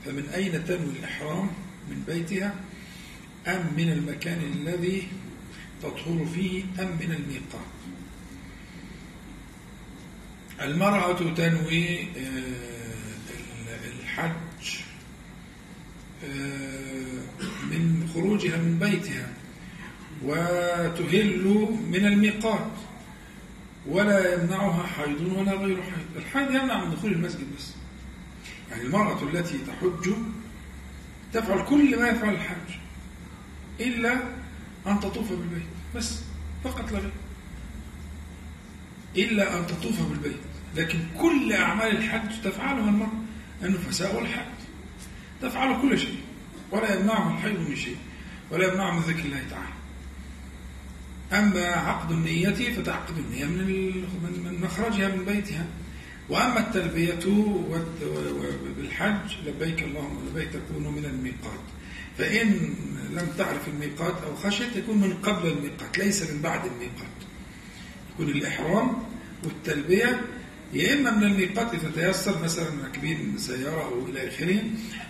فمن 0.05 0.30
أين 0.30 0.65
تنوي 0.65 0.91
الإحرام؟ 0.99 1.49
من 1.89 2.03
بيتها 2.07 2.55
أم 3.47 3.74
من 3.78 3.91
المكان 3.91 4.41
الذي 4.53 5.07
تطهر 5.84 6.26
فيه 6.36 6.63
أم 6.80 6.97
من 6.99 7.11
الميقات؟ 7.11 7.70
المرأة 10.61 11.34
تنوي 11.34 12.01
آه، 12.03 12.79
الحج 14.26 14.80
آه، 16.24 17.22
من 17.72 18.09
خروجها 18.13 18.57
من 18.57 18.80
بيتها 18.80 19.28
وتهل 20.24 21.67
من 21.91 22.05
الميقات 22.05 22.72
ولا 23.88 24.34
يمنعها 24.34 24.88
حيض 24.88 25.22
ولا 25.22 25.53
غير 25.53 25.82
حيض. 25.82 26.05
الحيض 26.15 26.49
يمنع 26.49 26.86
من 26.86 26.91
دخول 26.91 27.11
المسجد 27.11 27.47
بس. 27.57 27.74
يعني 28.72 28.84
المرأة 28.84 29.24
التي 29.24 29.57
تحج 29.57 30.13
تفعل 31.34 31.65
كل 31.65 31.99
ما 31.99 32.07
يفعل 32.09 32.34
الحج 32.34 32.76
إلا 33.80 34.13
أن 34.88 34.99
تطوف 34.99 35.30
بالبيت 35.30 35.67
بس 35.95 36.20
فقط 36.63 36.91
لا 36.91 36.99
غير. 36.99 37.11
إلا 39.17 39.59
أن 39.59 39.67
تطوف 39.67 40.01
بالبيت. 40.01 40.39
لكن 40.76 40.99
كل 41.17 41.53
أعمال 41.53 41.97
الحج 41.97 42.41
تفعلها 42.43 42.89
المرأة. 42.89 43.29
النفساء 43.64 44.16
والحج 44.16 44.45
تفعل 45.41 45.82
كل 45.82 45.99
شيء. 45.99 46.20
ولا 46.72 46.95
يمنعها 46.95 47.38
الحيض 47.38 47.70
من 47.70 47.76
شيء. 47.76 47.97
ولا 48.51 48.68
يمنعها 48.68 48.93
من 48.93 48.99
ذكر 48.99 49.26
الله 49.26 49.43
تعالى. 49.49 49.74
أما 51.34 51.66
عقد 51.66 52.12
النية 52.12 52.74
فتعقد 52.74 53.18
النية 53.18 53.45
من 53.45 53.91
من 54.43 54.62
مخرجها 54.62 55.16
من 55.16 55.26
بيتها. 55.26 55.66
وأما 56.30 56.60
التلبية 56.60 57.20
بالحج 58.78 59.32
لبيك 59.45 59.84
اللهم 59.84 60.28
لبيك 60.30 60.49
تكون 60.49 60.88
من 60.88 61.05
الميقات. 61.05 61.60
فإن 62.18 62.76
لم 63.12 63.28
تعرف 63.38 63.68
الميقات 63.68 64.24
أو 64.24 64.36
خشيت 64.36 64.76
يكون 64.76 64.97
من 64.97 65.14
قبل 65.14 65.47
الميقات 65.47 65.97
ليس 65.97 66.32
من 66.32 66.41
بعد 66.41 66.66
الميقات. 66.66 67.18
يكون 68.14 68.30
الإحرام 68.30 69.03
والتلبية 69.43 70.22
يا 70.74 70.93
إما 70.93 71.11
من 71.11 71.24
الميقات 71.24 71.74
إذا 71.74 71.91
تيسر 71.95 72.43
مثلا 72.43 72.65
راكبين 72.84 73.38
سيارة 73.38 73.82
أو 73.84 74.05
إلى 74.05 74.28
آخره 74.28 74.61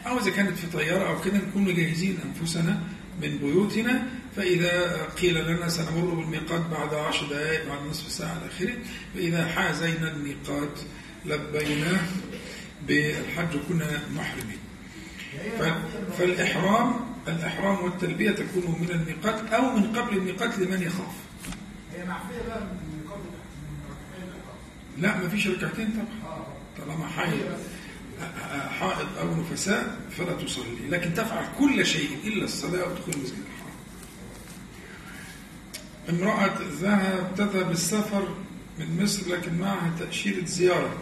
أو 0.08 0.20
إذا 0.20 0.32
كانت 0.32 0.58
في 0.58 0.68
طيارة 0.78 1.10
أو 1.10 1.22
كده 1.22 1.38
نكون 1.38 1.62
مجهزين 1.64 2.18
أنفسنا 2.26 2.80
من 3.22 3.38
بيوتنا 3.38 4.08
فإذا 4.36 5.04
قيل 5.22 5.48
لنا 5.48 5.70
سنمر 5.70 6.14
بالميقات 6.16 6.62
بعد 6.72 6.94
عشر 6.94 7.26
دقائق 7.28 7.68
بعد 7.70 7.88
نصف 7.90 8.12
ساعة 8.12 8.38
إلى 8.38 8.48
آخره 8.48 8.78
فإذا 9.16 9.48
حازينا 9.48 10.12
الميقات 10.12 10.80
لبينا 11.26 11.98
بالحج 12.88 13.58
كنا 13.70 14.00
محرمين. 14.16 14.58
فالإحرام 16.18 16.94
الإحرام 17.28 17.84
والتلبية 17.84 18.32
تكون 18.32 18.76
من 18.82 18.90
الميقات 18.92 19.54
أو 19.54 19.76
من 19.78 19.84
قبل 19.98 20.18
الميقات 20.18 20.60
لمن 20.60 20.82
يخاف. 20.82 21.16
هي 21.98 22.06
معفية 22.06 22.48
بقى. 22.48 22.68
لا 25.02 25.18
ما 25.18 25.30
فيش 25.30 25.48
ركعتين 25.48 25.90
طبعا 25.90 26.44
طالما 26.78 27.08
حائض 27.08 27.58
حائض 28.80 29.08
أو 29.20 29.36
نفساء 29.36 29.98
فلا 30.18 30.34
تصلي. 30.34 30.90
لكن 30.90 31.14
تفعل 31.14 31.46
كل 31.60 31.86
شيء 31.86 32.10
إلا 32.24 32.44
الصلاة 32.44 32.92
ودخول 32.92 33.14
المسجد 33.14 33.38
الحرام. 33.38 33.76
امرأة 36.10 36.60
ذهب 36.82 37.36
تذهب 37.38 37.72
السفر 37.72 38.36
من 38.80 39.04
مصر 39.04 39.32
لكن 39.32 39.58
معها 39.58 39.92
تأشيرة 40.00 40.46
زيارة. 40.46 40.98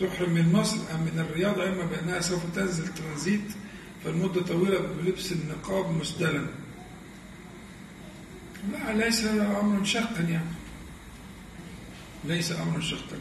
تحرم 0.00 0.30
من 0.30 0.52
مصر 0.52 0.76
أم 0.76 1.00
من 1.00 1.26
الرياض 1.30 1.60
إما 1.60 1.84
بأنها 1.84 2.20
سوف 2.20 2.42
تنزل 2.54 2.88
ترانزيت 2.94 3.52
فالمدة 4.04 4.42
طويلة 4.42 4.78
بلبس 4.78 5.32
النقاب 5.32 5.90
مسدلا. 5.90 6.46
لا 8.72 8.92
ليس 8.92 9.24
أمرا 9.24 9.84
شاقا 9.84 10.20
يعني. 10.20 10.63
ليس 12.26 12.52
أمرا 12.52 12.80
شاقا 12.80 13.18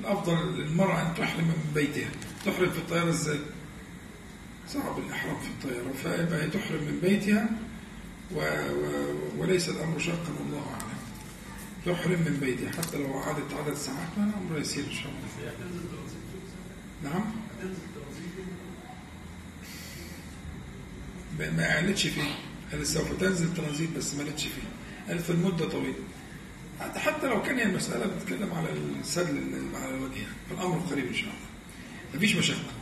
الأفضل 0.00 0.58
للمرأة 0.58 1.10
أن 1.10 1.14
تحرم 1.14 1.44
من 1.44 1.70
بيتها. 1.74 2.10
تحرم 2.46 2.70
في 2.70 2.78
الطيارة 2.78 3.08
إزاي؟ 3.10 3.38
صعب 4.68 4.98
الإحرام 4.98 5.36
في 5.40 5.48
الطيارة. 5.48 5.92
فيبقى 6.02 6.42
هي 6.44 6.50
تحرم 6.50 6.84
من 6.84 6.98
بيتها 7.02 7.48
و... 8.34 8.38
و... 8.38 9.14
وليس 9.38 9.68
الأمر 9.68 9.98
شاقا 9.98 10.32
والله 10.40 10.66
أعلم. 10.72 10.98
تحرم 11.86 12.20
من 12.20 12.38
بيتها. 12.40 12.70
حتى 12.82 12.98
لو 12.98 13.18
عادت 13.18 13.54
عدد 13.54 13.74
ساعات 13.74 14.08
الأمر 14.16 14.58
يسير 14.60 14.84
إن 14.84 14.92
شاء 14.92 15.12
الله. 15.12 15.52
نعم؟ 17.04 17.24
ما 21.56 21.74
قالتش 21.74 22.06
فيه. 22.06 22.34
قالت 22.72 22.86
سوف 22.86 23.12
تنزل 23.20 23.54
ترانزيت 23.54 23.90
بس 23.96 24.14
ما 24.14 24.24
قالتش 24.24 24.42
فيه. 24.42 24.68
قالت 25.08 25.22
في 25.22 25.30
المدة 25.30 25.68
طويلة. 25.68 25.94
حتى 26.80 27.26
لو 27.26 27.42
كان 27.42 27.60
المسألة 27.60 28.06
بتتكلم 28.06 28.52
على 28.52 28.66
السدل 29.00 29.40
على 29.74 29.94
وجهها 29.94 30.32
فالأمر 30.50 30.78
قريب 30.78 31.06
إن 31.06 31.14
شاء 31.14 31.24
الله. 31.24 31.48
مفيش 32.14 32.36
مشقة. 32.36 32.72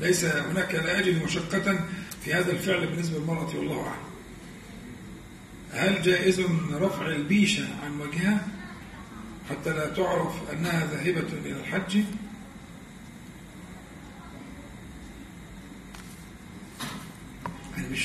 ليس 0.00 0.24
هناك 0.24 0.74
لا 0.74 0.98
أجد 0.98 1.22
مشقة 1.24 1.80
في 2.24 2.34
هذا 2.34 2.52
الفعل 2.52 2.86
بالنسبة 2.86 3.18
للمرأة 3.18 3.56
والله 3.56 3.80
أعلم. 3.86 4.02
هل 5.72 6.02
جائز 6.02 6.40
رفع 6.72 7.06
البيشة 7.06 7.66
عن 7.84 8.00
وجهها 8.00 8.46
حتى 9.50 9.70
لا 9.70 9.88
تعرف 9.88 10.32
أنها 10.52 10.86
ذاهبة 10.86 11.26
إلى 11.44 11.60
الحج؟ 11.60 12.02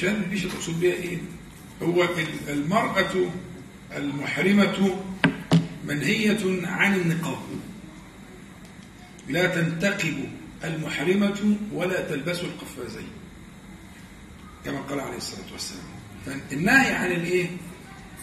فاهم 0.02 0.16
البيشة 0.16 0.50
تقصد 0.50 0.80
بها 0.80 0.94
إيه؟ 0.94 1.18
هو 1.84 2.08
المرأة 2.50 3.32
المحرمة 3.98 4.96
منهية 5.88 6.68
عن 6.68 6.96
النقاب. 6.96 7.40
لا 9.28 9.48
تنتقب 9.48 10.30
المحرمة 10.64 11.56
ولا 11.74 12.10
تلبس 12.10 12.40
القفازين. 12.42 13.08
كما 14.66 14.80
قال 14.80 15.00
عليه 15.00 15.18
الصلاة 15.18 15.52
والسلام. 15.52 15.84
فالنهي 16.26 16.92
عن 16.92 17.12
الإيه؟ 17.12 17.50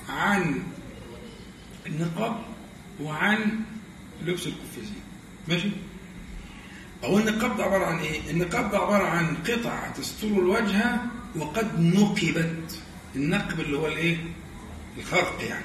عن 0.09 0.63
النقاب 1.87 2.37
وعن 3.03 3.61
لبس 4.25 4.47
القفازين. 4.47 5.03
ماشي؟ 5.49 5.71
هو 7.05 7.19
النقاب 7.19 7.57
ده 7.57 7.65
عبارة 7.65 7.87
عن 7.87 7.99
إيه؟ 7.99 8.31
النقاب 8.31 8.71
ده 8.71 8.79
عبارة 8.79 9.05
عن 9.05 9.37
قطعة 9.37 9.93
تستر 9.93 10.27
الوجه 10.27 10.97
وقد 11.37 11.81
نقبت. 11.81 12.81
النقب 13.17 13.61
اللي 13.61 13.79
هو 13.79 13.87
الإيه؟ 13.87 14.17
الخرق 14.99 15.45
يعني. 15.49 15.65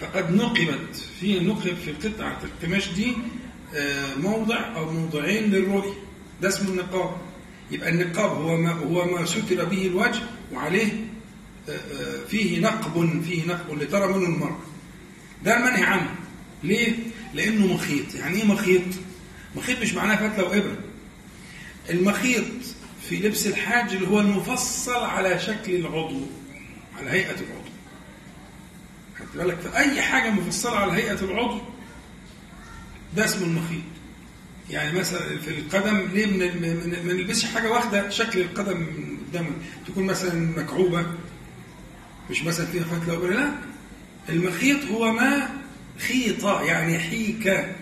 فقد 0.00 0.34
نقبت 0.34 0.96
في 1.20 1.40
نقب 1.40 1.76
في 1.84 2.08
قطعة 2.08 2.40
القماش 2.44 2.88
دي 2.88 3.12
آه، 3.74 4.14
موضع 4.14 4.76
أو 4.76 4.92
موضعين 4.92 5.50
للرؤية 5.50 5.94
ده 6.42 6.48
اسمه 6.48 6.70
النقاب. 6.70 7.16
يبقى 7.70 7.88
النقاب 7.88 8.30
هو 8.30 8.56
ما 8.56 8.72
هو 8.72 9.04
ما 9.04 9.24
ستر 9.24 9.64
به 9.64 9.86
الوجه 9.86 10.22
وعليه 10.52 10.92
آه، 11.68 11.72
آه، 11.72 12.26
فيه 12.28 12.60
نقب 12.60 13.22
فيه 13.28 13.46
نقب 13.46 13.82
لترى 13.82 14.06
منه 14.06 14.26
المرء. 14.26 14.56
ده 15.44 15.56
المنهي 15.56 15.82
عنه. 15.82 16.14
ليه؟ 16.62 16.92
لأنه 17.34 17.74
مخيط. 17.74 18.14
يعني 18.14 18.38
إيه 18.38 18.44
مخيط؟ 18.44 18.82
مخيط 19.56 19.80
مش 19.82 19.94
معناه 19.94 20.28
فتلة 20.28 20.44
وإبرة. 20.44 20.78
المخيط 21.90 22.44
في 23.08 23.16
لبس 23.16 23.46
الحاج 23.46 23.92
اللي 23.92 24.08
هو 24.08 24.20
المفصل 24.20 25.04
على 25.04 25.38
شكل 25.38 25.74
العضو 25.74 26.20
على 26.98 27.10
هيئة 27.10 27.30
العضو. 27.30 27.65
خدت 29.18 29.36
بالك 29.36 29.56
فأي 29.60 30.02
حاجة 30.02 30.30
مفصلة 30.30 30.76
على 30.76 30.92
هيئة 30.92 31.20
العضو 31.24 31.60
ده 33.16 33.24
اسمه 33.24 33.46
المخيط. 33.46 33.82
يعني 34.70 34.98
مثلا 34.98 35.38
في 35.38 35.50
القدم 35.50 36.08
ليه 36.14 36.26
ما 37.04 37.12
نلبسش 37.12 37.44
حاجة 37.44 37.70
واحدة 37.72 38.10
شكل 38.10 38.40
القدم 38.40 38.76
من 38.80 39.18
قدام 39.28 39.46
تكون 39.86 40.04
مثلا 40.04 40.34
مكعوبة 40.34 41.06
مش 42.30 42.42
مثلا 42.42 42.66
فيها 42.66 42.84
فتلة 42.84 43.14
وبرة 43.18 43.34
لا 43.34 43.52
المخيط 44.28 44.84
هو 44.84 45.12
ما 45.12 45.48
خيط 45.98 46.44
يعني 46.44 46.98
حيك 46.98 47.74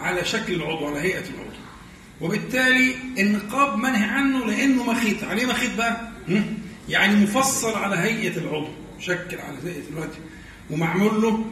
على 0.00 0.24
شكل 0.24 0.52
العضو 0.54 0.86
على 0.86 1.00
هيئة 1.00 1.24
العضو. 1.34 1.56
وبالتالي 2.20 2.94
النقاب 3.18 3.78
منهي 3.78 4.04
عنه 4.04 4.46
لأنه 4.46 4.84
مخيط. 4.92 5.24
عليه 5.24 5.46
مخيط 5.46 5.74
بقى؟ 5.76 6.08
يعني 6.88 7.16
مفصل 7.16 7.74
على 7.78 7.96
هيئة 7.96 8.38
العضو 8.38 8.68
شكل 9.00 9.38
على 9.38 9.56
هيئة 9.64 9.88
الوجه. 9.90 10.18
ومعمول 10.72 11.22
له 11.22 11.44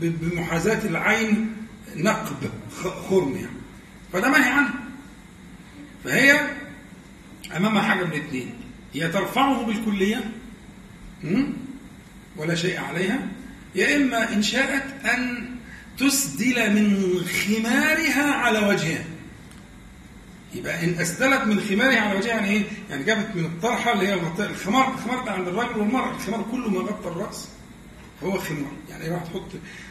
بمحاذاة 0.00 0.88
العين 0.88 1.56
نقب 1.96 2.50
خرم 3.08 3.34
يعني. 3.36 3.56
فده 4.12 4.28
منهي 4.28 4.50
عنه. 4.50 4.74
فهي 6.04 6.40
أمامها 7.56 7.82
حاجة 7.82 8.04
من 8.04 8.12
الاثنين. 8.12 8.54
هي 8.94 9.08
ترفعه 9.08 9.62
بالكلية 9.62 10.30
ولا 12.36 12.54
شيء 12.54 12.80
عليها 12.80 13.28
يا 13.74 13.96
إما 13.96 14.32
إن 14.32 14.42
شاءت 14.42 15.04
أن 15.04 15.50
تسدل 15.98 16.72
من 16.74 17.20
خمارها 17.24 18.32
على 18.34 18.58
وجهها. 18.58 19.04
يبقى 20.54 20.84
إن 20.84 21.00
أسدلت 21.00 21.42
من 21.42 21.60
خمارها 21.60 22.00
على 22.00 22.18
وجهها 22.18 22.30
يعني 22.34 22.50
إيه؟ 22.50 22.62
يعني 22.90 23.04
جابت 23.04 23.28
من 23.34 23.44
الطرحة 23.44 23.92
اللي 23.92 24.08
هي 24.08 24.14
الخمار 24.38 24.94
الخمار 24.94 25.24
ده 25.24 25.32
عند 25.32 25.48
الرجل 25.48 25.78
والمرأة. 25.78 26.14
الخمار 26.16 26.46
كله 26.52 26.70
ما 26.70 26.78
غطى 26.78 27.08
الرأس. 27.08 27.48
هو 28.24 28.38
خمار 28.38 28.72
يعني 28.90 29.10
واحد 29.10 29.24
تحط 29.24 29.48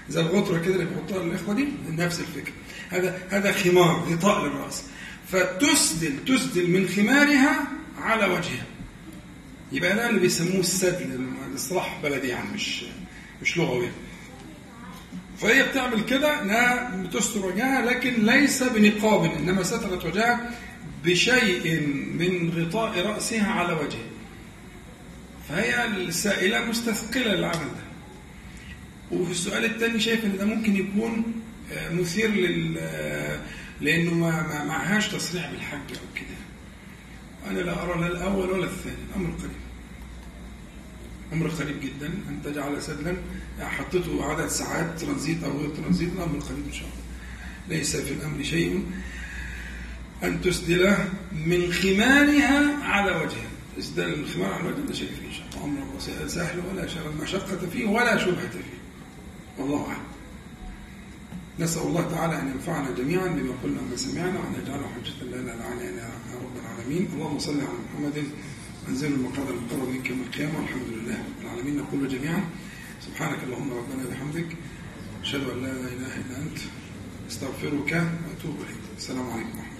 زي 0.10 0.22
الغطرة 0.22 0.58
كده 0.60 0.74
اللي 0.76 0.86
بيحطها 0.86 1.24
الاخوه 1.24 1.56
دي؟ 1.56 1.68
نفس 1.90 2.20
الفكرة. 2.20 2.54
هذا 2.90 3.20
هذا 3.30 3.52
خمار 3.52 4.06
غطاء 4.12 4.46
للراس 4.46 4.84
فتسدل 5.32 6.26
تسدل 6.26 6.70
من 6.70 6.88
خمارها 6.88 7.68
على 7.98 8.26
وجهها. 8.26 8.66
يبقى 9.72 9.96
ده 9.96 10.10
اللي 10.10 10.20
بيسموه 10.20 10.60
السدل 10.60 11.28
الاصطلاح 11.52 12.00
بلدي 12.04 12.28
يعني 12.28 12.50
مش 12.54 12.84
مش 13.42 13.58
لغوي. 13.58 13.90
فهي 15.38 15.64
بتعمل 15.64 16.02
كده 16.06 16.42
انها 16.42 16.96
بتستر 16.96 17.46
وجهها 17.46 17.82
لكن 17.86 18.26
ليس 18.26 18.64
بنقاب 18.64 19.24
إنما 19.24 19.64
سترت 19.64 20.06
وجهها 20.06 20.52
بشيء 21.06 21.82
من 22.20 22.50
غطاء 22.58 23.06
رأسها 23.08 23.48
على 23.52 23.74
وجهها. 23.74 24.12
فهي 25.50 25.86
السائلة 25.86 26.66
مستثقلة 26.66 27.34
للعمل 27.36 27.54
ده. 27.60 27.91
وفي 29.12 29.32
السؤال 29.32 29.66
الثاني 29.66 30.00
شايف 30.00 30.26
إن 30.26 30.38
ده 30.38 30.46
ممكن 30.46 30.76
يكون 30.76 31.24
آه، 31.72 31.94
مثير 31.94 32.30
لل 32.32 32.78
آه، 32.80 33.42
لأنه 33.82 34.14
ما 34.14 34.64
معهاش 34.64 35.08
تصريح 35.08 35.52
بالحج 35.52 35.80
أو 35.92 36.16
كده. 36.16 36.38
أنا 37.52 37.60
لا 37.60 37.84
أرى 37.84 38.02
لا 38.02 38.08
الأول 38.08 38.50
ولا 38.50 38.66
الثاني. 38.66 38.96
الامر 39.10 39.30
قريب. 39.30 39.52
أمر 41.34 41.48
قريب 41.48 41.76
جدا. 41.82 42.08
أن 42.08 42.40
تجعل 42.46 42.82
سدلا. 42.82 43.16
حطيته 43.60 44.26
عدد 44.26 44.48
ساعات 44.48 45.00
ترانزيت 45.00 45.44
أو 45.44 45.58
غير 45.60 45.70
ترانزيت. 45.70 46.10
الامر 46.14 46.40
قريب 46.40 46.66
إن 46.68 46.74
شاء 46.74 46.88
الله. 46.88 47.78
ليس 47.78 47.96
في 47.96 48.14
الأمر 48.14 48.44
شيء. 48.44 48.86
أن 50.24 50.42
تسدل 50.42 50.96
من 51.46 51.74
خمارها 51.74 52.84
على 52.84 53.12
وجهها. 53.12 53.52
اسدال 53.80 54.14
الخمار 54.20 54.54
على 54.54 54.70
وجهها. 54.70 54.94
شيء 54.94 55.10
فيه 55.22 55.28
ان 55.28 55.34
شاء 55.34 55.66
الله 55.66 55.66
أمر 55.66 56.28
سهل 56.28 56.60
ولا 56.60 56.88
مشقه 57.24 57.68
فيه 57.74 57.86
ولا 57.86 58.18
شبهة 58.18 58.50
فيه. 58.50 58.81
والله 59.58 59.88
أعلم. 59.88 60.12
نسأل 61.60 61.82
الله 61.82 62.02
تعالى 62.02 62.40
أن 62.40 62.48
ينفعنا 62.48 62.92
جميعا 62.92 63.28
بما 63.28 63.54
قلنا 63.64 63.82
وما 63.82 63.96
سمعنا 63.96 64.40
وأن 64.40 64.54
يجعله 64.64 64.88
حجة 64.88 65.24
لنا 65.24 65.52
لا 65.52 65.66
علينا 65.66 66.02
يا 66.32 66.36
رب 66.44 66.56
العالمين. 66.62 67.08
اللهم 67.14 67.40
صل 67.40 67.60
على 67.60 67.78
محمد 67.86 68.24
أنزل 68.90 69.14
المقعد 69.14 69.48
المقرب 69.50 69.90
منك 69.90 70.10
يوم 70.10 70.22
القيامة. 70.22 70.60
والحمد 70.60 70.88
لله 70.88 71.14
رب 71.14 71.42
العالمين. 71.42 71.78
نقول 71.78 72.08
جميعا 72.08 72.44
سبحانك 73.08 73.44
اللهم 73.44 73.70
ربنا 73.74 74.08
وبحمدك 74.08 74.50
أشهد 75.22 75.50
أن 75.50 75.62
لا 75.64 75.72
إله 75.72 76.14
إلا 76.22 76.38
أنت. 76.38 76.58
أستغفرك 77.30 77.92
وأتوب 77.92 78.56
إليك. 78.56 78.84
السلام 78.98 79.30
عليكم 79.30 79.71